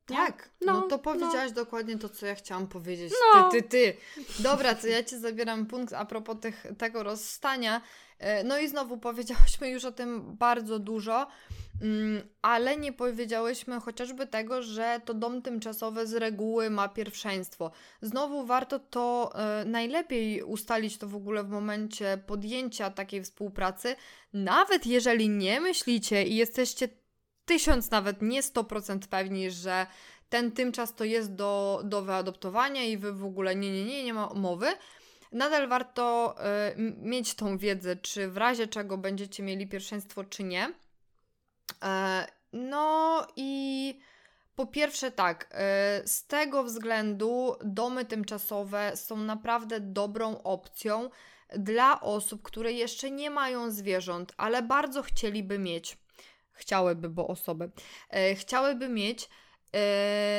Tak, 0.06 0.50
no, 0.62 0.74
no 0.74 0.82
to 0.82 1.00
powiedziałaś 1.00 1.50
no. 1.50 1.56
dokładnie 1.56 1.98
to, 1.98 2.10
co 2.10 2.26
ja 2.26 2.36
chciałam 2.36 2.68
powiedzieć. 2.68 3.14
No. 3.34 3.50
Ty, 3.50 3.64
ty, 3.64 3.70
ty. 3.70 3.98
Dobra, 4.44 4.76
to 4.76 4.88
ja 4.88 5.04
Ci 5.04 5.20
zabieram 5.20 5.66
punkt 5.66 5.94
a 5.94 6.06
propos 6.06 6.38
tych, 6.42 6.66
tego 6.78 7.04
rozstania. 7.04 7.82
E, 8.20 8.44
no 8.44 8.60
i 8.60 8.68
znowu 8.68 8.98
powiedziałyśmy 8.98 9.70
już 9.70 9.86
o 9.86 9.92
tym 9.92 10.36
bardzo 10.38 10.80
dużo. 10.80 11.28
Mm, 11.82 12.22
ale 12.42 12.78
nie 12.78 12.94
powiedziałyśmy 12.94 13.80
chociażby 13.80 14.28
tego, 14.28 14.64
że 14.64 15.02
to 15.06 15.14
dom 15.14 15.42
tymczasowy 15.42 16.08
z 16.08 16.14
reguły 16.14 16.70
ma 16.70 16.90
pierwszeństwo. 16.90 17.72
Znowu 18.02 18.46
warto 18.46 18.80
to 18.80 19.32
e, 19.36 19.66
najlepiej 19.66 20.44
ustalić 20.44 20.98
to 20.98 21.08
w 21.08 21.16
ogóle 21.16 21.44
w 21.44 21.50
momencie 21.50 22.18
podjęcia 22.28 22.90
takiej 22.90 23.24
współpracy, 23.24 23.96
nawet 24.34 24.86
jeżeli 24.86 25.30
nie 25.30 25.62
myślicie 25.62 26.24
i 26.24 26.36
jesteście 26.36 26.90
tysiąc, 27.46 27.92
nawet 27.92 28.22
nie 28.22 28.42
100% 28.42 29.00
pewni, 29.08 29.52
że 29.52 29.88
ten 30.30 30.52
tymczas 30.52 30.96
to 30.96 31.04
jest 31.04 31.36
do, 31.36 31.82
do 31.84 32.02
wyadoptowania 32.02 32.84
i 32.84 32.98
wy 32.98 33.14
w 33.14 33.26
ogóle 33.26 33.56
nie, 33.56 33.72
nie, 33.72 33.86
nie, 33.86 34.04
nie 34.04 34.14
ma 34.14 34.30
mowy. 34.34 34.68
Nadal 35.32 35.68
warto 35.68 36.36
y, 36.70 36.76
mieć 37.02 37.34
tą 37.34 37.58
wiedzę, 37.58 37.96
czy 37.96 38.28
w 38.28 38.38
razie 38.38 38.68
czego 38.68 38.98
będziecie 38.98 39.44
mieli 39.44 39.68
pierwszeństwo, 39.68 40.24
czy 40.24 40.44
nie. 40.44 40.74
E, 41.84 42.28
no 42.54 43.28
i 43.36 44.00
po 44.56 44.66
pierwsze, 44.66 45.12
tak, 45.12 45.48
e, 45.52 46.02
z 46.06 46.28
tego 46.28 46.64
względu 46.64 47.56
domy 47.64 48.06
tymczasowe 48.06 48.92
są 48.96 49.18
naprawdę 49.18 49.80
dobrą 49.80 50.44
opcją 50.44 51.10
dla 51.58 52.02
osób, 52.02 52.42
które 52.42 52.72
jeszcze 52.72 53.12
nie 53.12 53.30
mają 53.30 53.72
zwierząt, 53.72 54.34
ale 54.38 54.62
bardzo 54.62 55.04
chcieliby 55.04 55.60
mieć. 55.60 55.98
Chciałyby, 56.52 57.10
bo 57.10 57.28
osoby. 57.28 57.72
E, 58.10 58.36
chciałyby 58.36 58.90
mieć 58.90 59.30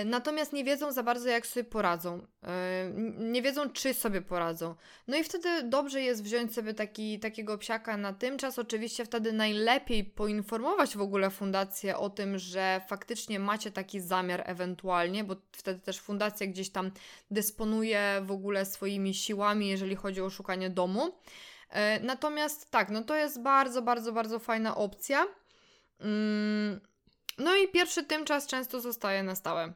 natomiast 0.05 0.53
nie 0.53 0.65
wiedzą 0.65 0.93
za 0.93 1.03
bardzo, 1.03 1.29
jak 1.29 1.47
sobie 1.47 1.65
poradzą. 1.65 2.27
E, 2.43 2.91
nie 3.19 3.43
wiedzą, 3.43 3.71
czy 3.71 3.95
sobie 3.95 4.23
poradzą. 4.23 4.75
No 5.09 5.17
i 5.17 5.25
wtedy 5.25 5.63
dobrze 5.63 6.01
jest 6.03 6.23
wziąć 6.23 6.55
sobie 6.55 6.75
taki, 6.75 7.21
takiego 7.21 7.59
psiaka 7.59 7.97
na 7.97 8.13
tym 8.13 8.39
czas. 8.39 8.59
Oczywiście 8.59 9.05
wtedy 9.05 9.33
najlepiej 9.33 10.05
poinformować 10.05 10.97
w 10.97 11.01
ogóle 11.01 11.31
fundację 11.31 11.97
o 11.97 12.11
tym, 12.11 12.39
że 12.39 12.81
faktycznie 12.89 13.39
macie 13.39 13.71
taki 13.71 14.01
zamiar 14.01 14.43
ewentualnie, 14.47 15.25
bo 15.25 15.37
wtedy 15.53 15.81
też 15.81 16.01
fundacja 16.01 16.47
gdzieś 16.47 16.71
tam 16.71 16.91
dysponuje 17.31 18.21
w 18.23 18.31
ogóle 18.31 18.65
swoimi 18.65 19.15
siłami, 19.15 19.69
jeżeli 19.69 19.97
chodzi 19.97 20.21
o 20.21 20.31
szukanie 20.31 20.71
domu. 20.71 21.17
E, 21.71 22.01
natomiast 22.01 22.71
tak, 22.71 22.91
no 22.91 23.03
to 23.03 23.17
jest 23.17 23.43
bardzo, 23.43 23.83
bardzo, 23.83 24.13
bardzo 24.13 24.39
fajna 24.39 24.77
opcja. 24.77 25.27
Mm 26.01 26.81
no 27.39 27.57
i 27.57 27.69
pierwszy 27.69 28.05
tymczas 28.05 28.47
często 28.47 28.81
zostaje 28.81 29.23
na 29.23 29.35
stałe. 29.35 29.73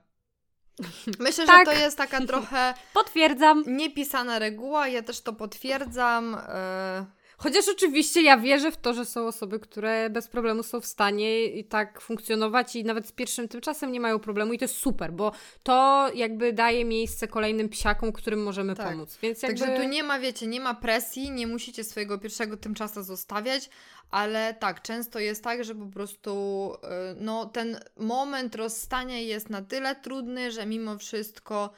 Myślę, 1.19 1.47
tak. 1.47 1.67
że 1.67 1.75
to 1.75 1.81
jest 1.81 1.97
taka 1.97 2.27
trochę. 2.27 2.75
Potwierdzam. 2.95 3.65
Niepisana 3.67 4.39
reguła, 4.39 4.89
ja 4.89 5.03
też 5.03 5.21
to 5.21 5.33
potwierdzam. 5.33 6.33
Yy... 6.33 7.20
Chociaż 7.43 7.69
oczywiście 7.69 8.23
ja 8.23 8.39
wierzę 8.39 8.73
w 8.73 8.77
to, 8.77 8.95
że 8.95 9.05
są 9.05 9.27
osoby, 9.27 9.61
które 9.61 10.11
bez 10.11 10.29
problemu 10.29 10.63
są 10.63 10.81
w 10.81 10.87
stanie 10.87 11.45
i 11.45 11.65
tak 11.65 12.01
funkcjonować 12.01 12.77
i 12.77 12.85
nawet 12.85 13.07
z 13.07 13.13
pierwszym 13.13 13.49
tymczasem 13.49 13.93
nie 13.93 14.01
mają 14.01 14.19
problemu 14.19 14.53
i 14.53 14.59
to 14.59 14.65
jest 14.65 14.77
super, 14.77 15.13
bo 15.13 15.33
to 15.63 16.07
jakby 16.15 16.53
daje 16.53 16.85
miejsce 16.85 17.29
kolejnym 17.29 17.69
psiakom, 17.69 18.13
którym 18.13 18.43
możemy 18.43 18.75
tak. 18.75 18.89
pomóc. 18.89 19.19
Więc 19.23 19.43
jakby... 19.43 19.59
Także 19.59 19.77
tu 19.77 19.89
nie 19.89 20.03
ma, 20.03 20.19
wiecie, 20.19 20.47
nie 20.47 20.61
ma 20.61 20.75
presji, 20.75 21.31
nie 21.31 21.47
musicie 21.47 21.85
swojego 21.85 22.19
pierwszego 22.19 22.57
tymczasa 22.57 23.03
zostawiać, 23.03 23.71
ale 24.11 24.55
tak, 24.55 24.83
często 24.83 25.19
jest 25.19 25.45
tak, 25.45 25.65
że 25.65 25.75
po 25.75 25.87
prostu 25.87 26.73
y, 26.75 27.17
no, 27.21 27.47
ten 27.47 27.81
moment 27.97 28.55
rozstania 28.55 29.19
jest 29.19 29.51
na 29.51 29.63
tyle 29.63 29.97
trudny, 29.97 30.53
że 30.53 30.67
mimo 30.67 30.99
wszystko 30.99 31.71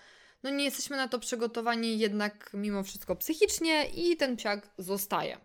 no 0.42 0.50
nie 0.50 0.64
jesteśmy 0.64 0.96
na 0.96 1.08
to 1.08 1.18
przygotowani 1.18 1.98
jednak 1.98 2.50
mimo 2.54 2.82
wszystko 2.82 3.16
psychicznie 3.16 3.86
i 3.94 4.16
ten 4.16 4.36
psiak 4.36 4.68
zostaje. 4.78 5.38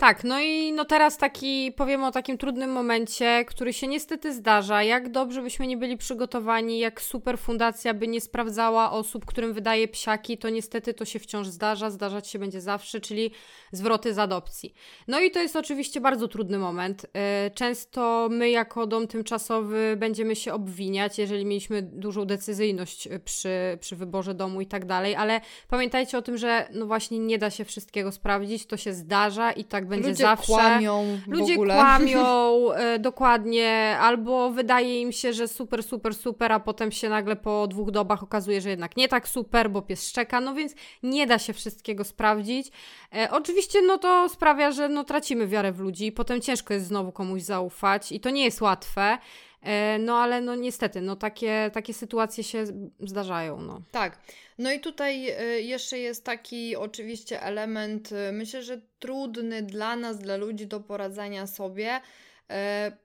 Tak, 0.00 0.24
no 0.24 0.40
i 0.40 0.72
no 0.72 0.84
teraz 0.84 1.18
taki, 1.18 1.72
powiemy 1.72 2.06
o 2.06 2.10
takim 2.10 2.38
trudnym 2.38 2.72
momencie, 2.72 3.44
który 3.44 3.72
się 3.72 3.86
niestety 3.86 4.34
zdarza. 4.34 4.82
Jak 4.82 5.10
dobrze 5.10 5.42
byśmy 5.42 5.66
nie 5.66 5.76
byli 5.76 5.96
przygotowani, 5.96 6.78
jak 6.78 7.00
super 7.00 7.38
fundacja 7.38 7.94
by 7.94 8.08
nie 8.08 8.20
sprawdzała 8.20 8.92
osób, 8.92 9.24
którym 9.24 9.52
wydaje 9.52 9.88
psiaki, 9.88 10.38
to 10.38 10.50
niestety 10.50 10.94
to 10.94 11.04
się 11.04 11.18
wciąż 11.18 11.46
zdarza, 11.46 11.90
zdarzać 11.90 12.28
się 12.28 12.38
będzie 12.38 12.60
zawsze, 12.60 13.00
czyli 13.00 13.30
zwroty 13.72 14.14
z 14.14 14.18
adopcji. 14.18 14.74
No 15.08 15.20
i 15.20 15.30
to 15.30 15.40
jest 15.40 15.56
oczywiście 15.56 16.00
bardzo 16.00 16.28
trudny 16.28 16.58
moment. 16.58 17.04
Y, 17.04 17.50
często 17.50 18.28
my 18.30 18.50
jako 18.50 18.86
dom 18.86 19.06
tymczasowy 19.06 19.96
będziemy 19.98 20.36
się 20.36 20.52
obwiniać, 20.52 21.18
jeżeli 21.18 21.46
mieliśmy 21.46 21.82
dużą 21.82 22.24
decyzyjność 22.24 23.08
przy, 23.24 23.78
przy 23.80 23.96
wyborze 23.96 24.34
domu 24.34 24.60
i 24.60 24.66
tak 24.66 24.84
dalej, 24.84 25.14
ale 25.14 25.40
pamiętajcie 25.68 26.18
o 26.18 26.22
tym, 26.22 26.36
że 26.36 26.68
no 26.72 26.86
właśnie 26.86 27.18
nie 27.18 27.38
da 27.38 27.50
się 27.50 27.64
wszystkiego 27.64 28.12
sprawdzić, 28.12 28.66
to 28.66 28.76
się 28.76 28.92
zdarza 28.92 29.52
i 29.60 29.64
tak 29.64 29.86
będzie 29.86 30.08
Ludzie 30.08 30.22
zawsze. 30.22 30.52
Kłamią 30.52 31.20
Ludzie 31.26 31.56
kłamią 31.56 32.24
e, 32.72 32.98
dokładnie, 32.98 33.96
albo 34.00 34.50
wydaje 34.50 35.00
im 35.00 35.12
się, 35.12 35.32
że 35.32 35.48
super, 35.48 35.82
super, 35.82 36.14
super, 36.14 36.52
a 36.52 36.60
potem 36.60 36.92
się 36.92 37.08
nagle 37.08 37.36
po 37.36 37.66
dwóch 37.66 37.90
dobach 37.90 38.22
okazuje, 38.22 38.60
że 38.60 38.70
jednak 38.70 38.96
nie 38.96 39.08
tak 39.08 39.28
super, 39.28 39.70
bo 39.70 39.82
pies 39.82 40.08
szczeka, 40.08 40.40
no 40.40 40.54
więc 40.54 40.74
nie 41.02 41.26
da 41.26 41.38
się 41.38 41.52
wszystkiego 41.52 42.04
sprawdzić. 42.04 42.70
E, 43.14 43.28
oczywiście 43.30 43.82
no 43.82 43.98
to 43.98 44.28
sprawia, 44.28 44.72
że 44.72 44.88
no 44.88 45.04
tracimy 45.04 45.46
wiarę 45.46 45.72
w 45.72 45.80
ludzi 45.80 46.12
potem 46.12 46.40
ciężko 46.40 46.74
jest 46.74 46.86
znowu 46.86 47.12
komuś 47.12 47.42
zaufać 47.42 48.12
i 48.12 48.20
to 48.20 48.30
nie 48.30 48.44
jest 48.44 48.60
łatwe. 48.60 49.18
E, 49.62 49.98
no 49.98 50.18
ale 50.18 50.40
no 50.40 50.54
niestety, 50.54 51.00
no 51.00 51.16
takie, 51.16 51.70
takie 51.74 51.94
sytuacje 51.94 52.44
się 52.44 52.64
zdarzają. 53.00 53.60
No. 53.60 53.82
Tak. 53.90 54.18
No 54.58 54.72
i 54.72 54.80
tutaj 54.80 55.30
y, 55.56 55.62
jeszcze 55.62 55.98
jest 55.98 56.24
taki 56.24 56.76
oczywiście 56.76 57.42
element, 57.42 58.12
y, 58.12 58.32
myślę, 58.32 58.62
że 58.62 58.80
trudny 58.98 59.62
dla 59.62 59.96
nas, 59.96 60.18
dla 60.18 60.36
ludzi 60.36 60.66
do 60.66 60.80
poradzenia 60.80 61.46
sobie. 61.46 62.00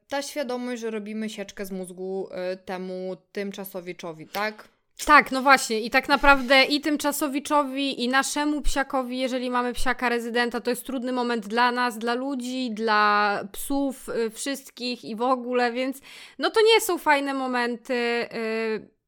Ta 0.08 0.22
świadomość, 0.22 0.82
że 0.82 0.92
robimy 0.92 1.30
sieczkę 1.30 1.66
z 1.66 1.72
mózgu 1.72 2.30
temu 2.66 3.18
tymczasowiczowi, 3.32 4.28
tak? 4.28 4.68
Tak, 5.06 5.32
no 5.32 5.42
właśnie. 5.42 5.80
I 5.80 5.90
tak 5.90 6.10
naprawdę 6.10 6.64
i 6.64 6.82
tymczasowiczowi, 6.82 8.04
i 8.04 8.10
naszemu 8.10 8.62
psiakowi, 8.62 9.20
jeżeli 9.20 9.50
mamy 9.50 9.74
psiaka 9.74 10.10
rezydenta, 10.10 10.62
to 10.62 10.70
jest 10.70 10.86
trudny 10.86 11.12
moment 11.12 11.48
dla 11.48 11.72
nas, 11.72 11.98
dla 11.98 12.14
ludzi, 12.14 12.72
dla 12.72 13.40
psów, 13.52 14.08
wszystkich 14.34 15.06
i 15.06 15.16
w 15.16 15.22
ogóle, 15.22 15.72
więc 15.72 16.02
no 16.40 16.50
to 16.50 16.60
nie 16.62 16.82
są 16.82 16.98
fajne 16.98 17.34
momenty. 17.34 18.28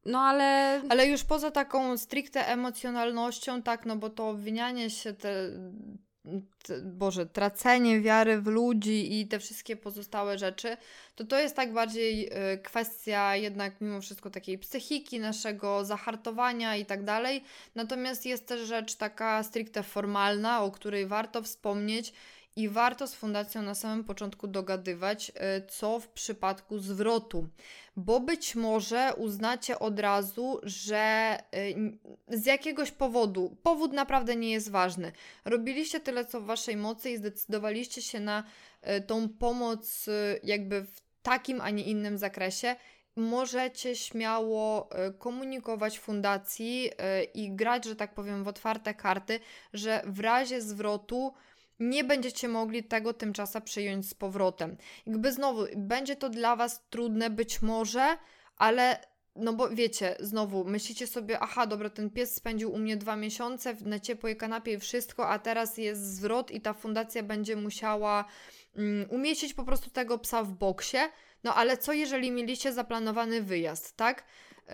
No 0.05 0.19
ale. 0.19 0.81
Ale 0.89 1.07
już 1.07 1.23
poza 1.23 1.51
taką 1.51 1.97
stricte 1.97 2.47
emocjonalnością, 2.47 3.61
tak, 3.61 3.85
no 3.85 3.95
bo 3.95 4.09
to 4.09 4.29
obwinianie 4.29 4.89
się, 4.89 5.13
te, 5.13 5.49
Boże, 6.83 7.25
tracenie 7.25 8.01
wiary 8.01 8.41
w 8.41 8.47
ludzi 8.47 9.19
i 9.19 9.27
te 9.27 9.39
wszystkie 9.39 9.75
pozostałe 9.75 10.37
rzeczy, 10.37 10.77
to 11.15 11.25
to 11.25 11.39
jest 11.39 11.55
tak 11.55 11.73
bardziej 11.73 12.29
y, 12.53 12.57
kwestia 12.57 13.35
jednak 13.35 13.81
mimo 13.81 14.01
wszystko 14.01 14.29
takiej 14.29 14.57
psychiki, 14.57 15.19
naszego 15.19 15.85
zahartowania 15.85 16.75
i 16.75 16.85
tak 16.85 17.03
dalej. 17.03 17.43
Natomiast 17.75 18.25
jest 18.25 18.47
też 18.47 18.67
rzecz 18.67 18.95
taka 18.95 19.43
stricte 19.43 19.83
formalna, 19.83 20.63
o 20.63 20.71
której 20.71 21.07
warto 21.07 21.41
wspomnieć 21.41 22.13
i 22.55 22.69
warto 22.69 23.07
z 23.07 23.13
fundacją 23.13 23.61
na 23.61 23.75
samym 23.75 24.03
początku 24.03 24.47
dogadywać, 24.47 25.29
y, 25.29 25.33
co 25.67 25.99
w 25.99 26.07
przypadku 26.07 26.79
zwrotu, 26.79 27.47
bo 27.97 28.19
być 28.19 28.55
może 28.55 29.13
uznacie 29.17 29.79
od 29.79 29.99
razu, 29.99 30.59
że 30.63 31.37
y, 31.55 32.37
z 32.37 32.45
jakiegoś 32.45 32.91
powodu, 32.91 33.57
powód 33.63 33.93
naprawdę 33.93 34.35
nie 34.35 34.51
jest 34.51 34.71
ważny, 34.71 35.11
robiliście 35.45 35.99
tyle, 35.99 36.25
co 36.25 36.41
w 36.41 36.45
waszej 36.45 36.77
mocy 36.77 37.09
i 37.09 37.17
zdecydowaliście 37.17 38.01
się 38.01 38.19
na 38.19 38.43
y, 38.97 39.01
tą 39.01 39.29
pomoc, 39.29 40.05
jakby 40.43 40.81
w 40.81 41.01
takim, 41.21 41.61
a 41.61 41.69
nie 41.69 41.83
innym 41.83 42.17
zakresie. 42.17 42.75
Możecie 43.15 43.95
śmiało 43.95 44.89
komunikować 45.19 45.99
fundacji 45.99 46.89
i 47.33 47.51
grać, 47.51 47.85
że 47.85 47.95
tak 47.95 48.13
powiem, 48.13 48.43
w 48.43 48.47
otwarte 48.47 48.93
karty, 48.93 49.39
że 49.73 50.01
w 50.05 50.19
razie 50.19 50.61
zwrotu 50.61 51.33
nie 51.79 52.03
będziecie 52.03 52.47
mogli 52.47 52.83
tego 52.83 53.13
tymczasem 53.13 53.61
przyjąć 53.61 54.09
z 54.09 54.13
powrotem. 54.13 54.77
Jakby 55.05 55.31
znowu, 55.31 55.65
będzie 55.75 56.15
to 56.15 56.29
dla 56.29 56.55
Was 56.55 56.81
trudne 56.89 57.29
być 57.29 57.61
może, 57.61 58.17
ale 58.57 58.99
no 59.37 59.53
bo 59.53 59.69
wiecie, 59.69 60.15
znowu 60.19 60.65
myślicie 60.65 61.07
sobie, 61.07 61.39
aha, 61.39 61.67
dobra, 61.67 61.89
ten 61.89 62.09
pies 62.09 62.35
spędził 62.35 62.73
u 62.73 62.77
mnie 62.77 62.97
dwa 62.97 63.15
miesiące 63.15 63.75
na 63.81 63.99
ciepłej 63.99 64.37
kanapie 64.37 64.73
i 64.73 64.79
wszystko, 64.79 65.29
a 65.29 65.39
teraz 65.39 65.77
jest 65.77 66.15
zwrot 66.15 66.51
i 66.51 66.61
ta 66.61 66.73
fundacja 66.73 67.23
będzie 67.23 67.55
musiała 67.55 68.25
um, 68.75 69.05
umieścić 69.09 69.53
po 69.53 69.63
prostu 69.63 69.89
tego 69.89 70.17
psa 70.17 70.43
w 70.43 70.53
boksie. 70.53 70.97
No 71.43 71.55
ale 71.55 71.77
co 71.77 71.93
jeżeli 71.93 72.31
mieliście 72.31 72.73
zaplanowany 72.73 73.41
wyjazd, 73.41 73.97
tak? 73.97 74.23
Yy, 74.67 74.73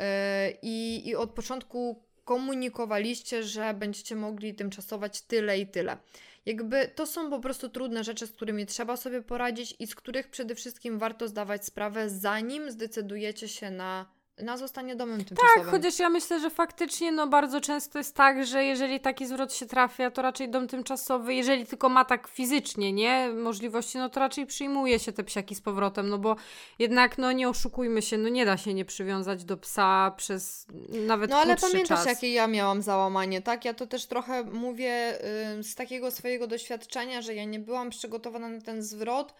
i, 0.61 1.07
I 1.07 1.15
od 1.15 1.31
początku 1.31 2.03
komunikowaliście, 2.25 3.43
że 3.43 3.73
będziecie 3.73 4.15
mogli 4.15 4.55
tymczasować 4.55 5.21
tyle 5.21 5.59
i 5.59 5.67
tyle. 5.67 5.97
Jakby 6.45 6.87
to 6.95 7.05
są 7.05 7.29
po 7.29 7.39
prostu 7.39 7.69
trudne 7.69 8.03
rzeczy, 8.03 8.27
z 8.27 8.31
którymi 8.31 8.65
trzeba 8.65 8.97
sobie 8.97 9.21
poradzić 9.21 9.75
i 9.79 9.87
z 9.87 9.95
których 9.95 10.29
przede 10.29 10.55
wszystkim 10.55 10.99
warto 10.99 11.27
zdawać 11.27 11.65
sprawę, 11.65 12.09
zanim 12.09 12.71
zdecydujecie 12.71 13.47
się 13.47 13.71
na 13.71 14.05
na 14.37 14.57
zostanie 14.57 14.95
domem 14.95 15.25
tymczasowym. 15.25 15.63
Tak, 15.63 15.71
chociaż 15.71 15.99
ja 15.99 16.09
myślę, 16.09 16.39
że 16.39 16.49
faktycznie 16.49 17.11
no 17.11 17.27
bardzo 17.27 17.61
często 17.61 17.97
jest 17.97 18.15
tak, 18.15 18.45
że 18.45 18.63
jeżeli 18.63 18.99
taki 18.99 19.27
zwrot 19.27 19.53
się 19.53 19.65
trafia, 19.65 20.11
to 20.11 20.21
raczej 20.21 20.49
dom 20.49 20.67
tymczasowy, 20.67 21.33
jeżeli 21.33 21.65
tylko 21.65 21.89
ma 21.89 22.05
tak 22.05 22.27
fizycznie, 22.27 22.93
nie, 22.93 23.29
możliwości, 23.29 23.97
no 23.97 24.09
to 24.09 24.19
raczej 24.19 24.45
przyjmuje 24.45 24.99
się 24.99 25.11
te 25.11 25.23
psiaki 25.23 25.55
z 25.55 25.61
powrotem, 25.61 26.09
no 26.09 26.17
bo 26.17 26.35
jednak, 26.79 27.17
no 27.17 27.31
nie 27.31 27.49
oszukujmy 27.49 28.01
się, 28.01 28.17
no 28.17 28.29
nie 28.29 28.45
da 28.45 28.57
się 28.57 28.73
nie 28.73 28.85
przywiązać 28.85 29.43
do 29.43 29.57
psa 29.57 30.13
przez 30.17 30.67
nawet 31.07 31.29
No 31.29 31.37
ale 31.37 31.55
pamiętasz, 31.55 31.87
czas. 31.99 32.05
jakie 32.05 32.33
ja 32.33 32.47
miałam 32.47 32.81
załamanie, 32.81 33.41
tak? 33.41 33.65
Ja 33.65 33.73
to 33.73 33.87
też 33.87 34.05
trochę 34.05 34.43
mówię 34.43 35.19
yy, 35.55 35.63
z 35.63 35.75
takiego 35.75 36.11
swojego 36.11 36.47
doświadczenia, 36.47 37.21
że 37.21 37.35
ja 37.35 37.43
nie 37.45 37.59
byłam 37.59 37.89
przygotowana 37.89 38.49
na 38.49 38.61
ten 38.61 38.83
zwrot, 38.83 39.33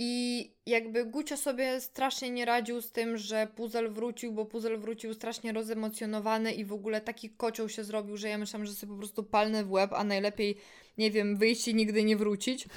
i 0.00 0.52
jakby 0.66 1.04
Gucio 1.04 1.36
sobie 1.36 1.80
strasznie 1.80 2.30
nie 2.30 2.44
radził 2.44 2.80
z 2.80 2.92
tym, 2.92 3.16
że 3.16 3.46
Puzel 3.46 3.90
wrócił, 3.90 4.32
bo 4.32 4.44
Puzel 4.44 4.78
wrócił 4.78 5.14
strasznie 5.14 5.52
rozemocjonowany 5.52 6.52
i 6.52 6.64
w 6.64 6.72
ogóle 6.72 7.00
taki 7.00 7.30
kocioł 7.30 7.68
się 7.68 7.84
zrobił, 7.84 8.16
że 8.16 8.28
ja 8.28 8.38
myślałam, 8.38 8.66
że 8.66 8.72
sobie 8.72 8.92
po 8.92 8.98
prostu 8.98 9.22
palnę 9.22 9.64
w 9.64 9.72
łeb, 9.72 9.92
a 9.92 10.04
najlepiej, 10.04 10.58
nie 10.98 11.10
wiem, 11.10 11.36
wyjść 11.36 11.68
i 11.68 11.74
nigdy 11.74 12.04
nie 12.04 12.16
wrócić. 12.16 12.68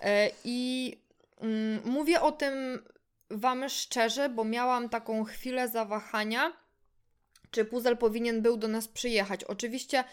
E, 0.00 0.30
I 0.44 0.92
mm, 1.40 1.80
mówię 1.84 2.20
o 2.20 2.32
tym 2.32 2.82
Wam 3.30 3.68
szczerze, 3.68 4.28
bo 4.28 4.44
miałam 4.44 4.88
taką 4.88 5.24
chwilę 5.24 5.68
zawahania, 5.68 6.52
czy 7.50 7.64
Puzel 7.64 7.96
powinien 7.96 8.42
był 8.42 8.56
do 8.56 8.68
nas 8.68 8.88
przyjechać. 8.88 9.44
Oczywiście 9.44 10.04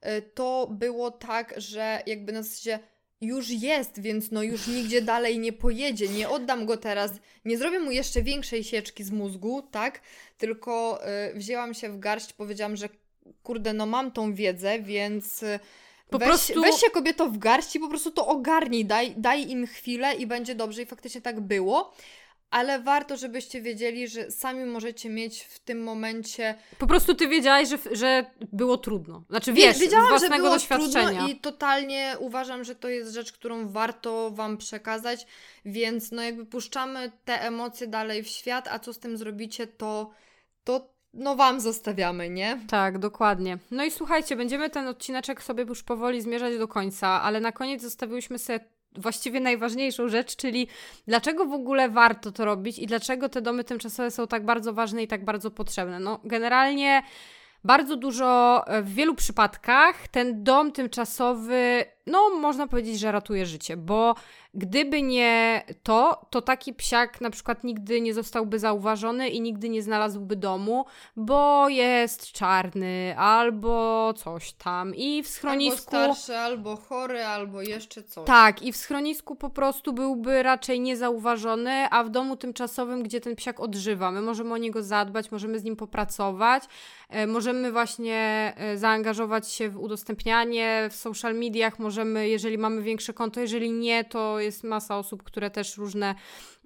e, 0.00 0.22
to 0.22 0.68
było 0.70 1.10
tak, 1.10 1.54
że 1.56 2.02
jakby 2.06 2.32
nas 2.32 2.60
się 2.60 2.78
już 3.22 3.50
jest, 3.50 4.00
więc 4.00 4.30
no 4.30 4.42
już 4.42 4.66
nigdzie 4.66 5.02
dalej 5.02 5.38
nie 5.38 5.52
pojedzie, 5.52 6.08
nie 6.08 6.28
oddam 6.28 6.66
go 6.66 6.76
teraz, 6.76 7.12
nie 7.44 7.58
zrobię 7.58 7.78
mu 7.78 7.90
jeszcze 7.90 8.22
większej 8.22 8.64
sieczki 8.64 9.04
z 9.04 9.10
mózgu, 9.10 9.62
tak? 9.70 10.00
Tylko 10.38 11.00
y, 11.30 11.34
wzięłam 11.34 11.74
się 11.74 11.88
w 11.88 11.98
garść, 11.98 12.32
powiedziałam, 12.32 12.76
że 12.76 12.88
kurde, 13.42 13.72
no 13.72 13.86
mam 13.86 14.10
tą 14.10 14.34
wiedzę, 14.34 14.78
więc 14.78 15.42
y, 15.42 15.60
po 16.10 16.18
weź, 16.18 16.28
prostu... 16.28 16.60
weź 16.60 16.74
się 16.74 16.90
kobieto 16.90 17.26
w 17.30 17.38
garść 17.38 17.76
i 17.76 17.80
po 17.80 17.88
prostu 17.88 18.10
to 18.10 18.26
ogarnij, 18.26 18.84
daj, 18.84 19.14
daj 19.16 19.50
im 19.50 19.66
chwilę 19.66 20.14
i 20.14 20.26
będzie 20.26 20.54
dobrze. 20.54 20.82
I 20.82 20.86
faktycznie 20.86 21.20
tak 21.20 21.40
było 21.40 21.94
ale 22.52 22.80
warto, 22.80 23.16
żebyście 23.16 23.60
wiedzieli, 23.60 24.08
że 24.08 24.30
sami 24.30 24.64
możecie 24.64 25.08
mieć 25.08 25.42
w 25.42 25.58
tym 25.58 25.82
momencie. 25.82 26.54
Po 26.78 26.86
prostu 26.86 27.14
ty 27.14 27.28
wiedziałaś, 27.28 27.68
że, 27.68 27.78
że 27.92 28.26
było 28.52 28.78
trudno. 28.78 29.22
Znaczy 29.30 29.52
wiesz, 29.52 29.78
Wiedziałam, 29.78 30.06
z 30.06 30.08
własnego 30.08 30.34
że 30.34 30.42
było 30.42 30.54
doświadczenia. 30.54 31.08
Trudno 31.08 31.28
I 31.28 31.36
totalnie 31.36 32.16
uważam, 32.18 32.64
że 32.64 32.74
to 32.74 32.88
jest 32.88 33.12
rzecz, 33.12 33.32
którą 33.32 33.68
warto 33.68 34.30
wam 34.30 34.56
przekazać, 34.56 35.26
więc 35.64 36.12
no 36.12 36.22
jakby 36.22 36.46
puszczamy 36.46 37.12
te 37.24 37.42
emocje 37.42 37.86
dalej 37.86 38.22
w 38.22 38.28
świat, 38.28 38.68
a 38.68 38.78
co 38.78 38.92
z 38.92 38.98
tym 38.98 39.16
zrobicie, 39.16 39.66
to 39.66 40.10
to 40.64 40.92
no 41.14 41.36
wam 41.36 41.60
zostawiamy, 41.60 42.30
nie? 42.30 42.58
Tak, 42.68 42.98
dokładnie. 42.98 43.58
No 43.70 43.84
i 43.84 43.90
słuchajcie, 43.90 44.36
będziemy 44.36 44.70
ten 44.70 44.88
odcineczek 44.88 45.42
sobie 45.42 45.64
już 45.64 45.82
powoli 45.82 46.22
zmierzać 46.22 46.58
do 46.58 46.68
końca, 46.68 47.22
ale 47.22 47.40
na 47.40 47.52
koniec 47.52 47.82
zostawiłyśmy 47.82 48.38
sobie 48.38 48.60
właściwie 48.96 49.40
najważniejszą 49.40 50.08
rzecz, 50.08 50.36
czyli 50.36 50.68
dlaczego 51.08 51.46
w 51.46 51.52
ogóle 51.52 51.88
warto 51.88 52.32
to 52.32 52.44
robić 52.44 52.78
i 52.78 52.86
dlaczego 52.86 53.28
te 53.28 53.42
domy 53.42 53.64
tymczasowe 53.64 54.10
są 54.10 54.26
tak 54.26 54.44
bardzo 54.44 54.72
ważne 54.72 55.02
i 55.02 55.08
tak 55.08 55.24
bardzo 55.24 55.50
potrzebne. 55.50 56.00
No, 56.00 56.20
generalnie 56.24 57.02
bardzo 57.64 57.96
dużo, 57.96 58.62
e, 58.66 58.82
w 58.82 58.94
wielu 58.94 59.14
przypadkach 59.14 60.08
ten 60.08 60.44
dom 60.44 60.72
tymczasowy, 60.72 61.84
no 62.06 62.30
można 62.30 62.66
powiedzieć, 62.66 62.98
że 62.98 63.12
ratuje 63.12 63.46
życie, 63.46 63.76
bo 63.76 64.14
Gdyby 64.54 65.02
nie 65.02 65.62
to, 65.82 66.26
to 66.30 66.42
taki 66.42 66.74
psiak 66.74 67.20
na 67.20 67.30
przykład 67.30 67.64
nigdy 67.64 68.00
nie 68.00 68.14
zostałby 68.14 68.58
zauważony 68.58 69.28
i 69.28 69.40
nigdy 69.40 69.68
nie 69.68 69.82
znalazłby 69.82 70.36
domu, 70.36 70.84
bo 71.16 71.68
jest 71.68 72.32
czarny 72.32 73.14
albo 73.18 74.14
coś 74.16 74.52
tam. 74.52 74.94
I 74.94 75.22
w 75.22 75.28
schronisku. 75.28 75.96
Albo 75.96 76.14
starszy, 76.14 76.38
albo 76.38 76.76
chory, 76.76 77.24
albo 77.24 77.62
jeszcze 77.62 78.02
coś. 78.02 78.26
Tak, 78.26 78.62
i 78.62 78.72
w 78.72 78.76
schronisku 78.76 79.36
po 79.36 79.50
prostu 79.50 79.92
byłby 79.92 80.42
raczej 80.42 80.80
niezauważony, 80.80 81.86
a 81.90 82.04
w 82.04 82.10
domu 82.10 82.36
tymczasowym, 82.36 83.02
gdzie 83.02 83.20
ten 83.20 83.36
psiak 83.36 83.60
odżywa, 83.60 84.10
my 84.10 84.22
możemy 84.22 84.54
o 84.54 84.56
niego 84.56 84.82
zadbać, 84.82 85.30
możemy 85.30 85.58
z 85.58 85.64
nim 85.64 85.76
popracować, 85.76 86.64
e, 87.08 87.26
możemy 87.26 87.72
właśnie 87.72 88.52
e, 88.56 88.78
zaangażować 88.78 89.52
się 89.52 89.70
w 89.70 89.78
udostępnianie 89.78 90.88
w 90.90 90.96
social 90.96 91.34
mediach, 91.34 91.78
możemy, 91.78 91.91
jeżeli 92.22 92.58
mamy 92.58 92.82
większe 92.82 93.12
konto, 93.12 93.40
jeżeli 93.40 93.72
nie, 93.72 94.04
to 94.04 94.40
jest 94.40 94.64
masa 94.64 94.98
osób, 94.98 95.22
które 95.22 95.50
też 95.50 95.76
różne 95.76 96.14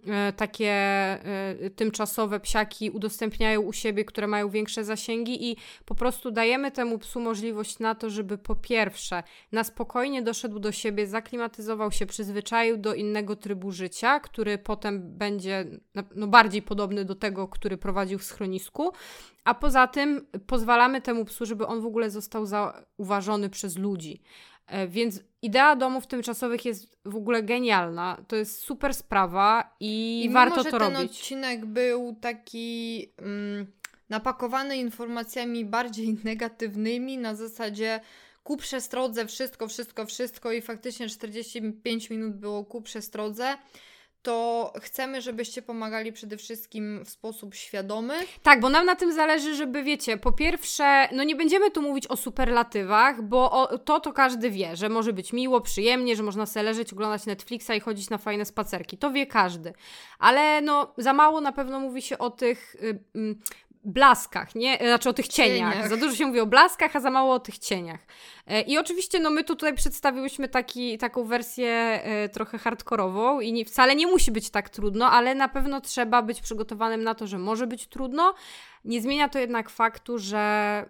e, 0.06 0.32
takie 0.32 0.70
e, 0.70 1.70
tymczasowe 1.76 2.40
psiaki 2.40 2.90
udostępniają 2.90 3.60
u 3.60 3.72
siebie, 3.72 4.04
które 4.04 4.26
mają 4.26 4.50
większe 4.50 4.84
zasięgi 4.84 5.50
i 5.50 5.56
po 5.84 5.94
prostu 5.94 6.30
dajemy 6.30 6.70
temu 6.70 6.98
psu 6.98 7.20
możliwość 7.20 7.78
na 7.78 7.94
to, 7.94 8.10
żeby 8.10 8.38
po 8.38 8.56
pierwsze 8.56 9.22
na 9.52 9.64
spokojnie 9.64 10.22
doszedł 10.22 10.58
do 10.58 10.72
siebie, 10.72 11.06
zaklimatyzował 11.06 11.92
się, 11.92 12.06
przyzwyczaił 12.06 12.76
do 12.76 12.94
innego 12.94 13.36
trybu 13.36 13.72
życia, 13.72 14.20
który 14.20 14.58
potem 14.58 15.18
będzie 15.18 15.64
no, 16.14 16.26
bardziej 16.26 16.62
podobny 16.62 17.04
do 17.04 17.14
tego, 17.14 17.48
który 17.48 17.76
prowadził 17.76 18.18
w 18.18 18.24
schronisku, 18.24 18.92
a 19.44 19.54
poza 19.54 19.86
tym 19.86 20.26
pozwalamy 20.46 21.00
temu 21.00 21.24
psu, 21.24 21.46
żeby 21.46 21.66
on 21.66 21.80
w 21.80 21.86
ogóle 21.86 22.10
został 22.10 22.46
zauważony 22.46 23.50
przez 23.50 23.78
ludzi. 23.78 24.22
E, 24.66 24.88
więc 24.88 25.20
idea 25.42 25.76
domów 25.76 26.06
tymczasowych 26.06 26.64
jest 26.64 26.96
w 27.04 27.16
ogóle 27.16 27.42
genialna. 27.42 28.24
To 28.28 28.36
jest 28.36 28.58
super 28.58 28.94
sprawa 28.94 29.76
i, 29.80 30.24
I 30.24 30.30
warto 30.30 30.64
to 30.64 30.78
robić. 30.78 30.96
ten 30.96 31.06
odcinek 31.06 31.66
był 31.66 32.16
taki 32.20 33.06
mm, 33.18 33.66
napakowany 34.08 34.76
informacjami 34.76 35.64
bardziej 35.64 36.16
negatywnymi 36.24 37.18
na 37.18 37.34
zasadzie 37.34 38.00
ku 38.44 38.56
przestrodze 38.56 39.26
wszystko, 39.26 39.68
wszystko, 39.68 40.06
wszystko 40.06 40.52
i 40.52 40.62
faktycznie 40.62 41.08
45 41.08 42.10
minut 42.10 42.36
było 42.36 42.64
ku 42.64 42.82
przestrodze 42.82 43.56
to 44.26 44.72
chcemy, 44.80 45.22
żebyście 45.22 45.62
pomagali 45.62 46.12
przede 46.12 46.36
wszystkim 46.36 47.04
w 47.04 47.10
sposób 47.10 47.54
świadomy. 47.54 48.14
Tak, 48.42 48.60
bo 48.60 48.68
nam 48.68 48.86
na 48.86 48.96
tym 48.96 49.12
zależy, 49.12 49.54
żeby 49.54 49.82
wiecie, 49.82 50.16
po 50.16 50.32
pierwsze, 50.32 51.08
no 51.12 51.24
nie 51.24 51.36
będziemy 51.36 51.70
tu 51.70 51.82
mówić 51.82 52.06
o 52.06 52.16
superlatywach, 52.16 53.22
bo 53.22 53.50
o, 53.52 53.78
to 53.78 54.00
to 54.00 54.12
każdy 54.12 54.50
wie, 54.50 54.76
że 54.76 54.88
może 54.88 55.12
być 55.12 55.32
miło, 55.32 55.60
przyjemnie, 55.60 56.16
że 56.16 56.22
można 56.22 56.46
sobie 56.46 56.62
leżeć, 56.62 56.92
oglądać 56.92 57.26
Netflixa 57.26 57.70
i 57.76 57.80
chodzić 57.80 58.10
na 58.10 58.18
fajne 58.18 58.44
spacerki. 58.44 58.98
To 58.98 59.10
wie 59.10 59.26
każdy. 59.26 59.72
Ale 60.18 60.60
no 60.60 60.94
za 60.98 61.12
mało 61.12 61.40
na 61.40 61.52
pewno 61.52 61.80
mówi 61.80 62.02
się 62.02 62.18
o 62.18 62.30
tych 62.30 62.74
y, 62.74 62.98
y, 63.16 63.36
blaskach, 63.86 64.54
nie? 64.54 64.78
Znaczy 64.78 65.08
o 65.08 65.12
tych 65.12 65.28
cieniach. 65.28 65.72
cieniach. 65.72 65.88
Za 65.88 65.96
dużo 65.96 66.16
się 66.16 66.26
mówi 66.26 66.40
o 66.40 66.46
blaskach, 66.46 66.96
a 66.96 67.00
za 67.00 67.10
mało 67.10 67.34
o 67.34 67.40
tych 67.40 67.58
cieniach. 67.58 68.00
E, 68.46 68.60
I 68.60 68.78
oczywiście, 68.78 69.18
no 69.18 69.30
my 69.30 69.44
tutaj 69.44 69.74
przedstawiłyśmy 69.74 70.48
taki, 70.48 70.98
taką 70.98 71.24
wersję 71.24 71.68
e, 71.68 72.28
trochę 72.28 72.58
hardkorową 72.58 73.40
i 73.40 73.52
nie, 73.52 73.64
wcale 73.64 73.96
nie 73.96 74.06
musi 74.06 74.32
być 74.32 74.50
tak 74.50 74.68
trudno, 74.68 75.10
ale 75.10 75.34
na 75.34 75.48
pewno 75.48 75.80
trzeba 75.80 76.22
być 76.22 76.40
przygotowanym 76.40 77.04
na 77.04 77.14
to, 77.14 77.26
że 77.26 77.38
może 77.38 77.66
być 77.66 77.86
trudno. 77.86 78.34
Nie 78.84 79.02
zmienia 79.02 79.28
to 79.28 79.38
jednak 79.38 79.70
faktu, 79.70 80.18
że 80.18 80.84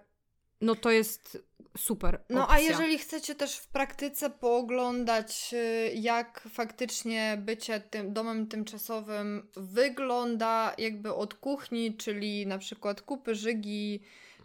no 0.60 0.74
to 0.74 0.90
jest 0.90 1.45
super. 1.76 2.20
No 2.30 2.42
opcja. 2.42 2.56
a 2.56 2.60
jeżeli 2.60 2.98
chcecie 2.98 3.34
też 3.34 3.56
w 3.56 3.68
praktyce 3.68 4.30
pooglądać, 4.30 5.50
y, 5.52 5.92
jak 5.94 6.48
faktycznie 6.52 7.38
bycie 7.40 7.80
tym 7.80 8.12
domem 8.12 8.46
tymczasowym 8.46 9.48
wygląda, 9.56 10.74
jakby 10.78 11.14
od 11.14 11.34
kuchni, 11.34 11.96
czyli 11.96 12.46
na 12.46 12.58
przykład 12.58 13.02
kupy 13.02 13.34
żygi, 13.34 14.02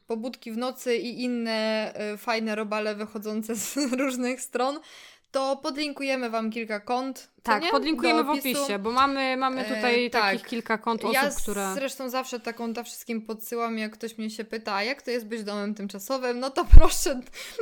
pobudki 0.07 0.51
w 0.51 0.57
nocy 0.57 0.97
i 0.97 1.23
inne 1.23 1.93
y, 2.13 2.17
fajne 2.17 2.55
robale 2.55 2.95
wychodzące 2.95 3.55
z 3.55 3.75
różnych 4.01 4.41
stron, 4.41 4.79
to 5.31 5.55
podlinkujemy 5.55 6.29
Wam 6.29 6.51
kilka 6.51 6.79
kont. 6.79 7.31
Tak, 7.43 7.63
nie? 7.63 7.71
podlinkujemy 7.71 8.23
w 8.23 8.29
opisie, 8.29 8.79
bo 8.79 8.91
mamy, 8.91 9.37
mamy 9.37 9.65
tutaj 9.65 10.05
e, 10.05 10.09
takich 10.09 10.41
tak. 10.41 10.49
kilka 10.49 10.77
kont 10.77 11.01
osób, 11.03 11.13
ja 11.13 11.29
które... 11.29 11.61
Ja 11.61 11.73
zresztą 11.73 12.09
zawsze 12.09 12.39
te 12.39 12.53
konta 12.53 12.83
wszystkim 12.83 13.21
podsyłam, 13.21 13.77
jak 13.77 13.93
ktoś 13.93 14.17
mnie 14.17 14.29
się 14.29 14.43
pyta, 14.43 14.75
a 14.75 14.83
jak 14.83 15.01
to 15.01 15.11
jest 15.11 15.27
być 15.27 15.43
domem 15.43 15.75
tymczasowym, 15.75 16.39
no 16.39 16.49
to 16.49 16.65
proszę 16.77 17.19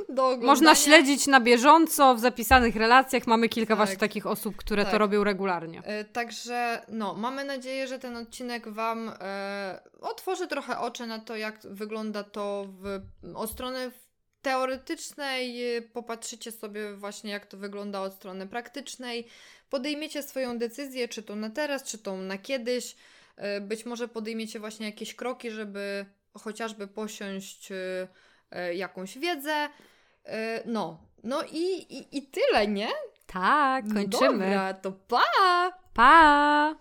do 0.09 0.25
oglądania. 0.25 0.47
Można 0.47 0.75
śledzić 0.75 1.27
na 1.27 1.39
bieżąco, 1.39 2.15
w 2.15 2.19
zapisanych 2.19 2.75
relacjach 2.75 3.27
mamy 3.27 3.49
kilka 3.49 3.67
tak. 3.67 3.77
właśnie 3.77 3.97
takich 3.97 4.27
osób, 4.27 4.55
które 4.55 4.83
tak. 4.83 4.91
to 4.91 4.97
robią 4.97 5.23
regularnie. 5.23 5.81
E, 5.83 6.03
także 6.03 6.81
no, 6.87 7.13
mamy 7.13 7.45
nadzieję, 7.45 7.87
że 7.87 7.99
ten 7.99 8.17
odcinek 8.17 8.69
Wam 8.69 9.11
e, 9.19 9.79
otworzy 10.01 10.47
trochę 10.47 10.79
oczy 10.79 11.07
na 11.07 11.19
to, 11.19 11.35
jak 11.35 11.59
wygląda 11.63 12.23
to 12.23 12.65
w, 12.67 13.01
od 13.35 13.51
strony 13.51 13.91
teoretycznej 14.41 15.75
y, 15.77 15.81
popatrzycie 15.81 16.51
sobie 16.51 16.93
właśnie, 16.93 17.31
jak 17.31 17.45
to 17.45 17.57
wygląda 17.57 18.01
od 18.01 18.13
strony 18.13 18.47
praktycznej, 18.47 19.27
podejmiecie 19.69 20.23
swoją 20.23 20.57
decyzję, 20.57 21.07
czy 21.07 21.23
to 21.23 21.35
na 21.35 21.49
teraz, 21.49 21.83
czy 21.83 21.97
to 21.97 22.17
na 22.17 22.37
kiedyś. 22.37 22.95
Y, 23.57 23.61
być 23.61 23.85
może 23.85 24.07
podejmiecie 24.07 24.59
właśnie 24.59 24.85
jakieś 24.85 25.15
kroki, 25.15 25.51
żeby 25.51 26.05
chociażby 26.33 26.87
posiąść 26.87 27.71
y, 27.71 28.75
jakąś 28.75 29.17
wiedzę. 29.17 29.69
No, 30.65 30.99
no 31.23 31.43
i, 31.43 31.63
i, 31.89 32.17
i 32.17 32.21
tyle, 32.27 32.67
nie? 32.67 32.87
Tak, 33.27 33.85
kończymy. 33.93 34.45
Dobra, 34.45 34.73
to 34.73 34.91
pa! 34.91 35.79
Pa! 35.93 36.75